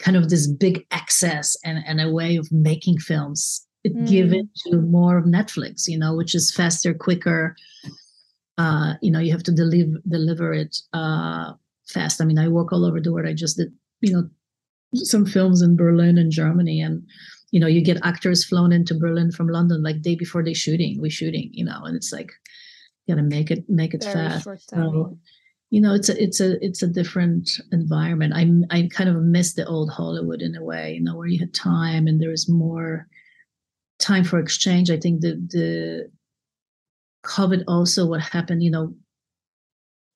kind 0.00 0.16
of 0.16 0.28
this 0.28 0.46
big 0.46 0.86
access 0.90 1.56
and, 1.64 1.82
and 1.86 2.00
a 2.00 2.10
way 2.10 2.36
of 2.36 2.50
making 2.50 2.98
films. 2.98 3.66
It 3.84 3.96
mm. 3.96 4.08
give 4.08 4.32
it 4.34 4.46
to 4.66 4.76
more 4.76 5.16
of 5.16 5.24
netflix 5.24 5.88
you 5.88 5.98
know 5.98 6.14
which 6.14 6.34
is 6.34 6.54
faster 6.54 6.92
quicker. 6.92 7.56
Uh, 8.58 8.94
you 9.00 9.10
know 9.10 9.20
you 9.20 9.32
have 9.32 9.42
to 9.44 9.52
deliver 9.52 9.98
deliver 10.08 10.52
it 10.52 10.76
uh, 10.92 11.52
fast. 11.88 12.20
I 12.20 12.24
mean 12.24 12.38
i 12.38 12.48
work 12.48 12.72
all 12.72 12.84
over 12.84 13.00
the 13.00 13.12
world. 13.12 13.28
I 13.28 13.32
just 13.32 13.56
did 13.56 13.72
you 14.00 14.12
know 14.12 14.28
some 14.94 15.24
films 15.24 15.62
in 15.62 15.76
berlin 15.76 16.18
and 16.18 16.32
germany 16.32 16.80
and 16.80 17.06
you 17.52 17.60
know 17.60 17.68
you 17.68 17.80
get 17.80 18.04
actors 18.04 18.44
flown 18.44 18.72
into 18.72 18.92
berlin 18.92 19.30
from 19.30 19.46
london 19.46 19.84
like 19.84 20.02
day 20.02 20.16
before 20.16 20.42
they 20.42 20.52
shooting 20.52 21.00
we 21.00 21.08
shooting 21.08 21.48
you 21.52 21.64
know 21.64 21.80
and 21.84 21.94
it's 21.94 22.12
like 22.12 22.32
you 23.10 23.14
gotta 23.14 23.26
make 23.26 23.50
it 23.50 23.68
make 23.68 23.94
it 23.94 24.02
Very 24.02 24.14
fast. 24.14 24.48
So, 24.68 25.18
you 25.70 25.80
know 25.80 25.94
it's 25.94 26.08
a 26.08 26.22
it's 26.22 26.40
a 26.40 26.62
it's 26.64 26.82
a 26.82 26.88
different 26.88 27.48
environment. 27.72 28.32
I 28.34 28.76
i 28.76 28.88
kind 28.92 29.08
of 29.08 29.22
miss 29.22 29.54
the 29.54 29.66
old 29.66 29.90
hollywood 29.90 30.42
in 30.42 30.56
a 30.56 30.62
way 30.62 30.94
you 30.94 31.00
know 31.00 31.16
where 31.16 31.28
you 31.28 31.38
had 31.38 31.54
time 31.54 32.06
and 32.06 32.20
there 32.20 32.30
was 32.30 32.48
more 32.48 33.06
time 33.98 34.24
for 34.24 34.38
exchange. 34.38 34.90
I 34.90 34.98
think 34.98 35.20
the 35.20 35.34
the 35.48 36.10
covid 37.24 37.62
also 37.68 38.06
what 38.06 38.20
happened 38.20 38.62
you 38.62 38.70
know 38.70 38.94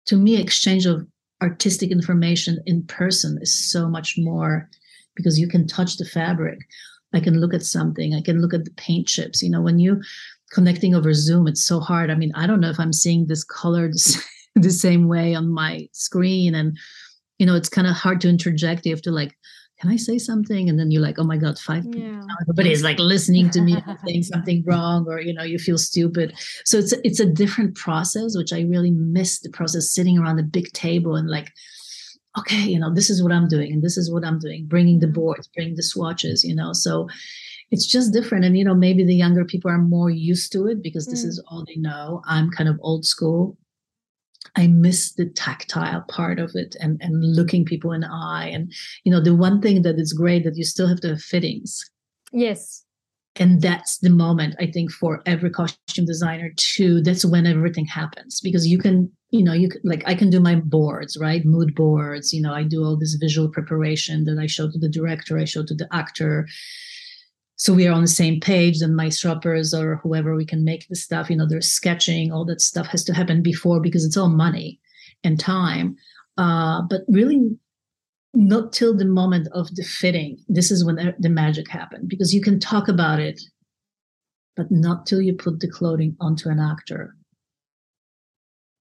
to 0.06 0.16
me 0.16 0.36
exchange 0.40 0.86
of 0.86 1.06
artistic 1.42 1.90
information 1.90 2.58
in 2.66 2.82
person 2.86 3.38
is 3.40 3.70
so 3.70 3.88
much 3.88 4.14
more 4.18 4.68
because 5.14 5.38
you 5.38 5.46
can 5.46 5.66
touch 5.66 5.98
the 5.98 6.04
fabric. 6.04 6.58
I 7.12 7.20
can 7.20 7.40
look 7.40 7.54
at 7.54 7.62
something. 7.62 8.14
I 8.14 8.22
can 8.22 8.40
look 8.40 8.54
at 8.54 8.64
the 8.64 8.72
paint 8.72 9.06
chips. 9.06 9.40
You 9.40 9.50
know 9.50 9.62
when 9.62 9.78
you 9.78 10.02
connecting 10.50 10.94
over 10.94 11.14
zoom 11.14 11.46
it's 11.46 11.64
so 11.64 11.78
hard. 11.78 12.10
I 12.10 12.16
mean 12.16 12.32
i 12.34 12.44
don't 12.46 12.60
know 12.60 12.70
if 12.70 12.80
i'm 12.80 12.92
seeing 12.92 13.26
this 13.26 13.44
color 13.44 13.86
the 13.88 13.98
same 14.10 14.22
way 15.08 15.34
on 15.34 15.48
my 15.48 15.88
screen. 15.92 16.54
And 16.54 16.76
you 17.38 17.46
know 17.46 17.54
it's 17.54 17.68
kind 17.68 17.86
of 17.86 17.94
hard 17.94 18.20
to 18.22 18.28
interject. 18.28 18.86
You 18.86 18.92
have 18.92 19.02
to 19.02 19.10
like 19.10 19.36
can 19.80 19.90
i 19.90 19.96
say 19.96 20.18
something? 20.18 20.68
And 20.68 20.78
then 20.78 20.90
you're 20.90 21.02
like 21.02 21.18
oh 21.18 21.24
my 21.24 21.36
god 21.36 21.58
five 21.58 21.84
yeah. 21.92 22.22
everybody's 22.42 22.84
like 22.84 22.98
listening 22.98 23.50
to 23.50 23.60
me 23.60 23.76
saying 24.06 24.22
something 24.22 24.62
wrong 24.66 25.06
or 25.08 25.20
you 25.20 25.34
know 25.34 25.42
you 25.42 25.58
feel 25.58 25.78
stupid. 25.78 26.34
So 26.64 26.78
it's 26.78 26.92
it's 27.04 27.20
a 27.20 27.26
different 27.26 27.74
process 27.74 28.36
which 28.36 28.52
i 28.52 28.60
really 28.62 28.90
miss 28.90 29.40
the 29.40 29.50
process 29.50 29.90
sitting 29.90 30.18
around 30.18 30.38
a 30.38 30.44
big 30.44 30.72
table 30.72 31.16
and 31.16 31.28
like 31.28 31.50
okay 32.38 32.62
you 32.62 32.78
know 32.78 32.92
this 32.92 33.10
is 33.10 33.22
what 33.22 33.30
i'm 33.30 33.46
doing 33.46 33.72
and 33.72 33.80
this 33.80 33.96
is 33.96 34.12
what 34.12 34.24
i'm 34.24 34.40
doing 34.40 34.66
bringing 34.66 34.98
the 34.98 35.06
mm-hmm. 35.06 35.14
boards 35.14 35.48
bringing 35.54 35.76
the 35.76 35.84
swatches 35.84 36.42
you 36.42 36.54
know? 36.54 36.72
So 36.72 37.06
it's 37.70 37.86
just 37.86 38.12
different. 38.12 38.44
And 38.44 38.56
you 38.56 38.64
know 38.64 38.74
maybe 38.74 39.04
the 39.04 39.14
younger 39.14 39.44
people 39.44 39.70
are 39.70 39.78
more 39.78 40.10
used 40.10 40.52
to 40.52 40.66
it 40.66 40.82
because 40.82 41.06
this 41.06 41.24
mm. 41.24 41.28
is 41.28 41.42
all 41.48 41.64
they 41.66 41.76
know. 41.76 42.22
I'm 42.26 42.50
kind 42.50 42.68
of 42.68 42.78
old 42.80 43.04
school 43.04 43.56
I 44.56 44.68
miss 44.68 45.12
the 45.12 45.26
tactile 45.26 46.02
part 46.02 46.38
of 46.38 46.52
it 46.54 46.76
and, 46.80 47.00
and 47.02 47.34
looking 47.34 47.64
people 47.64 47.92
in 47.92 48.02
the 48.02 48.10
eye. 48.10 48.50
And, 48.52 48.72
you 49.04 49.10
know, 49.10 49.20
the 49.20 49.34
one 49.34 49.60
thing 49.60 49.82
that 49.82 49.98
is 49.98 50.12
great 50.12 50.44
that 50.44 50.56
you 50.56 50.64
still 50.64 50.86
have 50.86 51.00
to 51.00 51.08
have 51.08 51.22
fittings. 51.22 51.90
Yes. 52.32 52.84
And 53.36 53.60
that's 53.60 53.98
the 53.98 54.10
moment, 54.10 54.54
I 54.60 54.70
think, 54.70 54.92
for 54.92 55.20
every 55.26 55.50
costume 55.50 56.06
designer 56.06 56.52
too. 56.56 57.02
That's 57.02 57.24
when 57.24 57.46
everything 57.46 57.86
happens 57.86 58.40
because 58.40 58.66
you 58.66 58.78
can, 58.78 59.10
you 59.30 59.42
know, 59.42 59.52
you 59.52 59.68
can, 59.68 59.80
like 59.82 60.04
I 60.06 60.14
can 60.14 60.30
do 60.30 60.38
my 60.38 60.54
boards, 60.54 61.16
right? 61.20 61.44
Mood 61.44 61.74
boards. 61.74 62.32
You 62.32 62.42
know, 62.42 62.54
I 62.54 62.62
do 62.62 62.84
all 62.84 62.96
this 62.96 63.14
visual 63.14 63.48
preparation 63.48 64.24
that 64.26 64.38
I 64.38 64.46
show 64.46 64.70
to 64.70 64.78
the 64.78 64.88
director, 64.88 65.36
I 65.36 65.46
show 65.46 65.64
to 65.64 65.74
the 65.74 65.88
actor 65.92 66.46
so 67.56 67.72
we 67.72 67.86
are 67.86 67.92
on 67.92 68.02
the 68.02 68.08
same 68.08 68.40
page 68.40 68.80
then 68.80 68.94
my 68.94 69.08
shoppers 69.08 69.72
or 69.72 69.96
whoever 69.96 70.34
we 70.34 70.44
can 70.44 70.64
make 70.64 70.86
the 70.88 70.96
stuff 70.96 71.30
you 71.30 71.36
know 71.36 71.46
they're 71.46 71.60
sketching 71.60 72.32
all 72.32 72.44
that 72.44 72.60
stuff 72.60 72.86
has 72.86 73.04
to 73.04 73.14
happen 73.14 73.42
before 73.42 73.80
because 73.80 74.04
it's 74.04 74.16
all 74.16 74.28
money 74.28 74.80
and 75.24 75.40
time. 75.40 75.96
Uh, 76.36 76.82
but 76.82 77.02
really 77.08 77.50
not 78.34 78.72
till 78.72 78.96
the 78.96 79.04
moment 79.04 79.46
of 79.52 79.72
the 79.76 79.84
fitting 79.84 80.36
this 80.48 80.72
is 80.72 80.84
when 80.84 81.14
the 81.20 81.28
magic 81.28 81.68
happened 81.68 82.08
because 82.08 82.34
you 82.34 82.40
can 82.40 82.58
talk 82.58 82.88
about 82.88 83.20
it 83.20 83.40
but 84.56 84.68
not 84.70 85.06
till 85.06 85.22
you 85.22 85.32
put 85.32 85.60
the 85.60 85.70
clothing 85.70 86.16
onto 86.20 86.48
an 86.48 86.58
actor. 86.58 87.14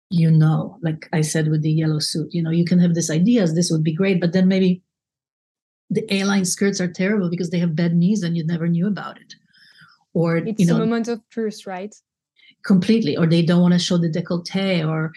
You 0.10 0.32
know 0.32 0.78
like 0.82 1.10
i 1.12 1.20
said 1.22 1.50
with 1.50 1.62
the 1.62 1.72
yellow 1.72 2.00
suit 2.00 2.34
you 2.34 2.42
know 2.42 2.50
you 2.50 2.66
can 2.66 2.80
have 2.80 2.96
this 2.96 3.10
ideas 3.10 3.54
this 3.54 3.72
would 3.72 3.84
be 3.84 3.94
great 3.94 4.20
but 4.22 4.34
then 4.34 4.48
maybe 4.48 4.82
the 5.92 6.06
A-line 6.14 6.46
skirts 6.46 6.80
are 6.80 6.92
terrible 6.92 7.30
because 7.30 7.50
they 7.50 7.60
have 7.60 7.76
bad 7.76 7.94
knees 7.94 8.24
and 8.24 8.36
you 8.36 8.46
never 8.46 8.68
knew 8.68 8.88
about 8.88 9.18
it. 9.18 9.36
Or 10.14 10.38
it's 10.38 10.60
you 10.60 10.66
know, 10.66 10.78
a 10.78 10.80
moment 10.80 11.10
of 11.10 11.22
truth, 11.30 11.68
right? 11.68 11.94
Completely. 12.66 13.18
Or 13.18 13.28
they 13.28 13.42
don't 13.42 13.62
want 13.62 13.74
to 13.74 13.80
show 13.80 13.98
the 13.98 14.10
décolleté 14.10 14.88
or 14.88 15.12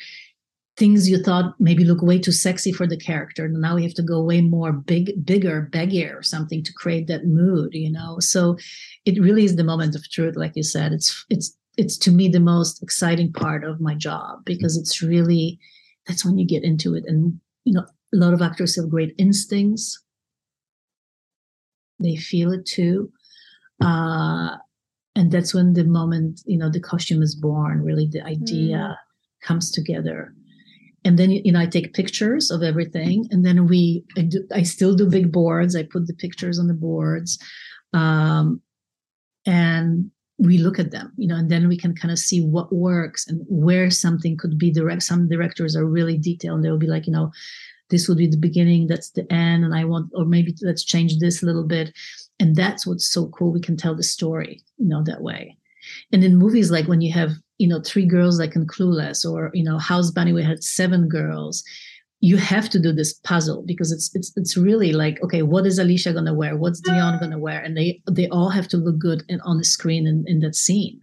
things 0.77 1.09
you 1.09 1.23
thought 1.23 1.55
maybe 1.61 1.85
look 1.85 2.03
way 2.03 2.19
too 2.19 2.33
sexy 2.33 2.73
for 2.73 2.87
the 2.89 2.97
character. 2.97 3.45
And 3.45 3.61
now 3.61 3.77
we 3.77 3.85
have 3.85 3.95
to 3.95 4.03
go 4.03 4.21
way 4.21 4.41
more 4.41 4.73
big, 4.73 5.25
bigger, 5.25 5.69
baggier 5.73 6.19
or 6.19 6.23
something 6.23 6.65
to 6.65 6.73
create 6.73 7.07
that 7.07 7.27
mood, 7.27 7.75
you 7.75 7.91
know. 7.91 8.17
So 8.19 8.59
it 9.05 9.21
really 9.21 9.45
is 9.45 9.55
the 9.55 9.65
moment 9.65 9.95
of 9.95 10.11
truth, 10.11 10.35
like 10.35 10.57
you 10.57 10.65
said. 10.65 10.93
It's 10.93 11.25
it's 11.31 11.57
it's 11.77 11.97
to 11.99 12.11
me 12.11 12.29
the 12.29 12.41
most 12.41 12.83
exciting 12.83 13.33
part 13.33 13.63
of 13.63 13.81
my 13.81 13.95
job 13.95 14.45
because 14.45 14.77
it's 14.77 15.01
really 15.01 15.61
that's 16.09 16.25
when 16.25 16.39
you 16.39 16.47
get 16.47 16.65
into 16.65 16.95
it. 16.95 17.05
And 17.07 17.39
you 17.63 17.75
know, 17.75 17.87
a 18.13 18.17
lot 18.17 18.35
of 18.35 18.43
actors 18.43 18.75
have 18.75 18.91
great 18.91 19.15
instincts 19.19 20.01
they 22.01 22.17
feel 22.17 22.53
it 22.53 22.67
too 22.67 23.11
uh, 23.81 24.57
and 25.17 25.31
that's 25.31 25.55
when 25.55 25.75
the 25.75 25.85
moment 25.85 26.41
you 26.47 26.59
know 26.59 26.71
the 26.71 26.81
costume 26.81 27.23
is 27.23 27.35
born 27.35 27.83
really 27.83 28.07
the 28.07 28.23
idea 28.23 28.77
mm. 28.77 29.47
comes 29.47 29.71
together 29.71 30.35
and 31.05 31.19
then 31.19 31.31
you 31.31 31.53
know 31.53 31.61
i 31.61 31.67
take 31.67 31.95
pictures 31.95 32.51
of 32.51 32.63
everything 32.63 33.27
and 33.31 33.45
then 33.45 33.67
we 33.67 34.05
I, 34.17 34.23
do, 34.23 34.47
I 34.53 34.63
still 34.63 34.95
do 34.95 35.09
big 35.09 35.33
boards 35.33 35.77
i 35.77 35.83
put 35.83 36.07
the 36.07 36.15
pictures 36.15 36.59
on 36.59 36.67
the 36.67 36.75
boards 36.75 37.39
um, 37.93 38.61
and 39.47 40.11
we 40.39 40.59
look 40.59 40.79
at 40.79 40.91
them 40.91 41.13
you 41.17 41.29
know 41.29 41.37
and 41.37 41.51
then 41.51 41.69
we 41.69 41.79
can 41.79 41.95
kind 41.95 42.11
of 42.11 42.19
see 42.19 42.41
what 42.45 42.75
works 42.75 43.27
and 43.29 43.45
where 43.49 43.91
something 43.91 44.37
could 44.37 44.59
be 44.59 44.73
direct 44.73 45.03
some 45.03 45.29
directors 45.29 45.77
are 45.77 45.87
really 45.87 46.19
detailed 46.19 46.57
and 46.57 46.65
they'll 46.65 46.79
be 46.79 46.89
like 46.89 47.07
you 47.07 47.13
know 47.13 47.31
this 47.95 48.09
would 48.09 48.19
be 48.19 48.27
the 48.27 48.37
beginning 48.37 48.89
that's 48.89 49.11
the 49.11 49.25
end 49.33 49.65
and 49.65 49.73
i 49.73 49.85
want 49.85 50.11
or 50.15 50.25
maybe 50.25 50.53
let's 50.63 50.83
change 50.83 51.19
this 51.19 51.43
a 51.43 51.47
little 51.47 51.63
bit. 51.77 51.95
And 52.41 52.57
that's 52.57 52.85
what's 52.85 53.09
so 53.09 53.29
cool. 53.29 53.53
We 53.53 53.61
can 53.61 53.77
tell 53.77 53.95
the 53.95 54.03
story 54.03 54.61
you 54.79 54.89
know 54.89 55.05
that 55.05 55.23
way. 55.23 55.57
And 56.13 56.25
in 56.25 56.37
movies 56.37 56.73
like 56.73 56.89
when 56.89 57.01
you 57.01 57.13
have 57.13 57.31
you 57.59 57.69
know 57.69 57.81
three 57.81 58.07
girls 58.07 58.41
like 58.41 58.57
in 58.57 58.67
clueless 58.67 59.25
or 59.25 59.51
you 59.55 59.63
know 59.63 59.79
house 59.79 60.11
bunny 60.11 60.33
we 60.33 60.43
had 60.43 60.65
seven 60.65 61.09
girls 61.09 61.63
you 62.21 62.37
have 62.37 62.69
to 62.71 62.81
do 62.81 62.91
this 62.93 63.13
puzzle 63.31 63.63
because 63.65 63.93
it's 63.93 64.11
it's 64.17 64.33
it's 64.35 64.57
really 64.57 64.93
like 64.93 65.23
okay 65.23 65.43
what 65.43 65.67
is 65.67 65.79
alicia 65.79 66.13
going 66.13 66.25
to 66.25 66.35
wear? 66.35 66.57
What's 66.57 66.81
Dionne 66.81 67.21
going 67.21 67.37
to 67.37 67.45
wear? 67.47 67.61
And 67.61 67.77
they 67.77 68.03
they 68.11 68.29
all 68.29 68.49
have 68.49 68.69
to 68.69 68.77
look 68.77 68.99
good 68.99 69.23
in, 69.29 69.41
on 69.43 69.59
the 69.59 69.65
screen 69.77 70.07
in, 70.07 70.25
in 70.27 70.41
that 70.41 70.57
scene 70.57 71.01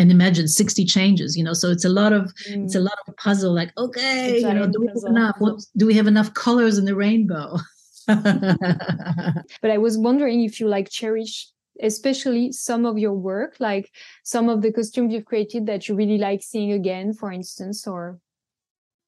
and 0.00 0.10
imagine 0.10 0.48
60 0.48 0.84
changes 0.86 1.36
you 1.36 1.44
know 1.44 1.52
so 1.52 1.70
it's 1.70 1.84
a 1.84 1.88
lot 1.88 2.12
of 2.12 2.32
mm. 2.48 2.64
it's 2.64 2.74
a 2.74 2.78
mm. 2.78 2.84
lot 2.84 2.98
of 3.06 3.16
puzzle 3.18 3.54
like 3.54 3.70
okay 3.76 4.38
you 4.38 4.54
know 4.54 4.66
do 4.66 4.80
we 4.80 4.86
have 4.88 5.04
enough 5.04 5.36
what 5.38 5.60
do 5.76 5.86
we 5.86 5.94
have 5.94 6.06
enough 6.06 6.32
colors 6.34 6.78
in 6.78 6.86
the 6.86 6.96
rainbow 6.96 7.58
but 8.06 9.70
i 9.70 9.78
was 9.78 9.98
wondering 9.98 10.42
if 10.42 10.58
you 10.58 10.66
like 10.66 10.88
cherish 10.88 11.48
especially 11.82 12.50
some 12.50 12.86
of 12.86 12.98
your 12.98 13.12
work 13.12 13.56
like 13.60 13.90
some 14.24 14.48
of 14.48 14.62
the 14.62 14.72
costumes 14.72 15.12
you've 15.12 15.26
created 15.26 15.66
that 15.66 15.86
you 15.86 15.94
really 15.94 16.18
like 16.18 16.42
seeing 16.42 16.72
again 16.72 17.12
for 17.12 17.30
instance 17.30 17.86
or 17.86 18.18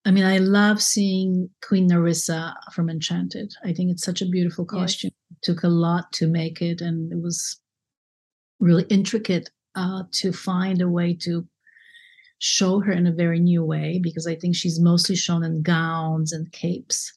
I 0.05 0.11
mean, 0.11 0.24
I 0.24 0.38
love 0.38 0.82
seeing 0.82 1.49
Queen 1.64 1.88
Narissa 1.88 2.55
from 2.72 2.90
Enchanted. 2.90 3.53
I 3.64 3.72
think 3.72 3.93
it's 3.93 4.03
such 4.03 4.20
a 4.20 4.26
beautiful 4.26 4.64
costume. 4.64 5.12
Yes. 5.12 5.38
It 5.38 5.43
took 5.45 5.62
a 5.62 5.68
lot 5.68 6.12
to 6.14 6.26
make 6.26 6.61
it, 6.61 6.80
and 6.80 7.12
it 7.12 7.22
was 7.22 7.61
really 8.59 8.82
intricate 8.90 9.49
uh, 9.75 10.05
to 10.12 10.33
find 10.33 10.81
a 10.81 10.89
way 10.89 11.14
to 11.14 11.47
show 12.39 12.81
her 12.81 12.93
in 12.93 13.07
a 13.07 13.12
very 13.12 13.39
new 13.39 13.64
way 13.64 14.01
because 14.03 14.27
I 14.27 14.35
think 14.35 14.57
she's 14.57 14.81
mostly 14.81 15.14
shown 15.14 15.45
in 15.45 15.62
gowns 15.62 16.33
and 16.33 16.51
capes. 16.53 17.12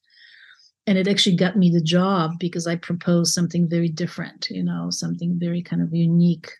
And 0.87 0.99
it 0.99 1.07
actually 1.07 1.35
got 1.35 1.57
me 1.57 1.71
the 1.71 1.81
job 1.81 2.33
because 2.39 2.67
I 2.67 2.75
proposed 2.75 3.33
something 3.33 3.67
very 3.67 3.89
different, 3.89 4.49
you 4.51 4.63
know, 4.63 4.91
something 4.91 5.39
very 5.39 5.63
kind 5.63 5.81
of 5.81 5.93
unique. 5.93 6.51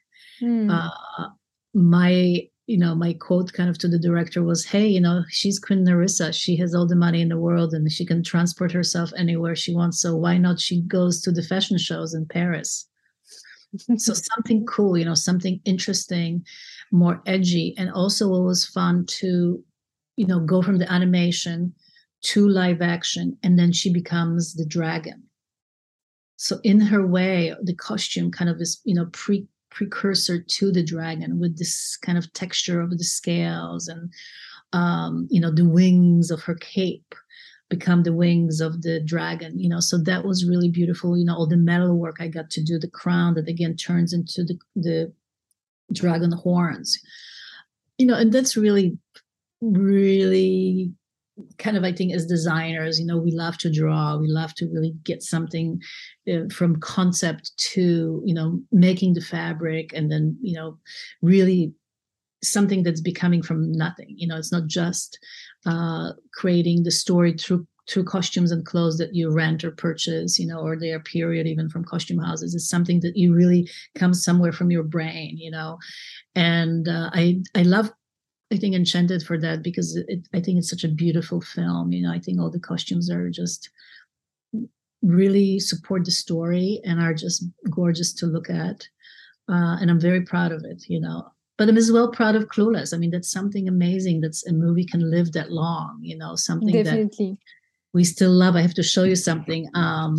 Mm. 0.42 0.72
Uh, 0.72 1.30
my 1.76 2.48
you 2.68 2.80
know, 2.80 2.96
my 2.96 3.14
quote 3.14 3.54
kind 3.54 3.70
of 3.70 3.78
to 3.78 3.88
the 3.88 4.00
director 4.00 4.42
was, 4.42 4.66
Hey, 4.66 4.88
you 4.88 5.00
know, 5.00 5.24
she's 5.30 5.60
Queen 5.60 5.86
Narissa. 5.86 6.34
She 6.34 6.56
has 6.58 6.74
all 6.74 6.88
the 6.88 6.96
money 6.96 7.22
in 7.22 7.30
the 7.30 7.38
world 7.38 7.74
and 7.74 7.92
she 7.92 8.06
can 8.06 8.24
transport 8.24 8.72
herself 8.72 9.12
anywhere 9.16 9.56
she 9.56 9.76
wants. 9.76 10.02
So 10.02 10.16
why 10.16 10.38
not 10.38 10.60
she 10.60 10.82
goes 10.82 11.22
to 11.22 11.32
the 11.32 11.44
fashion 11.44 11.78
shows 11.78 12.16
in 12.16 12.26
Paris? 12.26 12.88
So 13.98 14.14
something 14.36 14.66
cool, 14.66 14.98
you 14.98 15.06
know, 15.06 15.16
something 15.16 15.60
interesting, 15.66 16.46
more 16.92 17.22
edgy. 17.26 17.76
And 17.78 17.92
also 17.92 18.34
it 18.36 18.44
was 18.44 18.66
fun 18.66 19.06
to, 19.08 19.64
you 20.16 20.28
know, 20.28 20.40
go 20.40 20.62
from 20.62 20.78
the 20.78 20.92
animation 20.92 21.74
to 22.24 22.48
live 22.48 22.82
action. 22.82 23.38
And 23.44 23.58
then 23.58 23.72
she 23.72 23.92
becomes 23.92 24.54
the 24.54 24.66
dragon. 24.66 25.24
So 26.38 26.60
in 26.64 26.82
her 26.82 27.06
way, 27.06 27.54
the 27.64 27.76
costume 27.76 28.32
kind 28.32 28.50
of 28.50 28.60
is, 28.60 28.82
you 28.84 28.96
know, 28.96 29.08
pre 29.12 29.48
precursor 29.76 30.40
to 30.40 30.72
the 30.72 30.84
dragon 30.84 31.38
with 31.38 31.58
this 31.58 31.98
kind 31.98 32.18
of 32.18 32.32
texture 32.32 32.80
of 32.80 32.98
the 32.98 33.04
scales 33.04 33.90
and 33.90 34.10
um, 34.72 35.28
you 35.30 35.40
know 35.40 35.52
the 35.52 35.68
wings 35.68 36.32
of 36.32 36.42
her 36.42 36.56
cape 36.56 37.14
become 37.70 38.04
the 38.04 38.14
wings 38.14 38.62
of 38.62 38.82
the 38.82 39.00
dragon 39.02 39.60
you 39.60 39.70
know? 39.70 39.80
So 39.80 39.98
that 40.00 40.26
was 40.26 40.48
really 40.48 40.70
beautiful 40.70 41.18
you 41.18 41.26
know 41.26 41.36
all 41.36 41.48
the 41.48 41.58
metal 41.58 41.98
work 41.98 42.18
i 42.20 42.28
got 42.28 42.50
to 42.52 42.64
do 42.64 42.78
the 42.80 42.90
crown 42.90 43.34
that 43.36 43.48
again 43.48 43.76
turns 43.76 44.14
into 44.14 44.44
the 44.44 44.58
the 44.76 45.14
dragon 45.94 46.32
horns. 46.32 47.00
You 47.98 48.08
know 48.08 48.16
and 48.16 48.32
that's 48.32 48.58
really 48.58 48.98
really 49.62 50.92
kind 51.58 51.76
of 51.76 51.84
i 51.84 51.92
think 51.92 52.14
as 52.14 52.26
designers 52.26 53.00
you 53.00 53.06
know 53.06 53.18
we 53.18 53.32
love 53.32 53.58
to 53.58 53.72
draw 53.72 54.16
we 54.18 54.28
love 54.28 54.54
to 54.56 54.68
really 54.68 54.94
get 55.04 55.22
something 55.22 55.82
uh, 56.32 56.48
from 56.52 56.78
concept 56.78 57.52
to 57.58 58.22
you 58.26 58.34
know 58.34 58.62
making 58.72 59.14
the 59.14 59.22
fabric 59.22 59.92
and 59.94 60.12
then 60.12 60.38
you 60.42 60.56
know 60.56 60.78
really 61.22 61.74
something 62.44 62.84
that's 62.84 63.02
becoming 63.02 63.42
from 63.42 63.72
nothing 63.72 64.14
you 64.16 64.28
know 64.28 64.38
it's 64.38 64.52
not 64.52 64.68
just 64.68 65.20
uh, 65.66 66.12
creating 66.34 66.84
the 66.84 66.92
story 66.92 67.34
through 67.34 67.66
through 67.88 68.04
costumes 68.04 68.52
and 68.52 68.66
clothes 68.66 68.98
that 68.98 69.14
you 69.14 69.32
rent 69.32 69.64
or 69.64 69.72
purchase 69.72 70.40
you 70.40 70.48
know 70.48 70.60
or 70.60 70.76
they 70.78 70.92
are 70.92 71.00
period 71.00 71.48
even 71.48 71.70
from 71.70 71.86
costume 71.86 72.20
houses 72.20 72.54
it's 72.56 72.70
something 72.70 73.00
that 73.00 73.16
you 73.16 73.34
really 73.34 73.70
comes 73.96 74.24
somewhere 74.24 74.52
from 74.52 74.72
your 74.72 74.84
brain 74.84 75.38
you 75.38 75.52
know 75.52 75.78
and 76.36 76.88
uh, 76.88 77.10
i 77.14 77.42
i 77.56 77.62
love 77.62 77.92
I 78.52 78.58
think 78.58 78.76
enchanted 78.76 79.24
for 79.24 79.40
that 79.40 79.64
because 79.64 79.96
it, 79.96 80.28
I 80.34 80.40
think 80.40 80.60
it's 80.60 80.70
such 80.70 80.84
a 80.84 80.88
beautiful 80.88 81.42
film. 81.42 81.92
You 81.92 82.04
know, 82.04 82.12
I 82.12 82.20
think 82.20 82.40
all 82.40 82.52
the 82.52 82.60
costumes 82.60 83.10
are 83.10 83.30
just 83.30 83.70
really 85.02 85.60
support 85.60 86.06
the 86.06 86.12
story 86.12 86.80
and 86.84 87.00
are 87.00 87.14
just 87.14 87.44
gorgeous 87.70 88.14
to 88.14 88.28
look 88.28 88.50
at. 88.50 88.88
Uh, 89.50 89.78
and 89.80 89.90
I'm 89.90 90.00
very 90.00 90.22
proud 90.22 90.52
of 90.52 90.64
it, 90.64 90.84
you 90.88 91.00
know. 91.00 91.32
But 91.58 91.70
I'm 91.70 91.78
as 91.78 91.92
well 91.92 92.12
proud 92.12 92.36
of 92.36 92.48
Clueless. 92.48 92.94
I 92.94 92.98
mean, 92.98 93.12
that's 93.12 93.32
something 93.32 93.68
amazing 93.68 94.22
that 94.22 94.36
a 94.48 94.52
movie 94.52 94.86
can 94.86 95.10
live 95.10 95.32
that 95.34 95.52
long, 95.52 96.00
you 96.02 96.18
know, 96.18 96.36
something 96.36 96.84
Definitely. 96.84 97.32
that 97.32 97.38
we 97.94 98.04
still 98.04 98.32
love. 98.32 98.56
I 98.56 98.62
have 98.62 98.74
to 98.74 98.84
show 98.84 99.04
you 99.04 99.16
something. 99.16 99.70
Um, 99.74 100.18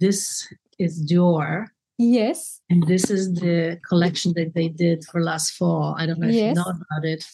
this 0.00 0.52
is 0.80 1.08
Dior. 1.08 1.66
Yes. 1.98 2.60
And 2.68 2.84
this 2.86 3.10
is 3.10 3.32
the 3.34 3.78
collection 3.88 4.32
that 4.34 4.54
they 4.54 4.68
did 4.68 5.04
for 5.04 5.22
last 5.22 5.52
fall. 5.52 5.94
I 5.98 6.06
don't 6.06 6.18
know 6.18 6.28
if 6.28 6.34
yes. 6.34 6.48
you 6.48 6.54
know 6.54 6.70
about 6.70 7.04
it. 7.04 7.24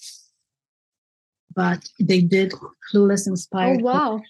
But 1.55 1.89
they 1.99 2.21
did 2.21 2.53
Clueless 2.93 3.27
inspired. 3.27 3.81
Oh, 3.81 3.85
wow. 3.85 4.21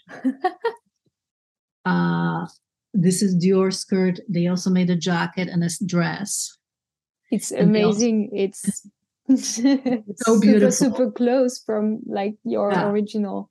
uh, 1.85 2.47
this 2.95 3.21
is 3.23 3.35
Dior 3.35 3.73
skirt. 3.73 4.21
They 4.29 4.47
also 4.47 4.71
made 4.71 4.91
a 4.91 4.97
jacket 4.97 5.49
and 5.49 5.65
a 5.65 5.71
dress. 5.85 6.56
It's 7.31 7.51
amazing. 7.53 8.31
It's 8.33 8.87
so 9.35 10.41
beautiful. 10.41 10.71
Super, 10.71 10.71
super 10.71 11.11
close 11.11 11.59
from 11.59 12.01
like 12.07 12.37
your 12.45 12.73
yeah. 12.73 12.89
original. 12.89 13.51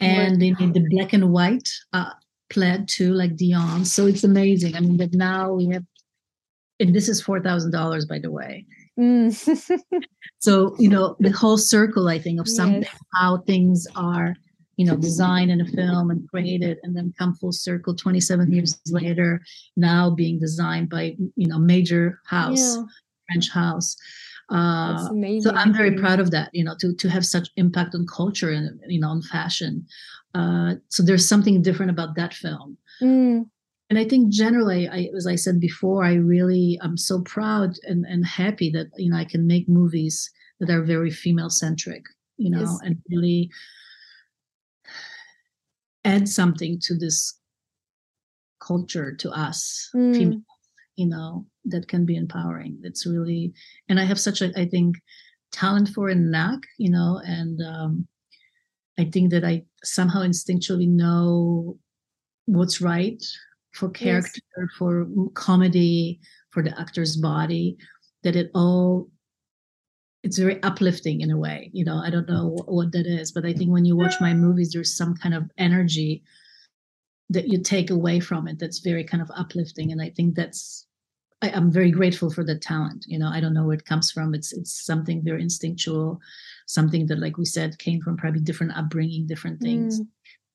And 0.00 0.40
they 0.40 0.52
made 0.52 0.74
the 0.74 0.86
black 0.90 1.12
and 1.12 1.32
white 1.32 1.68
uh, 1.92 2.10
plaid 2.50 2.88
too, 2.88 3.12
like 3.12 3.34
Dionne. 3.34 3.84
So 3.84 4.06
it's 4.06 4.22
amazing. 4.22 4.76
I 4.76 4.80
mean, 4.80 4.96
that 4.98 5.12
now 5.12 5.52
we 5.52 5.66
have 5.70 5.82
and 6.80 6.94
this 6.94 7.08
is 7.08 7.20
four 7.20 7.40
thousand 7.40 7.72
dollars, 7.72 8.06
by 8.06 8.18
the 8.18 8.30
way. 8.30 8.66
Mm. 8.98 9.32
so 10.38 10.74
you 10.78 10.88
know 10.88 11.16
the 11.20 11.30
whole 11.30 11.58
circle, 11.58 12.08
I 12.08 12.18
think, 12.18 12.40
of 12.40 12.48
something, 12.48 12.82
yes. 12.82 13.00
how 13.14 13.38
things 13.38 13.86
are, 13.96 14.36
you 14.76 14.86
know, 14.86 14.96
designed 14.96 15.50
in 15.50 15.60
a 15.60 15.66
film 15.66 16.10
and 16.10 16.28
created, 16.28 16.78
and 16.82 16.96
then 16.96 17.12
come 17.18 17.34
full 17.34 17.52
circle. 17.52 17.94
Twenty 17.94 18.20
seven 18.20 18.52
years 18.52 18.78
later, 18.86 19.42
now 19.76 20.10
being 20.10 20.38
designed 20.38 20.88
by 20.88 21.16
you 21.36 21.48
know 21.48 21.58
major 21.58 22.20
house, 22.26 22.76
yeah. 22.76 22.82
French 23.28 23.50
house. 23.50 23.96
Uh, 24.50 25.08
so 25.40 25.50
I'm 25.54 25.74
very 25.74 25.94
proud 25.94 26.20
of 26.20 26.30
that. 26.30 26.50
You 26.54 26.64
know, 26.64 26.74
to 26.80 26.94
to 26.94 27.08
have 27.08 27.26
such 27.26 27.50
impact 27.56 27.94
on 27.94 28.06
culture 28.06 28.50
and 28.50 28.80
you 28.86 29.00
know 29.00 29.08
on 29.08 29.22
fashion. 29.22 29.86
Uh, 30.34 30.74
so 30.88 31.02
there's 31.02 31.28
something 31.28 31.62
different 31.62 31.90
about 31.90 32.16
that 32.16 32.34
film. 32.34 32.76
Mm 33.02 33.46
and 33.90 33.98
I 33.98 34.04
think 34.04 34.30
generally, 34.30 34.88
I, 34.88 35.08
as 35.16 35.26
I 35.26 35.36
said 35.36 35.60
before, 35.60 36.04
I 36.04 36.14
really 36.14 36.78
I'm 36.82 36.96
so 36.96 37.22
proud 37.22 37.76
and, 37.84 38.04
and 38.04 38.24
happy 38.26 38.70
that 38.70 38.88
you 38.96 39.10
know 39.10 39.16
I 39.16 39.24
can 39.24 39.46
make 39.46 39.68
movies 39.68 40.30
that 40.60 40.70
are 40.70 40.82
very 40.82 41.10
female 41.10 41.48
centric, 41.48 42.04
you 42.36 42.50
know, 42.50 42.60
yes. 42.60 42.78
and 42.84 42.98
really 43.08 43.50
add 46.04 46.28
something 46.28 46.78
to 46.82 46.96
this 46.96 47.38
culture 48.60 49.14
to 49.14 49.30
us 49.30 49.88
mm. 49.94 50.14
female, 50.14 50.42
you 50.98 51.06
know, 51.06 51.46
that 51.66 51.86
can 51.86 52.04
be 52.04 52.16
empowering. 52.16 52.76
That's 52.82 53.06
really, 53.06 53.52
and 53.88 54.00
I 54.00 54.04
have 54.04 54.18
such 54.18 54.42
a 54.42 54.50
I 54.58 54.66
think 54.66 54.96
talent 55.52 55.90
for 55.90 56.08
a 56.08 56.14
knack, 56.14 56.60
you 56.76 56.90
know, 56.90 57.20
and 57.24 57.62
um, 57.62 58.08
I 58.98 59.04
think 59.04 59.30
that 59.30 59.44
I 59.44 59.64
somehow 59.84 60.22
instinctually 60.22 60.88
know 60.88 61.78
what's 62.46 62.80
right 62.80 63.22
for 63.74 63.88
character, 63.90 64.40
yes. 64.58 64.68
for 64.76 65.06
comedy, 65.34 66.18
for 66.50 66.64
the 66.64 66.78
actor's 66.80 67.16
body, 67.16 67.76
that 68.24 68.34
it 68.34 68.50
all 68.54 69.08
it's 70.24 70.38
very 70.38 70.60
uplifting 70.64 71.20
in 71.20 71.30
a 71.30 71.38
way. 71.38 71.70
You 71.72 71.84
know, 71.84 71.98
I 72.04 72.10
don't 72.10 72.28
know 72.28 72.48
what, 72.48 72.72
what 72.72 72.92
that 72.92 73.06
is, 73.06 73.30
but 73.30 73.46
I 73.46 73.52
think 73.52 73.70
when 73.70 73.84
you 73.84 73.94
watch 73.94 74.20
my 74.20 74.34
movies, 74.34 74.72
there's 74.72 74.96
some 74.96 75.14
kind 75.14 75.32
of 75.32 75.44
energy 75.58 76.24
that 77.30 77.46
you 77.46 77.62
take 77.62 77.90
away 77.90 78.18
from 78.18 78.48
it 78.48 78.58
that's 78.58 78.80
very 78.80 79.04
kind 79.04 79.22
of 79.22 79.30
uplifting. 79.36 79.92
And 79.92 80.02
I 80.02 80.10
think 80.10 80.34
that's 80.34 80.87
I, 81.42 81.50
am 81.50 81.70
very 81.70 81.90
grateful 81.90 82.30
for 82.30 82.44
the 82.44 82.58
talent. 82.58 83.04
You 83.08 83.18
know, 83.18 83.28
I 83.28 83.40
don't 83.40 83.54
know 83.54 83.64
where 83.64 83.76
it 83.76 83.84
comes 83.84 84.10
from. 84.10 84.34
It's 84.34 84.52
it's 84.52 84.84
something 84.84 85.22
very 85.22 85.42
instinctual, 85.42 86.20
something 86.66 87.06
that, 87.06 87.18
like 87.18 87.38
we 87.38 87.44
said, 87.44 87.78
came 87.78 88.00
from 88.00 88.16
probably 88.16 88.40
different 88.40 88.76
upbringing, 88.76 89.26
different 89.26 89.60
things. 89.60 90.00
Mm. 90.00 90.06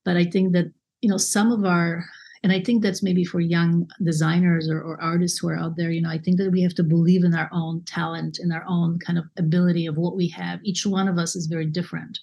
But 0.03 0.17
I 0.17 0.25
think 0.25 0.53
that 0.53 0.71
you 1.03 1.09
know 1.09 1.17
some 1.17 1.51
of 1.51 1.65
our 1.65 2.05
and 2.43 2.51
i 2.51 2.59
think 2.59 2.81
that's 2.81 3.03
maybe 3.03 3.23
for 3.23 3.39
young 3.39 3.87
designers 4.03 4.69
or, 4.69 4.81
or, 4.81 5.01
artists 5.01 5.37
who 5.37 5.49
are 5.49 5.57
out 5.57 5.75
there 5.75 5.91
you 5.91 6.01
know 6.01 6.09
i 6.09 6.17
think 6.17 6.37
that 6.37 6.51
we 6.51 6.61
have 6.61 6.73
to 6.73 6.83
believe 6.83 7.23
in 7.23 7.35
our 7.35 7.49
own 7.51 7.83
talent 7.85 8.39
in 8.39 8.51
our 8.51 8.63
own 8.67 8.97
kind 8.99 9.19
of 9.19 9.25
ability 9.37 9.85
of 9.85 9.97
what 9.97 10.15
we 10.15 10.27
have 10.27 10.59
each 10.63 10.85
one 10.85 11.07
of 11.07 11.17
us 11.17 11.35
is 11.35 11.45
very 11.45 11.65
different 11.65 12.19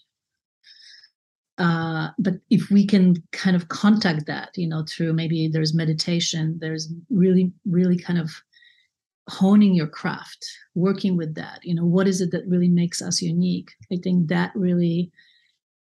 uh, 1.59 2.09
but 2.19 2.37
if 2.49 2.71
we 2.71 2.87
can 2.87 3.23
kind 3.33 3.55
of 3.55 3.69
contact 3.69 4.25
that 4.27 4.49
you 4.57 4.67
know 4.67 4.83
through 4.89 5.13
maybe 5.13 5.47
there's 5.47 5.75
meditation 5.75 6.59
there's 6.61 6.93
really 7.11 7.53
really 7.67 7.99
kind 7.99 8.19
of 8.19 8.31
honing 9.31 9.75
your 9.75 9.87
craft 9.87 10.45
working 10.75 11.17
with 11.17 11.35
that 11.35 11.61
you 11.63 11.75
know 11.75 11.85
what 11.85 12.09
is 12.09 12.21
it 12.21 12.31
that 12.33 12.47
really 12.47 12.69
makes 12.69 13.01
us 13.01 13.23
unique? 13.23 13.71
I 13.93 13.97
think 13.97 14.29
that 14.29 14.53
really 14.55 15.11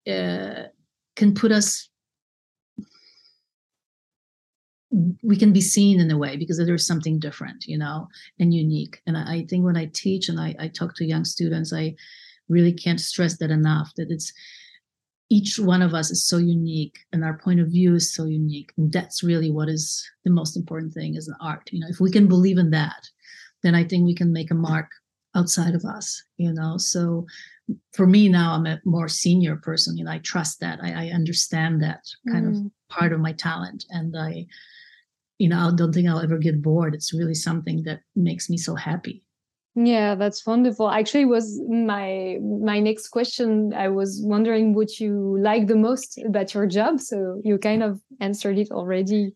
uh, 0.07 0.63
can 1.15 1.33
put 1.33 1.51
us 1.51 1.89
we 5.21 5.35
can 5.35 5.51
be 5.51 5.61
seen 5.61 5.99
in 5.99 6.09
a 6.09 6.17
way 6.17 6.37
because 6.37 6.57
there's 6.57 6.87
something 6.87 7.19
different 7.19 7.65
you 7.65 7.77
know 7.77 8.07
and 8.39 8.53
unique. 8.53 9.01
And 9.05 9.17
i, 9.17 9.45
think 9.49 9.65
when 9.65 9.77
i 9.77 9.85
teach 9.93 10.29
and 10.29 10.39
I, 10.39 10.55
I 10.59 10.67
talk 10.69 10.95
to 10.95 11.05
young 11.05 11.25
students 11.25 11.73
i 11.73 11.95
really 12.49 12.73
can't 12.73 12.99
stress 12.99 13.37
that 13.37 13.51
enough 13.51 13.91
that 13.97 14.09
it's 14.09 14.31
each 15.29 15.59
one 15.59 15.81
of 15.81 15.93
us 15.93 16.09
is 16.09 16.25
so 16.25 16.37
unique 16.37 16.99
and 17.11 17.23
our 17.23 17.37
point 17.37 17.59
of 17.59 17.67
view 17.67 17.95
is 17.95 18.13
so 18.13 18.25
unique 18.25 18.71
and 18.77 18.91
that's 18.91 19.23
really 19.23 19.51
what 19.51 19.69
is 19.69 20.09
the 20.23 20.31
most 20.31 20.55
important 20.55 20.93
thing 20.93 21.15
is 21.15 21.25
the 21.25 21.35
art 21.41 21.69
you 21.71 21.79
know 21.79 21.87
if 21.89 21.99
we 21.99 22.11
can 22.11 22.27
believe 22.27 22.57
in 22.57 22.71
that 22.71 23.09
then 23.63 23.75
i 23.75 23.83
think 23.83 24.05
we 24.05 24.15
can 24.15 24.31
make 24.31 24.51
a 24.51 24.55
mark 24.55 24.89
outside 25.35 25.75
of 25.75 25.83
us 25.85 26.23
you 26.37 26.51
know 26.53 26.77
so 26.77 27.25
for 27.93 28.07
me 28.07 28.29
now 28.29 28.53
i'm 28.53 28.65
a 28.65 28.79
more 28.85 29.07
senior 29.07 29.57
person 29.57 29.97
you 29.97 30.03
know 30.03 30.11
i 30.11 30.19
trust 30.19 30.59
that 30.59 30.79
i, 30.81 31.07
I 31.07 31.09
understand 31.09 31.83
that 31.83 32.03
kind 32.31 32.45
mm. 32.45 32.65
of 32.65 32.71
part 32.89 33.11
of 33.11 33.19
my 33.19 33.33
talent 33.33 33.85
and 33.89 34.17
i 34.17 34.47
you 35.37 35.49
know, 35.49 35.67
I 35.67 35.71
don't 35.75 35.93
think 35.93 36.07
I'll 36.07 36.19
ever 36.19 36.37
get 36.37 36.61
bored. 36.61 36.95
It's 36.95 37.13
really 37.13 37.35
something 37.35 37.83
that 37.83 38.01
makes 38.15 38.49
me 38.49 38.57
so 38.57 38.75
happy. 38.75 39.23
Yeah, 39.79 40.15
that's 40.15 40.43
wonderful. 40.43 40.89
Actually, 40.89 41.25
was 41.25 41.61
my 41.69 42.39
my 42.41 42.79
next 42.79 43.09
question. 43.09 43.75
I 43.75 43.89
was 43.89 44.19
wondering 44.23 44.73
what 44.73 44.99
you 44.99 45.37
like 45.39 45.67
the 45.67 45.75
most 45.75 46.17
about 46.25 46.51
your 46.55 46.65
job. 46.65 46.99
So 46.99 47.39
you 47.43 47.59
kind 47.59 47.83
of 47.83 48.01
answered 48.19 48.57
it 48.57 48.71
already 48.71 49.35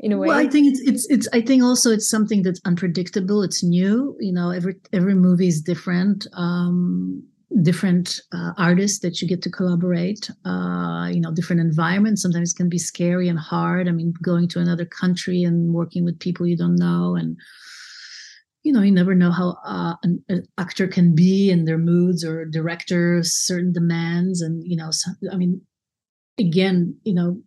in 0.00 0.10
a 0.10 0.18
way. 0.18 0.26
Well, 0.26 0.36
I 0.36 0.48
think 0.48 0.66
it's 0.66 0.80
it's 0.80 1.08
it's 1.08 1.28
I 1.32 1.40
think 1.40 1.62
also 1.62 1.92
it's 1.92 2.10
something 2.10 2.42
that's 2.42 2.60
unpredictable. 2.64 3.44
It's 3.44 3.62
new. 3.62 4.16
You 4.18 4.32
know, 4.32 4.50
every 4.50 4.74
every 4.92 5.14
movie 5.14 5.46
is 5.46 5.62
different. 5.62 6.26
Um 6.32 7.22
different 7.62 8.20
uh, 8.32 8.52
artists 8.58 8.98
that 8.98 9.22
you 9.22 9.26
get 9.28 9.40
to 9.40 9.50
collaborate 9.50 10.30
uh, 10.44 11.08
you 11.10 11.18
know 11.18 11.32
different 11.32 11.62
environments 11.62 12.20
sometimes 12.20 12.52
it 12.52 12.56
can 12.56 12.68
be 12.68 12.76
scary 12.76 13.26
and 13.26 13.38
hard 13.38 13.88
i 13.88 13.90
mean 13.90 14.12
going 14.20 14.46
to 14.46 14.60
another 14.60 14.84
country 14.84 15.44
and 15.44 15.72
working 15.72 16.04
with 16.04 16.20
people 16.20 16.46
you 16.46 16.58
don't 16.58 16.76
know 16.76 17.16
and 17.16 17.38
you 18.68 18.74
know 18.74 18.82
you 18.82 18.92
never 18.92 19.14
know 19.14 19.30
how 19.30 19.56
uh, 19.64 19.94
an, 20.02 20.22
an, 20.28 20.46
actor 20.58 20.86
can 20.86 21.14
be 21.14 21.50
in 21.50 21.64
their 21.64 21.78
moods 21.78 22.22
or 22.22 22.44
directors 22.44 23.32
certain 23.32 23.72
demands 23.72 24.42
and 24.42 24.62
you 24.62 24.76
know 24.76 24.90
i 25.32 25.36
mean 25.36 25.62
again 26.38 26.94
you 27.02 27.14
know 27.14 27.40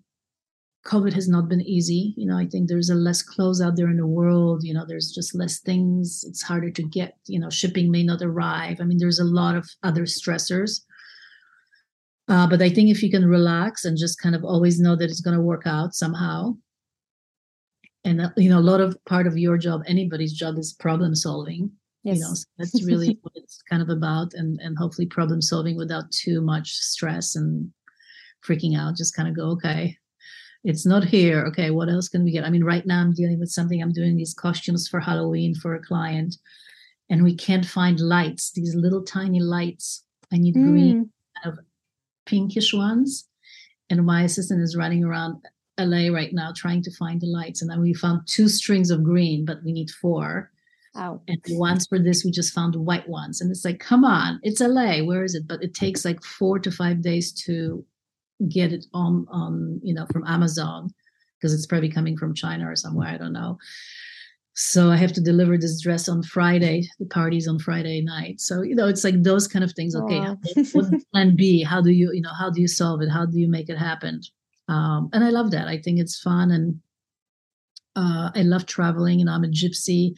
covid 0.83 1.13
has 1.13 1.29
not 1.29 1.47
been 1.47 1.61
easy. 1.61 2.15
You 2.17 2.25
know 2.25 2.39
i 2.39 2.47
think 2.47 2.67
there's 2.67 2.89
a 2.89 2.95
less 2.95 3.21
clothes 3.21 3.61
out 3.61 3.75
there 3.75 3.91
in 3.91 3.97
the 3.97 4.13
world. 4.19 4.63
You 4.63 4.73
know 4.73 4.83
there's 4.87 5.11
just 5.11 5.35
less 5.35 5.59
things. 5.59 6.25
It's 6.27 6.41
harder 6.41 6.71
to 6.71 6.83
get 6.97 7.13
you 7.27 7.39
know 7.39 7.51
shipping 7.51 7.91
may 7.91 8.01
not 8.01 8.23
arrive. 8.23 8.77
I 8.81 8.85
mean 8.85 8.97
there's 8.97 9.19
a 9.19 9.33
lot 9.39 9.55
of 9.55 9.69
other 9.83 10.05
stressors. 10.17 10.81
Uh, 12.27 12.47
but 12.47 12.61
i 12.63 12.69
think 12.69 12.89
if 12.89 13.03
you 13.03 13.11
can 13.11 13.25
relax 13.37 13.85
and 13.85 14.03
just 14.05 14.21
kind 14.23 14.35
of 14.35 14.43
always 14.43 14.79
know 14.79 14.95
that 14.95 15.09
it's 15.11 15.25
going 15.25 15.37
to 15.37 15.49
work 15.51 15.67
out 15.67 15.93
somehow 15.93 16.55
and 18.03 18.21
uh, 18.21 18.29
you 18.37 18.49
know 18.49 18.59
a 18.59 18.69
lot 18.71 18.81
of 18.81 18.97
part 19.05 19.27
of 19.27 19.37
your 19.37 19.57
job 19.57 19.81
anybody's 19.87 20.33
job 20.33 20.57
is 20.57 20.73
problem 20.73 21.15
solving 21.15 21.71
yes. 22.03 22.17
you 22.17 22.23
know 22.23 22.33
so 22.33 22.45
that's 22.57 22.83
really 22.85 23.17
what 23.21 23.33
it's 23.35 23.61
kind 23.69 23.81
of 23.81 23.89
about 23.89 24.33
and 24.33 24.59
and 24.61 24.77
hopefully 24.77 25.05
problem 25.05 25.41
solving 25.41 25.77
without 25.77 26.11
too 26.11 26.41
much 26.41 26.73
stress 26.73 27.35
and 27.35 27.71
freaking 28.45 28.77
out 28.77 28.95
just 28.95 29.15
kind 29.15 29.27
of 29.27 29.35
go 29.35 29.49
okay 29.49 29.95
it's 30.63 30.85
not 30.85 31.03
here 31.03 31.45
okay 31.45 31.71
what 31.71 31.89
else 31.89 32.07
can 32.07 32.23
we 32.23 32.31
get 32.31 32.43
i 32.43 32.49
mean 32.49 32.63
right 32.63 32.85
now 32.85 33.01
i'm 33.01 33.13
dealing 33.13 33.39
with 33.39 33.49
something 33.49 33.81
i'm 33.81 33.93
doing 33.93 34.15
these 34.15 34.33
costumes 34.33 34.87
for 34.87 34.99
halloween 34.99 35.53
for 35.55 35.75
a 35.75 35.83
client 35.83 36.35
and 37.09 37.23
we 37.23 37.35
can't 37.35 37.65
find 37.65 37.99
lights 37.99 38.51
these 38.51 38.75
little 38.75 39.03
tiny 39.03 39.39
lights 39.39 40.03
i 40.33 40.37
need 40.37 40.55
mm. 40.55 40.71
green 40.71 41.09
kind 41.43 41.57
of 41.57 41.63
pinkish 42.25 42.73
ones 42.73 43.27
and 43.89 44.05
my 44.05 44.23
assistant 44.23 44.61
is 44.61 44.77
running 44.77 45.03
around 45.03 45.35
LA 45.85 46.13
right 46.13 46.33
now 46.33 46.51
trying 46.55 46.81
to 46.83 46.91
find 46.91 47.21
the 47.21 47.27
lights. 47.27 47.61
And 47.61 47.69
then 47.69 47.81
we 47.81 47.93
found 47.93 48.27
two 48.27 48.47
strings 48.47 48.91
of 48.91 49.03
green, 49.03 49.45
but 49.45 49.63
we 49.63 49.71
need 49.71 49.89
four. 49.89 50.51
Oh. 50.95 51.21
And 51.27 51.41
once 51.51 51.87
for 51.87 51.99
this, 51.99 52.25
we 52.25 52.31
just 52.31 52.53
found 52.53 52.75
white 52.75 53.07
ones. 53.07 53.39
And 53.39 53.49
it's 53.49 53.63
like, 53.63 53.79
come 53.79 54.03
on, 54.03 54.39
it's 54.43 54.59
LA. 54.59 54.99
Where 54.99 55.23
is 55.23 55.35
it? 55.35 55.47
But 55.47 55.63
it 55.63 55.73
takes 55.73 56.03
like 56.03 56.21
four 56.23 56.59
to 56.59 56.71
five 56.71 57.01
days 57.01 57.31
to 57.45 57.85
get 58.49 58.73
it 58.73 58.85
on 58.93 59.25
on, 59.29 59.79
you 59.83 59.93
know, 59.93 60.05
from 60.11 60.25
Amazon, 60.27 60.89
because 61.37 61.53
it's 61.53 61.67
probably 61.67 61.89
coming 61.89 62.17
from 62.17 62.33
China 62.33 62.69
or 62.69 62.75
somewhere. 62.75 63.07
I 63.07 63.17
don't 63.17 63.33
know. 63.33 63.57
So 64.53 64.91
I 64.91 64.97
have 64.97 65.13
to 65.13 65.21
deliver 65.21 65.57
this 65.57 65.81
dress 65.81 66.09
on 66.09 66.23
Friday. 66.23 66.83
The 66.99 67.05
party's 67.05 67.47
on 67.47 67.57
Friday 67.57 68.01
night. 68.01 68.41
So, 68.41 68.61
you 68.61 68.75
know, 68.75 68.87
it's 68.87 69.03
like 69.03 69.23
those 69.23 69.47
kind 69.47 69.63
of 69.63 69.71
things. 69.71 69.95
Okay, 69.95 70.19
what's 70.73 71.05
plan 71.13 71.35
B? 71.37 71.63
How 71.63 71.81
do 71.81 71.91
you, 71.91 72.11
you 72.13 72.21
know, 72.21 72.33
how 72.37 72.49
do 72.49 72.59
you 72.59 72.67
solve 72.67 73.01
it? 73.01 73.09
How 73.09 73.25
do 73.25 73.39
you 73.39 73.47
make 73.47 73.69
it 73.69 73.77
happen? 73.77 74.21
Um, 74.67 75.09
and 75.13 75.23
I 75.23 75.29
love 75.29 75.51
that. 75.51 75.67
I 75.67 75.79
think 75.79 75.99
it's 75.99 76.19
fun, 76.19 76.51
and 76.51 76.79
uh, 77.95 78.31
I 78.35 78.41
love 78.43 78.65
traveling. 78.65 79.21
And 79.21 79.29
I'm 79.29 79.43
a 79.43 79.47
gypsy. 79.47 80.13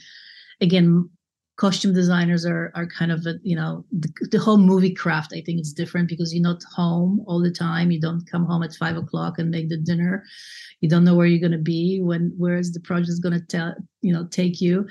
Again, 0.62 1.10
costume 1.58 1.94
designers 1.94 2.46
are 2.46 2.72
are 2.76 2.88
kind 2.88 3.12
of 3.12 3.26
a, 3.26 3.36
you 3.44 3.56
know 3.56 3.86
the, 3.92 4.10
the, 4.32 4.40
whole 4.40 4.58
movie 4.58 4.94
craft. 4.94 5.34
I 5.34 5.42
think 5.42 5.60
it's 5.60 5.74
different 5.74 6.10
because 6.10 6.34
you're 6.34 6.44
not 6.44 6.64
home 6.76 7.24
all 7.28 7.40
the 7.40 7.52
time. 7.52 7.92
You 7.92 8.00
don't 8.00 8.30
come 8.30 8.46
home 8.46 8.64
at 8.64 8.74
five 8.76 8.98
o'clock 8.98 9.38
and 9.38 9.52
make 9.52 9.70
the 9.70 9.78
dinner. 9.78 10.24
You 10.82 10.90
don't 10.90 11.04
know 11.04 11.16
where 11.16 11.28
you're 11.28 11.40
going 11.40 11.52
to 11.52 11.70
be 11.76 12.02
when 12.02 12.34
where 12.38 12.58
is 12.58 12.74
the 12.74 12.80
project 12.80 13.22
going 13.22 13.40
to 13.40 13.46
tell 13.46 13.76
you 14.02 14.14
know 14.14 14.28
take 14.28 14.62
you. 14.62 14.88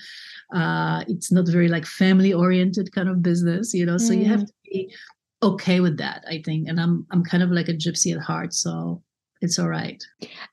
Uh, 0.55 1.05
it's 1.09 1.33
not 1.33 1.49
very 1.49 1.69
like 1.69 1.87
family 1.87 2.33
oriented 2.33 2.93
kind 2.93 3.09
of 3.09 3.23
business, 3.23 3.75
you 3.75 3.85
know. 3.85 3.99
So 3.99 4.13
mm. 4.13 4.19
you 4.21 4.25
have 4.27 4.41
mm. 4.41 4.47
to 4.47 4.53
be 4.65 4.95
okay 5.43 5.81
with 5.81 5.99
that. 5.99 6.25
I 6.29 6.43
think, 6.45 6.69
and 6.69 6.81
I'm 6.81 7.07
I'm 7.11 7.25
kind 7.25 7.43
of 7.43 7.51
like 7.51 7.69
a 7.69 7.75
gypsy 7.75 8.15
at 8.15 8.23
heart, 8.23 8.55
so 8.55 9.03
it's 9.43 9.59
all 9.59 9.69
right. 9.69 10.03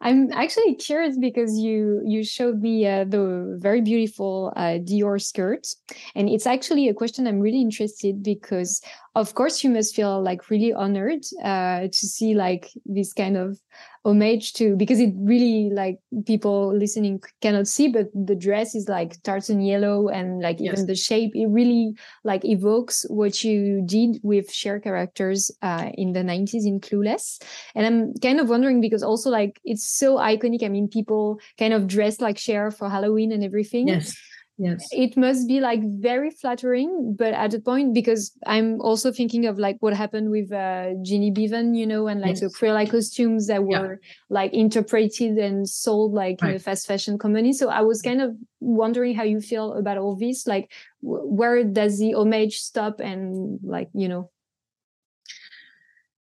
I'm 0.02 0.32
actually 0.34 0.76
curious 0.76 1.18
because 1.18 1.58
you 1.58 2.02
you 2.04 2.24
showed 2.24 2.62
me 2.62 2.86
uh, 2.88 3.06
the 3.06 3.58
very 3.62 3.82
beautiful 3.82 4.52
uh, 4.56 4.80
dior 4.82 5.22
skirt. 5.22 5.68
And 6.16 6.28
it's 6.28 6.48
actually 6.48 6.90
a 6.90 6.94
question 6.94 7.28
i'm 7.28 7.40
really 7.40 7.62
interested 7.62 8.24
because 8.24 8.82
of 9.16 9.34
course 9.34 9.64
you 9.64 9.70
must 9.70 9.95
feel 9.95 10.22
like 10.22 10.49
really 10.49 10.74
honored 10.74 11.24
uh, 11.43 11.82
to 11.82 12.07
see 12.07 12.34
like 12.36 12.70
this 12.86 13.14
kind 13.14 13.38
of 13.38 13.60
homage 14.05 14.53
to 14.53 14.78
because 14.78 14.99
it 14.99 15.14
really 15.18 15.70
like 15.74 15.99
people 16.26 16.74
listening 16.74 17.22
cannot 17.41 17.68
see 17.68 17.89
but 17.89 18.07
the 18.14 18.36
dress 18.36 18.74
is 18.74 18.88
like 18.88 19.22
tartan 19.24 19.60
yellow 19.60 20.07
and 20.07 20.41
like 20.41 20.57
yes. 20.60 20.74
even 20.74 20.88
the 20.88 20.95
shape 20.95 21.32
it 21.34 21.47
really 21.47 21.93
like 22.24 22.45
evokes 22.45 23.05
what 23.10 23.43
you 23.43 23.84
did 23.86 24.18
with 24.24 24.49
Cher 24.51 24.80
characters 24.80 25.51
uh, 25.62 25.89
in 25.95 26.14
the 26.14 26.22
90s 26.22 26.66
in 26.66 26.80
clueless. 26.80 27.41
And 27.76 27.86
i'm 27.86 28.14
kind 28.22 28.39
of 28.39 28.47
wondering 28.47 28.80
because 28.80 29.03
also 29.03 29.30
like 29.30 29.60
it's 29.66 29.86
so 29.86 30.18
iconic. 30.18 30.64
I 30.64 30.70
mean 30.70 30.88
people 30.88 31.39
kind 31.57 31.74
of 31.74 31.88
dress 31.88 32.22
like 32.22 32.38
Cher 32.38 32.72
for 32.72 32.89
halloween 32.89 33.32
and 33.32 33.43
everything. 33.43 33.89
Yes 33.89 34.16
yes 34.60 34.86
it 34.91 35.16
must 35.16 35.47
be 35.47 35.62
like 35.62 35.80
very 35.84 36.30
flattering 36.30 37.16
but 37.18 37.34
at 37.34 37.53
a 37.53 37.60
point 37.60 37.93
because 37.93 38.32
i'm 38.45 38.80
also 38.82 39.10
thinking 39.12 39.45
of 39.45 39.57
like 39.57 39.78
what 39.80 39.93
happened 39.93 40.30
with 40.30 40.51
uh 40.51 40.89
Jenny 41.01 41.32
Beavan 41.32 41.78
you 41.78 41.88
know 41.88 42.07
and 42.07 42.20
like 42.20 42.32
yes. 42.32 42.41
the 42.41 42.47
Cruella 42.47 42.89
costumes 42.89 43.47
that 43.47 43.64
were 43.64 43.93
yeah. 43.93 44.10
like 44.30 44.53
interpreted 44.53 45.38
and 45.38 45.68
sold 45.68 46.14
like 46.14 46.39
right. 46.41 46.51
in 46.51 46.55
a 46.57 46.60
fast 46.60 46.86
fashion 46.86 47.18
company 47.18 47.53
so 47.53 47.70
i 47.70 47.82
was 47.82 48.01
kind 48.01 48.22
of 48.22 48.36
wondering 48.60 49.16
how 49.16 49.24
you 49.24 49.39
feel 49.39 49.74
about 49.74 49.97
all 49.97 50.16
this 50.18 50.45
like 50.45 50.70
where 51.01 51.64
does 51.64 51.97
the 51.97 52.14
homage 52.14 52.57
stop 52.57 52.99
and 52.99 53.60
like 53.64 53.89
you 53.93 54.10
know 54.10 54.30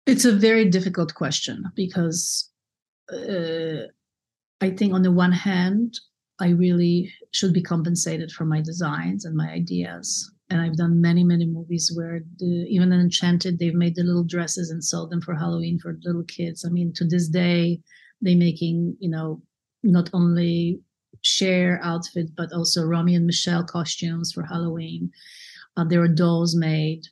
it's 0.05 0.25
a 0.25 0.33
very 0.33 0.65
difficult 0.65 1.15
question 1.15 1.63
because 1.75 2.51
uh, 3.13 3.87
i 4.59 4.69
think 4.69 4.93
on 4.93 5.01
the 5.01 5.11
one 5.11 5.31
hand 5.31 5.97
I 6.39 6.49
really 6.49 7.11
should 7.31 7.53
be 7.53 7.61
compensated 7.61 8.31
for 8.31 8.45
my 8.45 8.61
designs 8.61 9.25
and 9.25 9.35
my 9.35 9.49
ideas. 9.49 10.31
And 10.49 10.61
I've 10.61 10.77
done 10.77 11.01
many, 11.01 11.23
many 11.23 11.45
movies 11.45 11.91
where 11.93 12.21
the, 12.37 12.65
even 12.69 12.93
in 12.93 13.01
Enchanted, 13.01 13.59
they've 13.59 13.73
made 13.73 13.95
the 13.95 14.03
little 14.03 14.23
dresses 14.23 14.69
and 14.69 14.83
sold 14.83 15.09
them 15.09 15.21
for 15.21 15.35
Halloween 15.35 15.77
for 15.79 15.97
little 16.03 16.23
kids. 16.23 16.63
I 16.63 16.69
mean, 16.69 16.93
to 16.93 17.05
this 17.05 17.27
day, 17.27 17.81
they're 18.21 18.37
making, 18.37 18.95
you 18.99 19.09
know, 19.09 19.41
not 19.83 20.09
only 20.13 20.79
Cher 21.21 21.79
outfit, 21.83 22.35
but 22.35 22.53
also 22.53 22.85
Romy 22.85 23.15
and 23.15 23.25
Michelle 23.25 23.63
costumes 23.63 24.31
for 24.31 24.43
Halloween. 24.43 25.11
Uh, 25.75 25.83
there 25.83 25.99
were 25.99 26.07
dolls 26.07 26.55
made. 26.55 27.03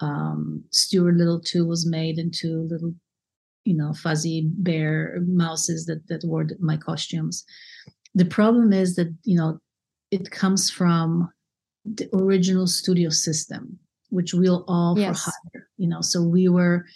Um, 0.00 0.64
Stuart 0.70 1.16
Little 1.16 1.40
too 1.40 1.66
was 1.66 1.84
made 1.84 2.18
into 2.18 2.62
little, 2.70 2.94
you 3.64 3.76
know, 3.76 3.92
fuzzy 3.92 4.48
bear 4.54 5.18
mouses 5.26 5.86
that 5.86 6.06
that 6.08 6.24
wore 6.24 6.46
my 6.60 6.76
costumes 6.76 7.44
the 8.18 8.24
problem 8.24 8.72
is 8.72 8.96
that 8.96 9.14
you 9.24 9.36
know 9.36 9.58
it 10.10 10.30
comes 10.30 10.70
from 10.70 11.30
the 11.84 12.08
original 12.14 12.66
studio 12.66 13.10
system 13.10 13.78
which 14.10 14.32
we'll 14.32 14.64
all 14.68 14.98
yes. 14.98 15.24
for 15.24 15.30
hire 15.30 15.68
you 15.76 15.88
know. 15.88 16.00
So 16.00 16.22
we 16.22 16.48
were 16.48 16.86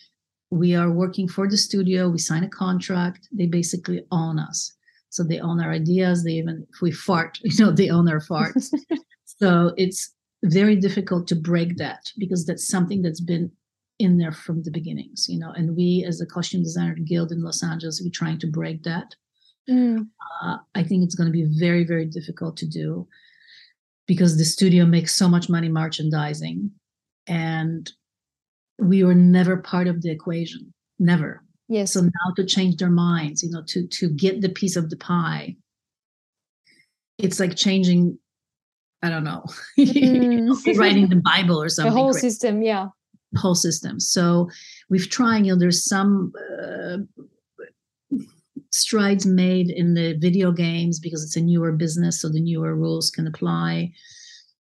we 0.50 0.74
are 0.74 0.90
working 0.90 1.28
for 1.28 1.48
the 1.48 1.56
studio 1.56 2.08
we 2.08 2.18
sign 2.18 2.44
a 2.44 2.48
contract 2.48 3.28
they 3.32 3.46
basically 3.46 4.04
own 4.10 4.38
us. 4.38 4.72
So 5.10 5.22
they 5.22 5.40
own 5.40 5.60
our 5.60 5.72
ideas 5.72 6.24
they 6.24 6.32
even 6.32 6.66
if 6.72 6.80
we 6.80 6.90
fart 6.90 7.38
you 7.44 7.64
know 7.64 7.72
they 7.72 7.90
own 7.90 8.08
our 8.08 8.20
farts. 8.20 8.68
So 9.40 9.72
it's 9.76 10.14
very 10.44 10.76
difficult 10.76 11.26
to 11.28 11.34
break 11.34 11.76
that 11.78 12.12
because 12.16 12.46
that's 12.46 12.68
something 12.68 13.02
that's 13.02 13.20
been 13.20 13.50
in 13.98 14.18
there 14.18 14.30
from 14.30 14.62
the 14.62 14.70
beginnings 14.70 15.26
you 15.28 15.38
know. 15.38 15.52
And 15.56 15.76
we 15.76 16.04
as 16.06 16.20
a 16.20 16.26
costume 16.26 16.62
designer 16.62 16.94
guild 16.94 17.32
in 17.32 17.42
los 17.42 17.62
angeles 17.62 18.00
we're 18.02 18.10
trying 18.10 18.38
to 18.38 18.46
break 18.46 18.84
that 18.84 19.14
Mm. 19.68 20.08
Uh, 20.42 20.56
I 20.74 20.82
think 20.82 21.04
it's 21.04 21.14
going 21.14 21.28
to 21.28 21.32
be 21.32 21.46
very, 21.58 21.84
very 21.84 22.06
difficult 22.06 22.56
to 22.58 22.66
do 22.66 23.06
because 24.06 24.36
the 24.36 24.44
studio 24.44 24.84
makes 24.84 25.14
so 25.14 25.28
much 25.28 25.48
money 25.48 25.68
merchandising 25.68 26.70
and 27.26 27.90
we 28.78 29.04
were 29.04 29.14
never 29.14 29.58
part 29.58 29.86
of 29.86 30.02
the 30.02 30.10
equation 30.10 30.72
never. 30.98 31.44
Yes. 31.68 31.92
So 31.92 32.00
now 32.00 32.34
to 32.36 32.44
change 32.44 32.76
their 32.76 32.90
minds 32.90 33.42
you 33.42 33.50
know 33.50 33.62
to 33.68 33.86
to 33.86 34.10
get 34.10 34.40
the 34.40 34.48
piece 34.48 34.76
of 34.76 34.90
the 34.90 34.96
pie 34.96 35.56
it's 37.18 37.38
like 37.38 37.56
changing 37.56 38.18
i 39.02 39.08
don't 39.08 39.24
know 39.24 39.44
mm. 39.78 40.78
writing 40.78 41.08
the 41.08 41.22
bible 41.24 41.62
or 41.62 41.68
something 41.68 41.92
the 41.92 41.98
whole 41.98 42.12
system 42.12 42.62
yeah. 42.62 42.88
Whole 43.36 43.54
system. 43.54 43.98
So 43.98 44.50
we've 44.90 45.08
tried 45.08 45.46
you 45.46 45.52
know 45.52 45.58
there's 45.58 45.86
some 45.86 46.32
uh, 46.38 46.98
strides 48.72 49.26
made 49.26 49.70
in 49.70 49.94
the 49.94 50.14
video 50.14 50.52
games 50.52 50.98
because 50.98 51.22
it's 51.22 51.36
a 51.36 51.40
newer 51.40 51.72
business, 51.72 52.20
so 52.20 52.28
the 52.28 52.40
newer 52.40 52.74
rules 52.74 53.10
can 53.10 53.26
apply. 53.26 53.92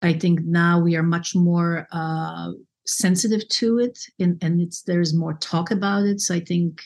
I 0.01 0.13
think 0.13 0.41
now 0.41 0.79
we 0.79 0.95
are 0.95 1.03
much 1.03 1.35
more 1.35 1.87
uh, 1.91 2.51
sensitive 2.87 3.47
to 3.49 3.79
it, 3.79 3.99
and 4.19 4.37
and 4.41 4.61
it's 4.61 4.83
there's 4.83 5.13
more 5.13 5.33
talk 5.35 5.71
about 5.71 6.05
it. 6.05 6.21
So 6.21 6.33
I 6.35 6.39
think 6.39 6.81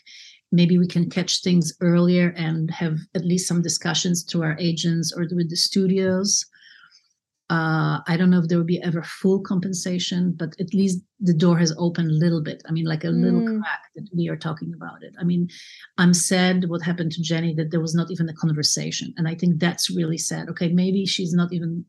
maybe 0.51 0.77
we 0.77 0.87
can 0.87 1.09
catch 1.09 1.41
things 1.41 1.73
earlier 1.81 2.29
and 2.37 2.69
have 2.71 2.97
at 3.15 3.25
least 3.25 3.47
some 3.47 3.61
discussions 3.61 4.23
through 4.23 4.43
our 4.43 4.57
agents 4.59 5.11
or 5.15 5.21
with 5.31 5.49
the 5.49 5.55
studios. 5.55 6.45
Uh, 7.49 7.99
I 8.07 8.15
don't 8.17 8.29
know 8.29 8.39
if 8.39 8.47
there 8.47 8.57
will 8.57 8.65
be 8.65 8.81
ever 8.81 9.03
full 9.03 9.41
compensation, 9.41 10.31
but 10.31 10.55
at 10.59 10.73
least 10.73 11.01
the 11.19 11.33
door 11.33 11.57
has 11.59 11.75
opened 11.77 12.09
a 12.09 12.13
little 12.13 12.41
bit. 12.41 12.63
I 12.67 12.71
mean, 12.71 12.85
like 12.85 13.03
a 13.03 13.09
little 13.09 13.41
Mm. 13.41 13.59
crack 13.59 13.81
that 13.95 14.07
we 14.15 14.29
are 14.29 14.37
talking 14.37 14.73
about 14.73 15.03
it. 15.03 15.13
I 15.19 15.23
mean, 15.23 15.49
I'm 15.97 16.13
sad 16.13 16.69
what 16.69 16.81
happened 16.81 17.11
to 17.11 17.21
Jenny 17.21 17.53
that 17.55 17.69
there 17.69 17.81
was 17.81 17.93
not 17.93 18.09
even 18.11 18.29
a 18.29 18.33
conversation. 18.33 19.13
And 19.17 19.27
I 19.27 19.35
think 19.35 19.59
that's 19.59 19.89
really 19.89 20.17
sad. 20.17 20.47
Okay, 20.49 20.69
maybe 20.69 21.05
she's 21.05 21.33
not 21.33 21.51
even 21.51 21.85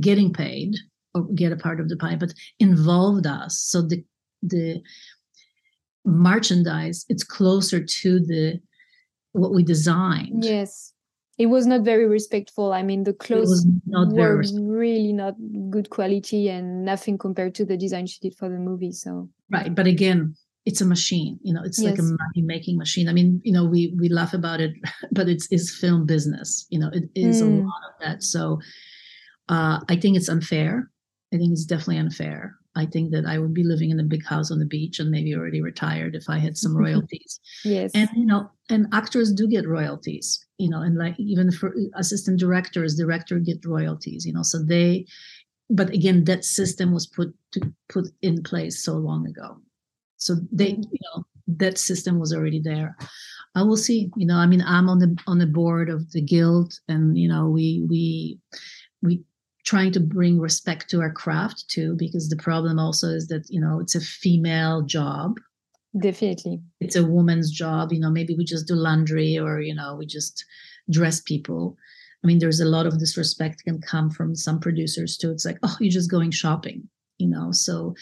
getting 0.00 0.32
paid 0.32 0.74
or 1.14 1.24
get 1.34 1.52
a 1.52 1.56
part 1.56 1.80
of 1.80 1.88
the 1.90 1.96
pie, 1.98 2.16
but 2.16 2.32
involved 2.58 3.26
us. 3.26 3.60
So 3.60 3.82
the 3.82 4.02
the 4.42 4.82
merchandise, 6.06 7.04
it's 7.10 7.24
closer 7.24 7.84
to 7.84 8.20
the 8.20 8.60
what 9.32 9.52
we 9.54 9.62
designed. 9.62 10.44
Yes. 10.44 10.93
It 11.36 11.46
was 11.46 11.66
not 11.66 11.82
very 11.82 12.06
respectful. 12.06 12.72
I 12.72 12.82
mean, 12.82 13.02
the 13.04 13.12
clothes 13.12 13.66
not 13.86 14.08
were 14.14 14.36
respectful. 14.36 14.68
really 14.72 15.12
not 15.12 15.34
good 15.70 15.90
quality 15.90 16.48
and 16.48 16.84
nothing 16.84 17.18
compared 17.18 17.54
to 17.56 17.64
the 17.64 17.76
design 17.76 18.06
she 18.06 18.20
did 18.20 18.36
for 18.36 18.48
the 18.48 18.58
movie. 18.58 18.92
So 18.92 19.28
right. 19.50 19.74
But 19.74 19.86
again, 19.86 20.36
it's 20.64 20.80
a 20.80 20.86
machine, 20.86 21.38
you 21.42 21.52
know, 21.52 21.62
it's 21.62 21.78
like 21.84 21.98
a 21.98 22.02
money 22.02 22.42
making 22.42 22.78
machine. 22.78 23.08
I 23.08 23.12
mean, 23.12 23.40
you 23.44 23.52
know, 23.52 23.64
we 23.64 23.94
we 23.98 24.08
laugh 24.08 24.32
about 24.32 24.60
it, 24.60 24.72
but 25.12 25.28
it's 25.28 25.46
is 25.50 25.74
film 25.76 26.06
business. 26.06 26.66
You 26.70 26.78
know, 26.78 26.90
it 26.92 27.04
is 27.14 27.40
a 27.40 27.46
Mm. 27.46 27.58
lot 27.66 27.82
of 27.88 27.94
that. 28.00 28.22
So 28.22 28.60
uh 29.48 29.80
I 29.88 29.96
think 29.96 30.16
it's 30.16 30.28
unfair. 30.28 30.90
I 31.32 31.36
think 31.36 31.52
it's 31.52 31.64
definitely 31.66 31.98
unfair. 31.98 32.54
I 32.76 32.86
think 32.86 33.12
that 33.12 33.24
I 33.26 33.38
would 33.38 33.54
be 33.54 33.62
living 33.62 33.90
in 33.90 34.00
a 34.00 34.04
big 34.04 34.24
house 34.24 34.50
on 34.50 34.58
the 34.58 34.64
beach 34.66 34.98
and 34.98 35.10
maybe 35.10 35.34
already 35.34 35.60
retired 35.62 36.14
if 36.16 36.28
I 36.28 36.38
had 36.38 36.56
some 36.58 36.76
royalties. 36.84 37.40
yes. 37.64 37.90
and 37.94 38.08
you 38.16 38.26
know 38.26 38.50
and 38.70 38.86
actors 38.92 39.32
do 39.32 39.46
get 39.46 39.68
royalties 39.68 40.44
you 40.58 40.68
know 40.70 40.80
and 40.80 40.96
like 40.96 41.14
even 41.18 41.50
for 41.52 41.74
assistant 41.96 42.38
directors 42.40 42.94
director 42.96 43.38
get 43.38 43.64
royalties 43.64 44.24
you 44.26 44.32
know 44.32 44.42
so 44.42 44.58
they 44.62 45.04
but 45.70 45.90
again 45.90 46.24
that 46.24 46.44
system 46.44 46.92
was 46.92 47.06
put 47.06 47.28
to 47.52 47.60
put 47.88 48.06
in 48.22 48.42
place 48.42 48.82
so 48.84 48.94
long 48.94 49.26
ago 49.26 49.56
so 50.16 50.36
they 50.52 50.72
Mm. 50.72 50.84
you 50.92 50.98
know 51.06 51.24
that 51.46 51.76
system 51.78 52.18
was 52.18 52.32
already 52.32 52.60
there 52.60 52.96
i 53.54 53.62
will 53.62 53.76
see 53.76 54.10
you 54.16 54.26
know 54.26 54.36
i 54.36 54.46
mean 54.46 54.62
i'm 54.66 54.88
on 54.88 54.98
the 54.98 55.14
on 55.26 55.38
the 55.38 55.46
board 55.46 55.90
of 55.90 56.10
the 56.12 56.22
guild 56.22 56.72
and 56.88 57.18
you 57.18 57.28
know 57.28 57.48
we 57.56 57.84
we 57.90 58.38
we 59.02 59.22
trying 59.64 59.92
to 59.92 60.00
bring 60.00 60.38
respect 60.38 60.88
to 60.90 61.00
our 61.00 61.10
craft 61.12 61.64
too 61.68 61.94
because 61.98 62.28
the 62.28 62.36
problem 62.36 62.78
also 62.78 63.08
is 63.08 63.28
that 63.28 63.44
you 63.48 63.60
know 63.60 63.80
it's 63.80 63.94
a 63.94 64.00
female 64.00 64.82
job 64.82 65.38
Definitely. 65.98 66.60
it's 66.80 66.96
a 66.96 67.04
woman's 67.04 67.50
job 67.52 67.92
you 67.92 68.00
know 68.00 68.10
maybe 68.10 68.34
we 68.34 68.44
just 68.44 68.66
do 68.66 68.74
laundry 68.74 69.38
or 69.38 69.60
you 69.60 69.74
know 69.74 69.94
we 69.94 70.06
just 70.06 70.44
dress 70.90 71.20
people 71.20 71.76
i 72.22 72.26
mean 72.26 72.40
there's 72.40 72.60
a 72.60 72.64
lot 72.64 72.84
of 72.86 72.98
disrespect 72.98 73.62
can 73.64 73.80
come 73.80 74.10
from 74.10 74.34
some 74.34 74.58
producers 74.58 75.16
too 75.16 75.30
it's 75.30 75.44
like 75.44 75.58
oh 75.62 75.76
you're 75.80 75.90
just 75.92 76.10
going 76.10 76.30
shopping 76.32 76.82
you 77.18 77.28
know 77.28 77.52
so 77.52 77.94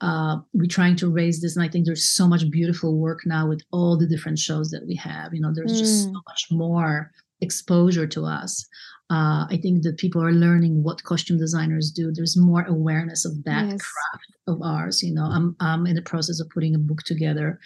uh, 0.00 0.36
we're 0.54 0.66
trying 0.66 0.96
to 0.96 1.10
raise 1.10 1.40
this 1.42 1.54
and 1.56 1.64
i 1.64 1.68
think 1.68 1.84
there's 1.84 2.08
so 2.08 2.26
much 2.26 2.48
beautiful 2.50 2.96
work 2.96 3.20
now 3.26 3.46
with 3.46 3.62
all 3.72 3.96
the 3.98 4.06
different 4.06 4.38
shows 4.38 4.70
that 4.70 4.86
we 4.86 4.94
have 4.94 5.34
you 5.34 5.40
know 5.40 5.52
there's 5.54 5.78
just 5.78 6.04
so 6.04 6.10
Mm. 6.10 6.22
much 6.26 6.46
more 6.50 7.10
exposure 7.40 8.06
to 8.06 8.24
us. 8.24 8.66
Uh, 9.10 9.46
i 9.54 9.58
think 9.62 9.82
that 9.82 9.96
people 9.96 10.22
are 10.22 10.32
learning 10.46 10.82
what 10.82 11.02
costume 11.04 11.38
designers 11.38 11.90
do. 11.90 12.12
There's 12.12 12.36
more 12.36 12.64
awareness 12.64 13.24
of 13.24 13.42
that 13.44 13.64
Yes. 13.70 13.80
craft 13.80 14.30
of 14.46 14.56
ours 14.62 15.02
you 15.02 15.12
know. 15.14 15.24
I'm 15.36 15.56
i'm 15.60 15.86
in 15.86 15.96
the 15.96 16.02
process 16.12 16.40
of 16.40 16.50
putting 16.50 16.74
a 16.74 16.78
book 16.88 17.02
together 17.04 17.58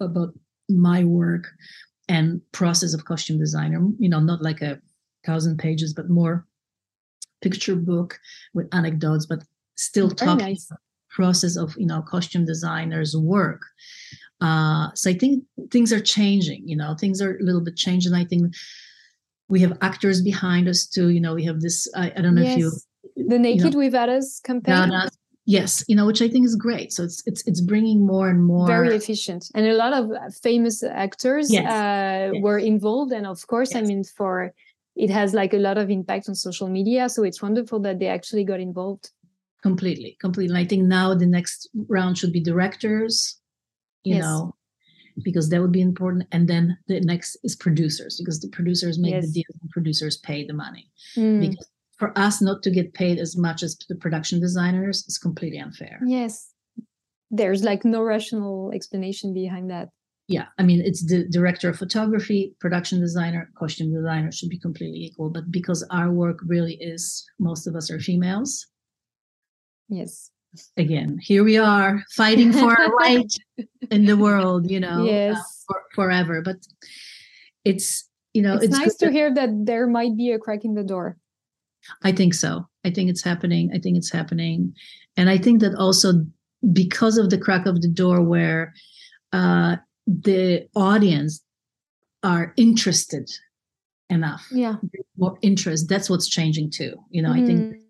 about 0.00 0.30
my 0.70 1.04
work 1.04 1.44
and 2.08 2.40
process 2.52 2.94
of 2.94 3.04
costume 3.04 3.38
designer 3.38 3.80
you 3.98 4.08
know 4.08 4.20
not 4.20 4.40
like 4.48 4.62
a 4.62 4.80
thousand 5.26 5.58
pages 5.58 5.92
but 5.92 6.08
more 6.08 6.46
picture 7.42 7.76
book 7.76 8.18
with 8.54 8.66
anecdotes 8.72 9.26
but 9.26 9.40
still 9.76 10.08
Very 10.08 10.16
talking 10.26 10.46
nice. 10.54 10.70
process 11.10 11.56
of 11.56 11.76
you 11.76 11.86
know 11.86 12.00
costume 12.02 12.44
designers 12.46 13.14
work. 13.16 13.62
Uh 14.40 14.88
so 14.94 15.10
i 15.10 15.14
think 15.22 15.44
things 15.74 15.92
are 15.92 16.00
changing 16.16 16.62
you 16.70 16.76
know. 16.80 16.94
Things 16.94 17.20
are 17.24 17.36
a 17.38 17.42
little 17.48 17.64
bit 17.68 17.76
changed 17.76 18.06
and 18.06 18.16
i 18.16 18.24
think 18.24 18.54
we 19.48 19.60
have 19.60 19.76
actors 19.80 20.22
behind 20.22 20.68
us 20.68 20.86
too 20.86 21.08
you 21.08 21.20
know 21.20 21.34
we 21.34 21.44
have 21.44 21.60
this 21.60 21.88
i, 21.94 22.12
I 22.16 22.20
don't 22.20 22.34
know 22.34 22.42
if 22.42 22.56
you 22.56 22.70
Yes. 22.70 22.86
The 23.16 23.22
you 23.22 23.28
know, 23.28 23.36
Naked 23.38 23.74
Without 23.74 24.08
Us 24.08 24.40
campaign. 24.40 24.92
Yes 25.48 25.84
you 25.86 25.94
know 25.94 26.06
which 26.06 26.20
i 26.22 26.28
think 26.28 26.44
is 26.44 26.56
great 26.56 26.92
so 26.92 27.04
it's 27.04 27.22
it's 27.24 27.46
it's 27.46 27.60
bringing 27.60 28.04
more 28.04 28.28
and 28.28 28.42
more 28.44 28.66
very 28.66 28.96
efficient 28.96 29.48
and 29.54 29.64
a 29.66 29.74
lot 29.74 29.92
of 29.92 30.10
uh, 30.10 30.28
famous 30.42 30.82
actors 30.82 31.52
Yes. 31.52 31.64
uh, 31.72 32.32
Yes. 32.34 32.42
were 32.42 32.58
involved 32.58 33.12
and 33.12 33.26
of 33.26 33.46
course 33.46 33.76
i 33.76 33.82
mean 33.82 34.02
for 34.02 34.52
it 34.96 35.10
has 35.10 35.34
like 35.34 35.54
a 35.54 35.58
lot 35.68 35.78
of 35.78 35.88
impact 35.88 36.28
on 36.28 36.34
social 36.34 36.68
media 36.68 37.08
so 37.08 37.22
it's 37.22 37.40
wonderful 37.40 37.78
that 37.86 38.00
they 38.00 38.08
actually 38.08 38.42
got 38.42 38.58
involved 38.58 39.10
completely 39.62 40.16
completely 40.20 40.56
i 40.58 40.64
think 40.64 40.82
now 40.82 41.14
the 41.14 41.26
next 41.38 41.68
round 41.88 42.18
should 42.18 42.32
be 42.32 42.40
directors 42.40 43.40
you 44.02 44.16
Yes. 44.16 44.24
know 44.24 44.52
because 45.22 45.48
that 45.50 45.60
would 45.60 45.72
be 45.72 45.80
important. 45.80 46.26
And 46.32 46.48
then 46.48 46.76
the 46.88 47.00
next 47.00 47.36
is 47.42 47.56
producers 47.56 48.18
because 48.18 48.40
the 48.40 48.48
producers 48.48 48.98
make 48.98 49.12
the 49.14 49.26
Yes. 49.26 49.30
deal 49.32 49.44
and 49.60 49.70
producers 49.70 50.16
pay 50.18 50.46
the 50.46 50.52
money. 50.52 50.90
Mm, 51.16 51.40
because 51.50 51.68
for 51.98 52.16
us 52.18 52.42
not 52.42 52.62
to 52.62 52.70
get 52.70 52.92
paid 52.94 53.18
as 53.18 53.36
much 53.36 53.62
as 53.62 53.76
the 53.88 53.94
production 53.96 54.40
designers 54.40 55.04
is 55.08 55.18
completely 55.18 55.58
unfair. 55.58 56.00
Yes. 56.06 56.52
There's 57.30 57.64
like 57.64 57.84
no 57.84 58.02
rational 58.02 58.72
explanation 58.72 59.32
behind 59.34 59.70
that. 59.70 59.88
Yeah 60.28 60.46
i 60.58 60.62
mean 60.64 60.80
it's 60.80 61.04
the 61.06 61.24
director 61.28 61.68
of 61.70 61.78
photography 61.78 62.56
production 62.58 63.00
designer 63.00 63.48
costume 63.60 63.94
designer 63.94 64.32
should 64.32 64.48
be 64.48 64.58
completely 64.58 64.98
equal 65.06 65.30
but 65.30 65.44
because 65.52 65.86
our 65.98 66.10
work 66.10 66.38
really 66.54 66.74
is 66.92 67.24
most 67.38 67.68
of 67.68 67.76
us 67.76 67.90
are 67.92 68.00
females. 68.00 68.66
Yes 69.88 70.32
again 70.76 71.18
here 71.22 71.44
we 71.44 71.56
are 71.56 72.02
fighting 72.10 72.52
for 72.52 72.78
our 72.78 72.90
right 73.00 73.32
in 73.90 74.04
the 74.04 74.16
world 74.16 74.70
you 74.70 74.80
know 74.80 75.08
uh, 75.08 75.36
for, 75.66 75.82
forever. 75.94 76.42
But 76.42 76.56
it's 77.64 78.08
you 78.34 78.42
know 78.42 78.54
it's, 78.54 78.64
it's, 78.64 78.78
nice 78.78 78.94
to 78.96 79.06
that- 79.06 79.12
hear 79.12 79.34
that 79.34 79.50
there 79.64 79.86
might 79.86 80.16
be 80.16 80.32
a 80.32 80.38
crack 80.38 80.64
in 80.64 80.74
the 80.74 80.84
door. 80.84 81.16
I 82.02 82.12
think 82.12 82.34
so. 82.34 82.66
I 82.84 82.90
think 82.90 83.10
it's 83.10 83.22
happening. 83.22 83.70
I 83.72 83.78
think 83.78 83.96
it's 83.96 84.12
happening. 84.12 84.74
And 85.16 85.30
i 85.30 85.38
think 85.38 85.60
that 85.60 85.74
also 85.74 86.08
because 86.72 87.16
of 87.16 87.30
the 87.30 87.38
crack 87.38 87.64
of 87.66 87.80
the 87.80 87.88
door 87.88 88.20
where 88.22 88.74
uh 89.32 89.76
the 90.06 90.68
audience 90.74 91.42
are 92.22 92.52
interested 92.56 93.30
enough 94.10 94.46
yeah. 94.52 94.76
more 95.16 95.36
interest 95.42 95.88
that's 95.88 96.08
what's 96.10 96.28
changing 96.28 96.70
too. 96.70 96.94
You 97.10 97.22
know 97.22 97.32
i 97.32 97.42
think 97.44 97.60
Mhm. 97.60 97.80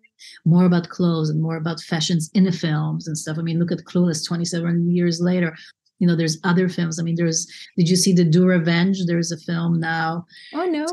More 0.45 0.65
about 0.65 0.89
clothes 0.89 1.29
and 1.29 1.41
more 1.41 1.57
about 1.57 1.81
fashions 1.81 2.29
in 2.33 2.43
the 2.43 2.51
films 2.51 3.07
and 3.07 3.17
stuff. 3.17 3.37
I 3.37 3.41
mean, 3.41 3.59
look 3.59 3.71
at 3.71 3.85
Clueless 3.85 4.25
27 4.25 4.89
years 4.91 5.21
later. 5.21 5.55
You 5.99 6.07
know, 6.07 6.15
there's 6.15 6.39
other 6.43 6.69
films. 6.69 6.99
I 6.99 7.03
mean, 7.03 7.15
there's, 7.15 7.47
did 7.75 7.89
you 7.89 7.95
see 7.95 8.13
The 8.13 8.23
Do 8.23 8.45
Revenge? 8.45 9.05
There's 9.05 9.31
a 9.31 9.37
film 9.37 9.79
now. 9.79 10.25
oh 10.53 10.65
no 10.65 10.85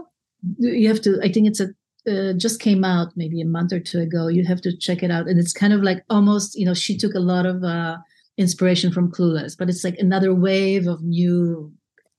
You 0.58 0.88
have 0.88 1.00
to, 1.02 1.20
I 1.22 1.30
think 1.30 1.46
it's 1.46 1.60
a, 1.60 1.68
uh, 2.06 2.34
just 2.34 2.60
came 2.60 2.84
out 2.84 3.08
maybe 3.16 3.40
a 3.40 3.46
month 3.46 3.72
or 3.72 3.80
two 3.80 4.00
ago. 4.00 4.28
You 4.28 4.44
have 4.44 4.60
to 4.62 4.76
check 4.76 5.02
it 5.02 5.10
out. 5.10 5.26
And 5.26 5.38
it's 5.38 5.52
kind 5.52 5.72
of 5.72 5.82
like 5.82 6.04
almost, 6.10 6.54
you 6.54 6.66
know, 6.66 6.74
she 6.74 6.96
took 6.96 7.14
a 7.14 7.20
lot 7.20 7.46
of 7.46 7.64
uh, 7.64 7.96
inspiration 8.36 8.92
from 8.92 9.10
Clueless, 9.10 9.56
but 9.56 9.68
it's 9.68 9.84
like 9.84 9.96
another 9.98 10.34
wave 10.34 10.86
of 10.86 11.02
new. 11.02 11.72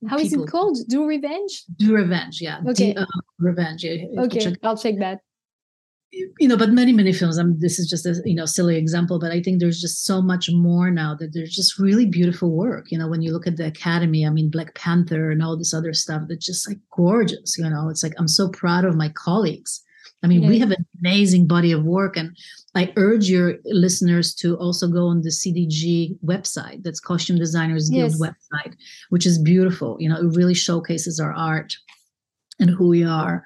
how 0.08 0.18
is 0.18 0.30
people. 0.30 0.44
it 0.44 0.50
called 0.50 0.78
do 0.88 1.06
revenge 1.06 1.64
Do 1.76 1.94
Revenge, 1.94 2.40
yeah. 2.40 2.60
Okay. 2.68 2.94
Uh, 2.94 3.06
Revenge. 3.38 3.84
Yeah, 3.84 3.92
you 3.92 4.20
have 4.20 4.28
to 4.30 4.36
okay 4.36 4.40
check 4.40 4.58
i'll 4.62 4.76
check 4.76 4.96
that 4.98 5.20
you 6.12 6.48
know 6.48 6.56
but 6.56 6.70
many 6.70 6.92
many 6.92 7.12
films 7.12 7.38
i 7.38 7.42
mean 7.42 7.58
this 7.58 7.78
is 7.78 7.88
just 7.88 8.06
a 8.06 8.20
you 8.24 8.34
know 8.34 8.46
silly 8.46 8.76
example 8.76 9.18
but 9.18 9.32
i 9.32 9.42
think 9.42 9.60
there's 9.60 9.80
just 9.80 10.04
so 10.04 10.22
much 10.22 10.50
more 10.52 10.90
now 10.90 11.14
that 11.14 11.32
there's 11.34 11.54
just 11.54 11.78
really 11.78 12.06
beautiful 12.06 12.50
work 12.50 12.90
you 12.90 12.98
know 12.98 13.08
when 13.08 13.22
you 13.22 13.32
look 13.32 13.46
at 13.46 13.56
the 13.56 13.66
academy 13.66 14.24
i 14.26 14.30
mean 14.30 14.48
black 14.50 14.74
panther 14.74 15.30
and 15.30 15.42
all 15.42 15.56
this 15.56 15.74
other 15.74 15.92
stuff 15.92 16.22
that's 16.28 16.46
just 16.46 16.68
like 16.68 16.78
gorgeous 16.90 17.58
you 17.58 17.68
know 17.68 17.88
it's 17.88 18.02
like 18.02 18.14
i'm 18.18 18.28
so 18.28 18.48
proud 18.50 18.84
of 18.84 18.94
my 18.96 19.08
colleagues. 19.10 19.82
I 20.22 20.28
mean 20.28 20.48
we 20.48 20.58
have 20.58 20.70
an 20.72 20.84
amazing 21.00 21.46
body 21.46 21.70
of 21.72 21.84
work 21.84 22.16
and 22.16 22.36
i 22.74 22.92
urge 22.96 23.28
your 23.28 23.56
listeners 23.64 24.34
to 24.36 24.56
also 24.56 24.88
go 24.88 25.06
on 25.06 25.22
the 25.22 25.30
cdg 25.30 26.16
website 26.24 26.82
that's 26.82 27.00
costume 27.00 27.38
designers 27.38 27.90
guild 27.90 28.12
Yes. 28.12 28.20
website 28.20 28.74
which 29.10 29.26
is 29.26 29.38
beautiful 29.38 29.96
you 30.00 30.08
know 30.08 30.16
it 30.16 30.34
really 30.34 30.54
showcases 30.54 31.20
our 31.20 31.32
art 31.32 31.76
and 32.58 32.70
who 32.70 32.88
we 32.88 33.04
are 33.04 33.44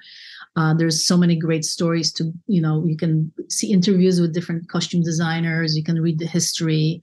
uh, 0.55 0.73
there's 0.73 1.05
so 1.05 1.15
many 1.15 1.35
great 1.35 1.63
stories 1.63 2.11
to, 2.13 2.31
you 2.47 2.61
know, 2.61 2.83
you 2.85 2.97
can 2.97 3.31
see 3.49 3.71
interviews 3.71 4.19
with 4.19 4.33
different 4.33 4.67
costume 4.69 5.01
designers. 5.01 5.77
You 5.77 5.83
can 5.83 6.01
read 6.01 6.19
the 6.19 6.25
history. 6.25 7.01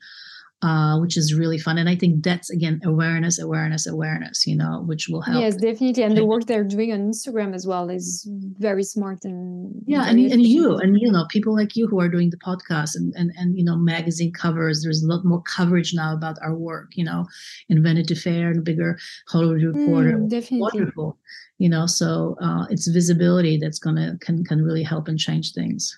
Uh, 0.62 0.98
which 0.98 1.16
is 1.16 1.34
really 1.34 1.58
fun. 1.58 1.78
And 1.78 1.88
I 1.88 1.94
think 1.94 2.24
that's 2.24 2.50
again 2.50 2.80
awareness, 2.84 3.38
awareness, 3.38 3.86
awareness. 3.86 4.46
You 4.46 4.56
know, 4.56 4.82
which 4.86 5.08
will 5.08 5.20
help. 5.20 5.40
Yes, 5.40 5.54
definitely. 5.54 6.02
And 6.02 6.16
the 6.16 6.26
work 6.26 6.46
they're 6.46 6.64
doing 6.64 6.92
on 6.92 7.00
Instagram 7.12 7.54
as 7.54 7.66
well 7.66 7.88
is 7.90 8.28
very 8.58 8.82
smart 8.82 9.24
and 9.24 9.72
yeah. 9.86 10.08
And, 10.08 10.18
and 10.32 10.42
you 10.42 10.76
and 10.76 10.98
you 11.00 11.12
know 11.12 11.26
people 11.28 11.54
like 11.54 11.76
you 11.76 11.86
who 11.86 12.00
are 12.00 12.08
doing 12.08 12.30
the 12.30 12.38
podcast 12.38 12.96
and 12.96 13.14
and 13.16 13.30
and 13.36 13.56
you 13.56 13.64
know 13.64 13.76
magazine 13.76 14.32
covers. 14.32 14.82
There's 14.82 15.02
a 15.02 15.06
lot 15.06 15.24
more 15.24 15.42
coverage 15.42 15.94
now 15.94 16.12
about 16.12 16.38
our 16.42 16.56
work. 16.56 16.90
You 16.94 17.04
know, 17.04 17.26
in 17.68 17.82
Vanity 17.82 18.16
Fair 18.16 18.50
and 18.50 18.64
bigger 18.64 18.98
Hollywood 19.28 19.62
Reporter. 19.62 20.18
Mm, 20.18 20.28
definitely. 20.28 20.60
Wonderful. 20.60 21.18
You 21.58 21.68
know, 21.68 21.86
so 21.86 22.36
uh, 22.42 22.66
it's 22.70 22.88
visibility 22.88 23.58
that's 23.58 23.78
gonna 23.78 24.16
can 24.20 24.44
can 24.44 24.62
really 24.62 24.82
help 24.82 25.06
and 25.06 25.18
change 25.18 25.52
things. 25.52 25.96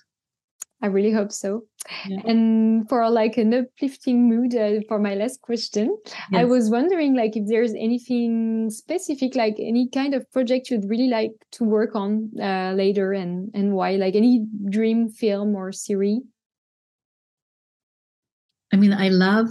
I 0.81 0.87
really 0.87 1.11
hope 1.11 1.31
so. 1.31 1.65
Yeah. 2.07 2.21
And 2.25 2.89
for 2.89 3.07
like 3.09 3.37
an 3.37 3.53
uplifting 3.53 4.27
mood 4.27 4.55
uh, 4.55 4.81
for 4.87 4.99
my 4.99 5.13
last 5.13 5.41
question, 5.41 5.95
yes. 6.05 6.15
I 6.33 6.45
was 6.45 6.69
wondering 6.69 7.15
like 7.15 7.37
if 7.37 7.47
there's 7.47 7.73
anything 7.73 8.69
specific, 8.71 9.35
like 9.35 9.55
any 9.59 9.89
kind 9.89 10.15
of 10.15 10.29
project 10.31 10.71
you'd 10.71 10.89
really 10.89 11.07
like 11.07 11.31
to 11.53 11.63
work 11.63 11.95
on 11.95 12.31
uh, 12.41 12.73
later 12.75 13.13
and 13.13 13.51
and 13.53 13.73
why, 13.73 13.95
like 13.95 14.15
any 14.15 14.45
dream 14.69 15.09
film 15.09 15.55
or 15.55 15.71
series. 15.71 16.21
I 18.73 18.77
mean, 18.77 18.93
I 18.93 19.09
love 19.09 19.47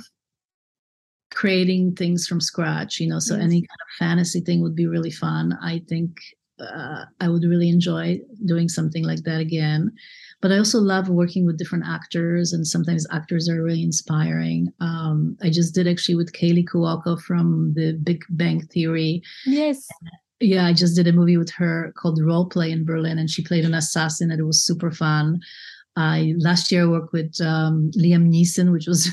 creating 1.30 1.94
things 1.94 2.26
from 2.26 2.40
scratch, 2.40 2.98
you 2.98 3.08
know, 3.08 3.20
so 3.20 3.34
yes. 3.34 3.44
any 3.44 3.60
kind 3.60 3.80
of 3.80 3.96
fantasy 3.98 4.40
thing 4.40 4.62
would 4.62 4.74
be 4.74 4.86
really 4.86 5.10
fun. 5.12 5.56
I 5.62 5.82
think 5.88 6.16
uh, 6.58 7.04
I 7.20 7.28
would 7.28 7.44
really 7.44 7.68
enjoy 7.68 8.20
doing 8.44 8.68
something 8.68 9.04
like 9.04 9.22
that 9.24 9.40
again 9.40 9.92
but 10.40 10.50
I 10.50 10.58
also 10.58 10.80
love 10.80 11.08
working 11.08 11.44
with 11.44 11.58
different 11.58 11.84
actors, 11.86 12.52
and 12.52 12.66
sometimes 12.66 13.06
actors 13.10 13.48
are 13.48 13.62
really 13.62 13.82
inspiring. 13.82 14.72
Um, 14.80 15.36
I 15.42 15.50
just 15.50 15.74
did 15.74 15.86
actually 15.86 16.14
with 16.14 16.32
Kaley 16.32 16.64
Cuoco 16.64 17.20
from 17.20 17.74
the 17.74 17.92
Big 18.02 18.24
Bang 18.30 18.62
Theory. 18.66 19.22
Yes. 19.46 19.86
Yeah, 20.40 20.66
I 20.66 20.72
just 20.72 20.96
did 20.96 21.06
a 21.06 21.12
movie 21.12 21.36
with 21.36 21.50
her 21.50 21.92
called 21.96 22.22
Role 22.22 22.46
Play 22.46 22.70
in 22.70 22.86
Berlin, 22.86 23.18
and 23.18 23.28
she 23.28 23.44
played 23.44 23.64
an 23.64 23.74
assassin, 23.74 24.30
and 24.30 24.40
it 24.40 24.44
was 24.44 24.64
super 24.64 24.90
fun. 24.90 25.40
I 25.96 26.34
last 26.38 26.72
year 26.72 26.84
I 26.84 26.86
worked 26.86 27.12
with 27.12 27.38
um, 27.42 27.90
Liam 27.98 28.30
Neeson, 28.32 28.72
which 28.72 28.86
was 28.86 29.10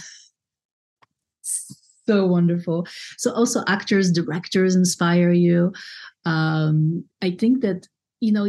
so 2.08 2.26
wonderful. 2.26 2.88
So 3.18 3.34
also 3.34 3.64
actors, 3.68 4.12
directors 4.12 4.76
inspire 4.76 5.34
you. 5.34 5.74
Um, 6.24 7.04
I 7.22 7.32
think 7.32 7.62
that 7.62 7.88
you 8.22 8.32
know 8.32 8.48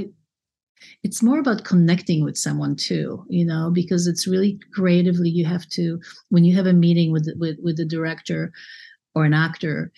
it's 1.03 1.23
more 1.23 1.39
about 1.39 1.65
connecting 1.65 2.25
with 2.25 2.37
someone 2.37 2.77
too 2.77 3.25
you 3.29 3.45
know 3.45 3.71
because 3.73 4.07
it's 4.07 4.27
really 4.27 4.59
creatively 4.73 5.29
you 5.29 5.45
have 5.45 5.67
to 5.69 6.01
when 6.31 6.45
you 6.45 6.55
have 6.55 6.67
a 6.67 6.73
meeting 6.73 7.13
with 7.13 7.29
with 7.39 7.57
with 7.63 7.77
the 7.77 7.85
director 7.85 8.53
or 9.15 9.25
an 9.25 9.35
actor 9.35 9.93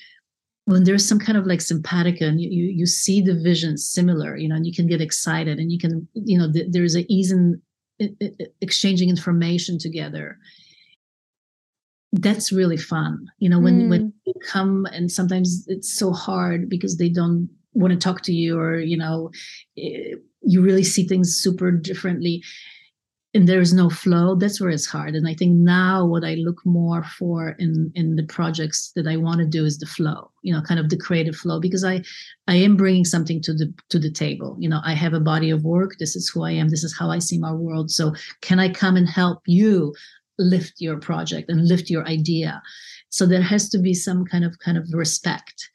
when 0.66 0.84
there's 0.84 1.06
some 1.06 1.18
kind 1.18 1.36
of 1.36 1.46
like 1.46 1.60
sympathetic 1.60 2.20
and 2.20 2.40
you, 2.40 2.48
you, 2.48 2.64
you 2.66 2.86
see 2.86 3.20
the 3.20 3.34
vision 3.34 3.76
similar 3.76 4.36
you 4.36 4.48
know 4.48 4.56
and 4.56 4.66
you 4.66 4.74
can 4.74 4.86
get 4.86 5.00
excited 5.00 5.58
and 5.58 5.72
you 5.72 5.78
can 5.78 6.06
you 6.14 6.38
know 6.38 6.50
th- 6.52 6.68
there's 6.70 6.96
a 6.96 7.10
ease 7.12 7.32
in 7.32 7.60
exchanging 8.60 9.10
information 9.10 9.78
together 9.78 10.38
that's 12.14 12.50
really 12.50 12.76
fun 12.76 13.26
you 13.38 13.48
know 13.48 13.60
when 13.60 13.82
mm. 13.82 13.90
when 13.90 14.12
you 14.24 14.32
come 14.46 14.86
and 14.92 15.12
sometimes 15.12 15.64
it's 15.68 15.94
so 15.94 16.12
hard 16.12 16.68
because 16.68 16.96
they 16.96 17.08
don't 17.08 17.48
want 17.72 17.92
to 17.92 17.98
talk 17.98 18.22
to 18.22 18.32
you 18.32 18.58
or 18.58 18.78
you 18.78 18.96
know 18.96 19.30
eh, 19.78 20.14
you 20.42 20.62
really 20.62 20.84
see 20.84 21.06
things 21.06 21.34
super 21.34 21.70
differently 21.70 22.42
and 23.32 23.48
there's 23.48 23.72
no 23.72 23.88
flow 23.88 24.34
that's 24.34 24.60
where 24.60 24.70
it's 24.70 24.86
hard. 24.86 25.14
And 25.14 25.28
i 25.28 25.34
think 25.34 25.52
now 25.52 26.04
what 26.04 26.24
i 26.24 26.34
look 26.34 26.64
more 26.64 27.04
for 27.04 27.50
in 27.58 27.92
in 27.94 28.16
the 28.16 28.24
projects 28.24 28.92
that 28.96 29.06
i 29.06 29.16
want 29.16 29.40
to 29.40 29.46
do 29.46 29.64
is 29.64 29.78
the 29.78 29.86
flow 29.86 30.30
you 30.42 30.52
know 30.52 30.62
kind 30.62 30.80
of 30.80 30.88
the 30.88 30.96
creative 30.96 31.36
flow 31.36 31.60
because 31.60 31.84
i 31.84 32.02
i 32.48 32.54
am 32.54 32.76
bringing 32.76 33.04
something 33.04 33.40
to 33.42 33.52
the 33.54 33.72
to 33.88 33.98
the 33.98 34.10
table. 34.10 34.56
You 34.58 34.68
know 34.68 34.80
i 34.84 34.94
have 34.94 35.14
a 35.14 35.20
body 35.20 35.50
of 35.50 35.64
work 35.64 35.96
this 35.98 36.16
is 36.16 36.28
who 36.28 36.44
i 36.44 36.50
am 36.50 36.68
this 36.68 36.84
is 36.84 36.96
how 36.96 37.10
i 37.10 37.18
see 37.18 37.38
my 37.38 37.52
world. 37.52 37.90
So 37.90 38.14
can 38.40 38.58
i 38.58 38.68
come 38.68 38.96
and 38.96 39.08
help 39.08 39.40
you 39.46 39.94
lift 40.38 40.74
your 40.78 40.98
project 40.98 41.50
and 41.50 41.68
lift 41.68 41.90
your 41.90 42.06
idea? 42.06 42.62
So 43.10 43.26
there 43.26 43.42
has 43.42 43.68
to 43.70 43.78
be 43.78 43.94
some 43.94 44.24
kind 44.24 44.44
of 44.44 44.58
kind 44.58 44.78
of 44.78 44.88
respect. 44.92 45.68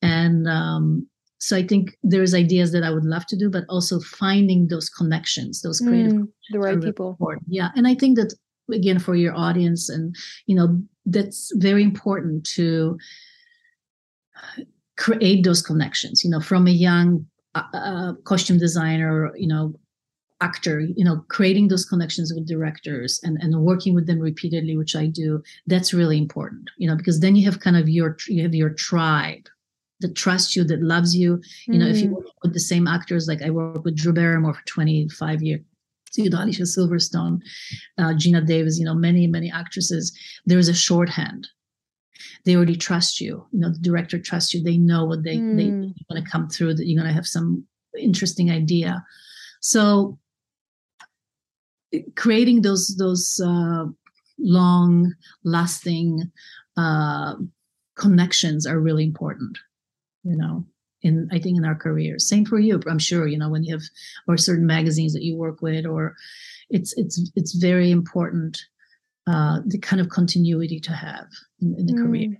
And 0.00 0.48
um 0.48 1.06
so 1.42 1.56
i 1.56 1.66
think 1.66 1.96
there's 2.02 2.34
ideas 2.34 2.70
that 2.72 2.84
i 2.84 2.90
would 2.90 3.04
love 3.04 3.26
to 3.26 3.36
do 3.36 3.50
but 3.50 3.64
also 3.68 3.98
finding 4.00 4.68
those 4.68 4.88
connections 4.88 5.60
those 5.62 5.80
creative 5.80 6.12
mm, 6.12 6.28
the 6.50 6.58
right 6.58 6.80
people 6.80 7.10
important. 7.10 7.44
yeah 7.48 7.70
and 7.76 7.86
i 7.86 7.94
think 7.94 8.16
that 8.16 8.32
again 8.72 8.98
for 8.98 9.14
your 9.14 9.34
audience 9.34 9.88
and 9.88 10.14
you 10.46 10.54
know 10.54 10.80
that's 11.04 11.52
very 11.56 11.82
important 11.82 12.44
to 12.44 12.96
create 14.96 15.42
those 15.44 15.62
connections 15.62 16.22
you 16.24 16.30
know 16.30 16.40
from 16.40 16.66
a 16.66 16.70
young 16.70 17.26
uh, 17.54 17.62
uh, 17.74 18.12
costume 18.24 18.58
designer 18.58 19.34
you 19.36 19.48
know 19.48 19.74
actor 20.40 20.80
you 20.80 21.04
know 21.04 21.24
creating 21.28 21.68
those 21.68 21.84
connections 21.84 22.32
with 22.34 22.46
directors 22.46 23.20
and 23.22 23.36
and 23.40 23.62
working 23.62 23.94
with 23.94 24.06
them 24.06 24.18
repeatedly 24.18 24.76
which 24.76 24.94
i 24.96 25.06
do 25.06 25.42
that's 25.66 25.94
really 25.94 26.18
important 26.18 26.70
you 26.78 26.88
know 26.88 26.96
because 26.96 27.20
then 27.20 27.36
you 27.36 27.44
have 27.44 27.60
kind 27.60 27.76
of 27.76 27.88
your 27.88 28.16
you 28.28 28.42
have 28.42 28.54
your 28.54 28.70
tribe 28.70 29.48
that 30.02 30.14
trusts 30.14 30.54
you, 30.54 30.64
that 30.64 30.82
loves 30.82 31.16
you. 31.16 31.40
You 31.66 31.78
know, 31.78 31.86
if 31.86 31.98
you 31.98 32.08
mm. 32.08 32.16
work 32.16 32.26
with 32.42 32.52
the 32.52 32.60
same 32.60 32.86
actors, 32.86 33.26
like 33.26 33.42
I 33.42 33.50
work 33.50 33.84
with 33.84 33.96
Drew 33.96 34.12
Barrymore 34.12 34.54
for 34.54 34.64
25 34.66 35.42
years, 35.42 35.60
you 36.16 36.28
know, 36.28 36.42
Alicia 36.42 36.62
Silverstone, 36.62 37.40
uh, 37.98 38.12
Geena 38.14 38.46
Davis, 38.46 38.78
you 38.78 38.84
know, 38.84 38.94
many, 38.94 39.26
many 39.26 39.50
actresses, 39.50 40.16
there 40.44 40.58
is 40.58 40.68
a 40.68 40.74
shorthand. 40.74 41.48
They 42.44 42.56
already 42.56 42.76
trust 42.76 43.20
you. 43.20 43.46
You 43.52 43.60
know, 43.60 43.70
the 43.70 43.78
director 43.78 44.18
trusts 44.18 44.52
you. 44.52 44.62
They 44.62 44.76
know 44.76 45.04
what 45.04 45.22
they, 45.22 45.38
mm. 45.38 45.56
they 45.56 45.68
are 45.68 45.92
going 46.10 46.24
to 46.24 46.30
come 46.30 46.48
through, 46.48 46.74
that 46.74 46.86
you're 46.86 47.00
going 47.00 47.08
to 47.08 47.14
have 47.14 47.26
some 47.26 47.64
interesting 47.98 48.50
idea. 48.50 49.04
So 49.60 50.18
creating 52.16 52.62
those, 52.62 52.96
those 52.96 53.40
uh, 53.44 53.84
long 54.38 55.14
lasting 55.44 56.30
uh, 56.76 57.34
connections 57.96 58.66
are 58.66 58.80
really 58.80 59.04
important 59.04 59.58
you 60.24 60.36
know 60.36 60.64
in 61.02 61.28
i 61.32 61.38
think 61.38 61.56
in 61.56 61.64
our 61.64 61.74
careers 61.74 62.28
same 62.28 62.44
for 62.44 62.58
you 62.58 62.80
i'm 62.88 62.98
sure 62.98 63.26
you 63.26 63.38
know 63.38 63.48
when 63.48 63.64
you 63.64 63.74
have 63.74 63.82
or 64.28 64.36
certain 64.36 64.66
magazines 64.66 65.12
that 65.12 65.22
you 65.22 65.36
work 65.36 65.62
with 65.62 65.86
or 65.86 66.14
it's 66.70 66.92
it's 66.96 67.30
it's 67.36 67.54
very 67.54 67.90
important 67.90 68.60
uh 69.26 69.60
the 69.66 69.78
kind 69.78 70.00
of 70.00 70.08
continuity 70.08 70.80
to 70.80 70.92
have 70.92 71.26
in, 71.60 71.74
in 71.78 71.86
the 71.86 71.92
mm. 71.92 72.04
career 72.04 72.36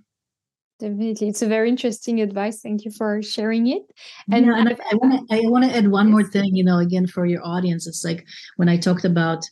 definitely 0.79 1.29
it's 1.29 1.41
a 1.41 1.47
very 1.47 1.69
interesting 1.69 2.21
advice 2.21 2.61
thank 2.61 2.83
you 2.83 2.91
for 2.91 3.21
sharing 3.21 3.67
it. 3.67 3.83
And, 4.31 4.45
yeah, 4.45 4.57
and 4.57 4.69
i 4.69 4.95
want 4.95 5.29
to 5.29 5.35
i 5.35 5.39
want 5.49 5.65
to 5.65 5.75
add 5.75 5.89
one 5.89 6.11
more 6.11 6.23
thing 6.23 6.55
you 6.55 6.63
know 6.63 6.79
again 6.79 7.07
for 7.07 7.25
your 7.25 7.45
audience 7.45 7.87
it's 7.87 8.03
like 8.03 8.25
when 8.57 8.69
i 8.69 8.77
talked 8.77 9.05
about 9.05 9.45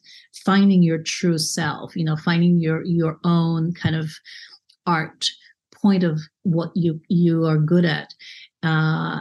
finding 0.46 0.82
your 0.84 0.98
true 0.98 1.38
self 1.38 1.96
you 1.96 2.04
know 2.04 2.16
finding 2.16 2.60
your 2.60 2.84
your 2.84 3.20
own 3.24 3.74
kind 3.74 3.96
of 3.96 4.12
art 4.86 5.28
point 5.82 6.04
of 6.04 6.20
what 6.44 6.72
you 6.76 7.00
you 7.10 7.46
are 7.46 7.58
good 7.58 7.86
at 7.86 8.14
uh, 8.64 9.20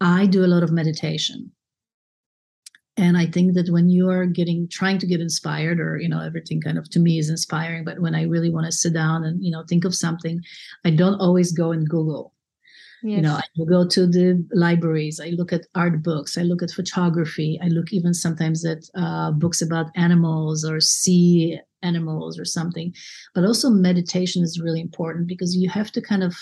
i 0.00 0.26
do 0.26 0.44
a 0.44 0.52
lot 0.52 0.62
of 0.62 0.72
meditation 0.72 1.50
and 2.96 3.16
i 3.16 3.26
think 3.26 3.54
that 3.54 3.70
when 3.70 3.88
you 3.88 4.10
are 4.10 4.26
getting 4.26 4.68
trying 4.68 4.98
to 4.98 5.06
get 5.06 5.20
inspired 5.20 5.80
or 5.80 5.98
you 5.98 6.08
know 6.08 6.20
everything 6.20 6.60
kind 6.60 6.78
of 6.78 6.88
to 6.90 6.98
me 6.98 7.18
is 7.18 7.30
inspiring 7.30 7.84
but 7.84 8.00
when 8.00 8.14
i 8.14 8.22
really 8.22 8.50
want 8.50 8.66
to 8.66 8.72
sit 8.72 8.92
down 8.92 9.24
and 9.24 9.42
you 9.42 9.50
know 9.50 9.64
think 9.68 9.84
of 9.84 9.94
something 9.94 10.40
i 10.84 10.90
don't 10.90 11.20
always 11.20 11.52
go 11.52 11.72
and 11.72 11.88
google 11.88 12.34
yes. 13.02 13.16
you 13.16 13.22
know 13.22 13.34
i 13.34 13.64
go 13.70 13.86
to 13.86 14.06
the 14.06 14.44
libraries 14.52 15.20
i 15.20 15.28
look 15.28 15.52
at 15.52 15.66
art 15.74 16.02
books 16.02 16.36
i 16.36 16.42
look 16.42 16.62
at 16.62 16.70
photography 16.70 17.58
i 17.62 17.68
look 17.68 17.92
even 17.92 18.12
sometimes 18.12 18.64
at 18.64 18.84
uh, 18.96 19.30
books 19.30 19.62
about 19.62 19.90
animals 19.94 20.64
or 20.64 20.80
sea 20.80 21.58
animals 21.82 22.38
or 22.38 22.44
something. 22.44 22.94
But 23.34 23.44
also, 23.44 23.70
meditation 23.70 24.42
is 24.42 24.60
really 24.60 24.80
important 24.80 25.26
because 25.26 25.56
you 25.56 25.68
have 25.70 25.92
to 25.92 26.00
kind 26.00 26.22
of 26.22 26.34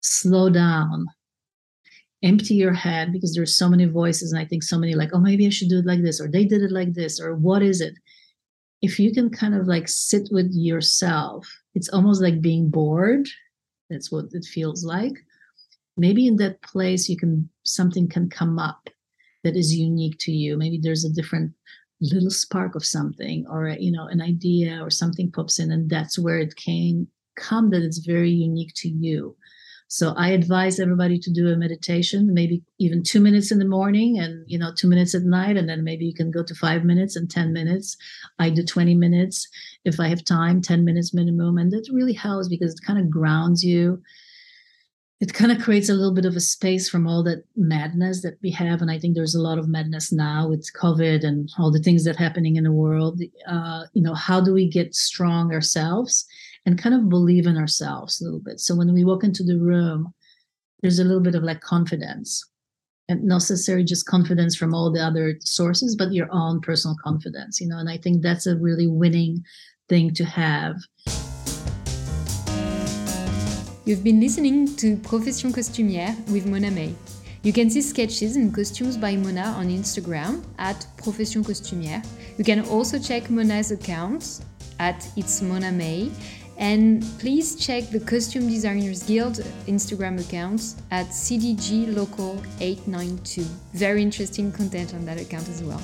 slow 0.00 0.50
down, 0.50 1.06
empty 2.22 2.54
your 2.54 2.72
head 2.72 3.12
because 3.12 3.34
there's 3.34 3.56
so 3.56 3.68
many 3.68 3.84
voices. 3.84 4.32
And 4.32 4.40
I 4.40 4.44
think 4.44 4.62
so 4.62 4.78
many 4.78 4.94
like, 4.94 5.10
oh, 5.12 5.20
maybe 5.20 5.46
I 5.46 5.50
should 5.50 5.68
do 5.68 5.78
it 5.78 5.86
like 5.86 6.02
this, 6.02 6.20
or 6.20 6.28
they 6.28 6.44
did 6.44 6.62
it 6.62 6.72
like 6.72 6.94
this, 6.94 7.20
or 7.20 7.34
what 7.34 7.62
is 7.62 7.80
it? 7.80 7.94
If 8.80 8.98
you 8.98 9.12
can 9.12 9.30
kind 9.30 9.54
of 9.54 9.66
like 9.66 9.88
sit 9.88 10.28
with 10.32 10.50
yourself, 10.52 11.46
it's 11.74 11.88
almost 11.88 12.20
like 12.20 12.40
being 12.40 12.68
bored. 12.68 13.28
That's 13.90 14.10
what 14.10 14.26
it 14.32 14.44
feels 14.44 14.84
like. 14.84 15.14
Maybe 15.96 16.26
in 16.26 16.36
that 16.36 16.62
place, 16.62 17.08
you 17.08 17.16
can 17.16 17.48
something 17.64 18.08
can 18.08 18.28
come 18.28 18.58
up 18.58 18.88
that 19.44 19.56
is 19.56 19.74
unique 19.74 20.16
to 20.20 20.32
you. 20.32 20.56
Maybe 20.56 20.78
there's 20.80 21.04
a 21.04 21.12
different 21.12 21.52
little 22.02 22.30
spark 22.30 22.74
of 22.74 22.84
something 22.84 23.46
or 23.48 23.68
you 23.68 23.92
know 23.92 24.06
an 24.08 24.20
idea 24.20 24.82
or 24.82 24.90
something 24.90 25.30
pops 25.30 25.58
in 25.58 25.70
and 25.72 25.88
that's 25.88 26.18
where 26.18 26.38
it 26.38 26.54
can 26.56 27.06
come 27.36 27.70
that 27.70 27.82
it's 27.82 27.98
very 27.98 28.30
unique 28.30 28.72
to 28.74 28.88
you 28.88 29.36
So 29.88 30.14
I 30.16 30.30
advise 30.30 30.80
everybody 30.80 31.18
to 31.18 31.30
do 31.30 31.48
a 31.48 31.56
meditation, 31.56 32.32
maybe 32.32 32.62
even 32.78 33.02
two 33.02 33.20
minutes 33.20 33.52
in 33.52 33.58
the 33.58 33.66
morning 33.66 34.18
and, 34.18 34.42
you 34.48 34.58
know, 34.58 34.72
two 34.74 34.88
minutes 34.88 35.14
at 35.14 35.20
night. 35.24 35.58
And 35.58 35.68
then 35.68 35.84
maybe 35.84 36.06
you 36.06 36.14
can 36.14 36.30
go 36.30 36.42
to 36.42 36.54
five 36.54 36.82
minutes 36.82 37.14
and 37.14 37.30
10 37.30 37.52
minutes. 37.52 37.98
I 38.38 38.48
do 38.48 38.64
20 38.64 38.94
minutes 38.94 39.46
if 39.84 40.00
I 40.00 40.08
have 40.08 40.24
time, 40.24 40.62
10 40.62 40.82
minutes 40.86 41.12
minimum. 41.12 41.58
And 41.58 41.70
that 41.72 41.90
really 41.92 42.14
helps 42.14 42.48
because 42.48 42.72
it 42.72 42.86
kind 42.86 42.98
of 42.98 43.10
grounds 43.10 43.62
you. 43.62 44.00
It 45.22 45.32
kind 45.32 45.50
of 45.50 45.62
creates 45.62 45.88
a 45.88 45.94
little 45.94 46.12
bit 46.12 46.26
of 46.26 46.36
a 46.36 46.40
space 46.40 46.90
from 46.90 47.06
all 47.06 47.22
that 47.22 47.44
madness 47.56 48.20
that 48.22 48.38
we 48.42 48.50
have. 48.50 48.82
And 48.82 48.90
I 48.90 48.98
think 48.98 49.14
there's 49.14 49.34
a 49.34 49.40
lot 49.40 49.56
of 49.56 49.68
madness 49.68 50.12
now 50.12 50.48
with 50.48 50.68
COVID 50.78 51.24
and 51.24 51.48
all 51.58 51.72
the 51.72 51.78
things 51.78 52.04
that 52.04 52.16
happening 52.16 52.56
in 52.56 52.64
the 52.64 52.72
world. 52.72 53.22
Uh, 53.48 53.84
you 53.94 54.02
know, 54.02 54.14
how 54.14 54.40
do 54.40 54.52
we 54.52 54.68
get 54.68 54.94
strong 54.94 55.54
ourselves? 55.54 56.26
and 56.64 56.78
kind 56.78 56.94
of 56.94 57.08
believe 57.08 57.46
in 57.46 57.56
ourselves 57.56 58.20
a 58.20 58.24
little 58.24 58.40
bit. 58.40 58.60
So 58.60 58.74
when 58.74 58.92
we 58.92 59.04
walk 59.04 59.24
into 59.24 59.42
the 59.42 59.58
room, 59.58 60.12
there's 60.80 60.98
a 60.98 61.04
little 61.04 61.20
bit 61.20 61.34
of 61.34 61.42
like 61.42 61.60
confidence 61.60 62.44
and 63.08 63.24
not 63.24 63.36
necessarily 63.36 63.84
just 63.84 64.06
confidence 64.06 64.56
from 64.56 64.74
all 64.74 64.90
the 64.90 65.04
other 65.04 65.36
sources, 65.40 65.96
but 65.96 66.12
your 66.12 66.28
own 66.30 66.60
personal 66.60 66.96
confidence, 67.02 67.60
you 67.60 67.68
know, 67.68 67.78
and 67.78 67.90
I 67.90 67.98
think 67.98 68.22
that's 68.22 68.46
a 68.46 68.56
really 68.56 68.86
winning 68.86 69.44
thing 69.88 70.14
to 70.14 70.24
have. 70.24 70.76
You've 73.84 74.04
been 74.04 74.20
listening 74.20 74.76
to 74.76 74.96
Profession 74.98 75.52
Costumière 75.52 76.14
with 76.30 76.46
Mona 76.46 76.70
May. 76.70 76.94
You 77.42 77.52
can 77.52 77.68
see 77.68 77.82
sketches 77.82 78.36
and 78.36 78.54
costumes 78.54 78.96
by 78.96 79.16
Mona 79.16 79.56
on 79.58 79.70
Instagram 79.70 80.44
at 80.60 80.86
Profession 80.98 81.42
Costumière. 81.42 82.06
You 82.38 82.44
can 82.44 82.64
also 82.66 82.96
check 82.96 83.28
Mona's 83.28 83.72
account 83.72 84.42
at 84.78 85.04
It's 85.16 85.42
Mona 85.42 85.72
May 85.72 86.12
and 86.58 87.04
please 87.18 87.56
check 87.56 87.90
the 87.90 87.98
Costume 87.98 88.48
Designers 88.48 89.02
Guild 89.02 89.38
Instagram 89.66 90.20
account 90.20 90.76
at 90.92 91.06
CDG 91.06 91.92
Local 91.92 92.40
892. 92.60 93.42
Very 93.74 94.00
interesting 94.00 94.52
content 94.52 94.94
on 94.94 95.04
that 95.06 95.20
account 95.20 95.48
as 95.48 95.60
well. 95.60 95.82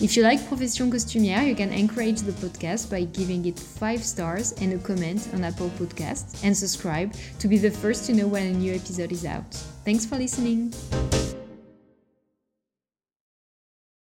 If 0.00 0.16
you 0.16 0.24
like 0.24 0.44
Profession 0.48 0.90
Costumière, 0.90 1.46
you 1.46 1.54
can 1.54 1.72
encourage 1.72 2.22
the 2.22 2.32
podcast 2.32 2.90
by 2.90 3.04
giving 3.04 3.46
it 3.46 3.58
5 3.58 4.02
stars 4.02 4.52
and 4.60 4.72
a 4.72 4.78
comment 4.78 5.28
on 5.32 5.44
Apple 5.44 5.70
Podcasts 5.78 6.42
and 6.42 6.56
subscribe 6.56 7.14
to 7.38 7.46
be 7.46 7.58
the 7.58 7.70
first 7.70 8.06
to 8.06 8.12
know 8.12 8.26
when 8.26 8.46
a 8.46 8.52
new 8.52 8.74
episode 8.74 9.12
is 9.12 9.24
out. 9.24 9.54
Thanks 9.84 10.04
for 10.04 10.16
listening. 10.16 10.74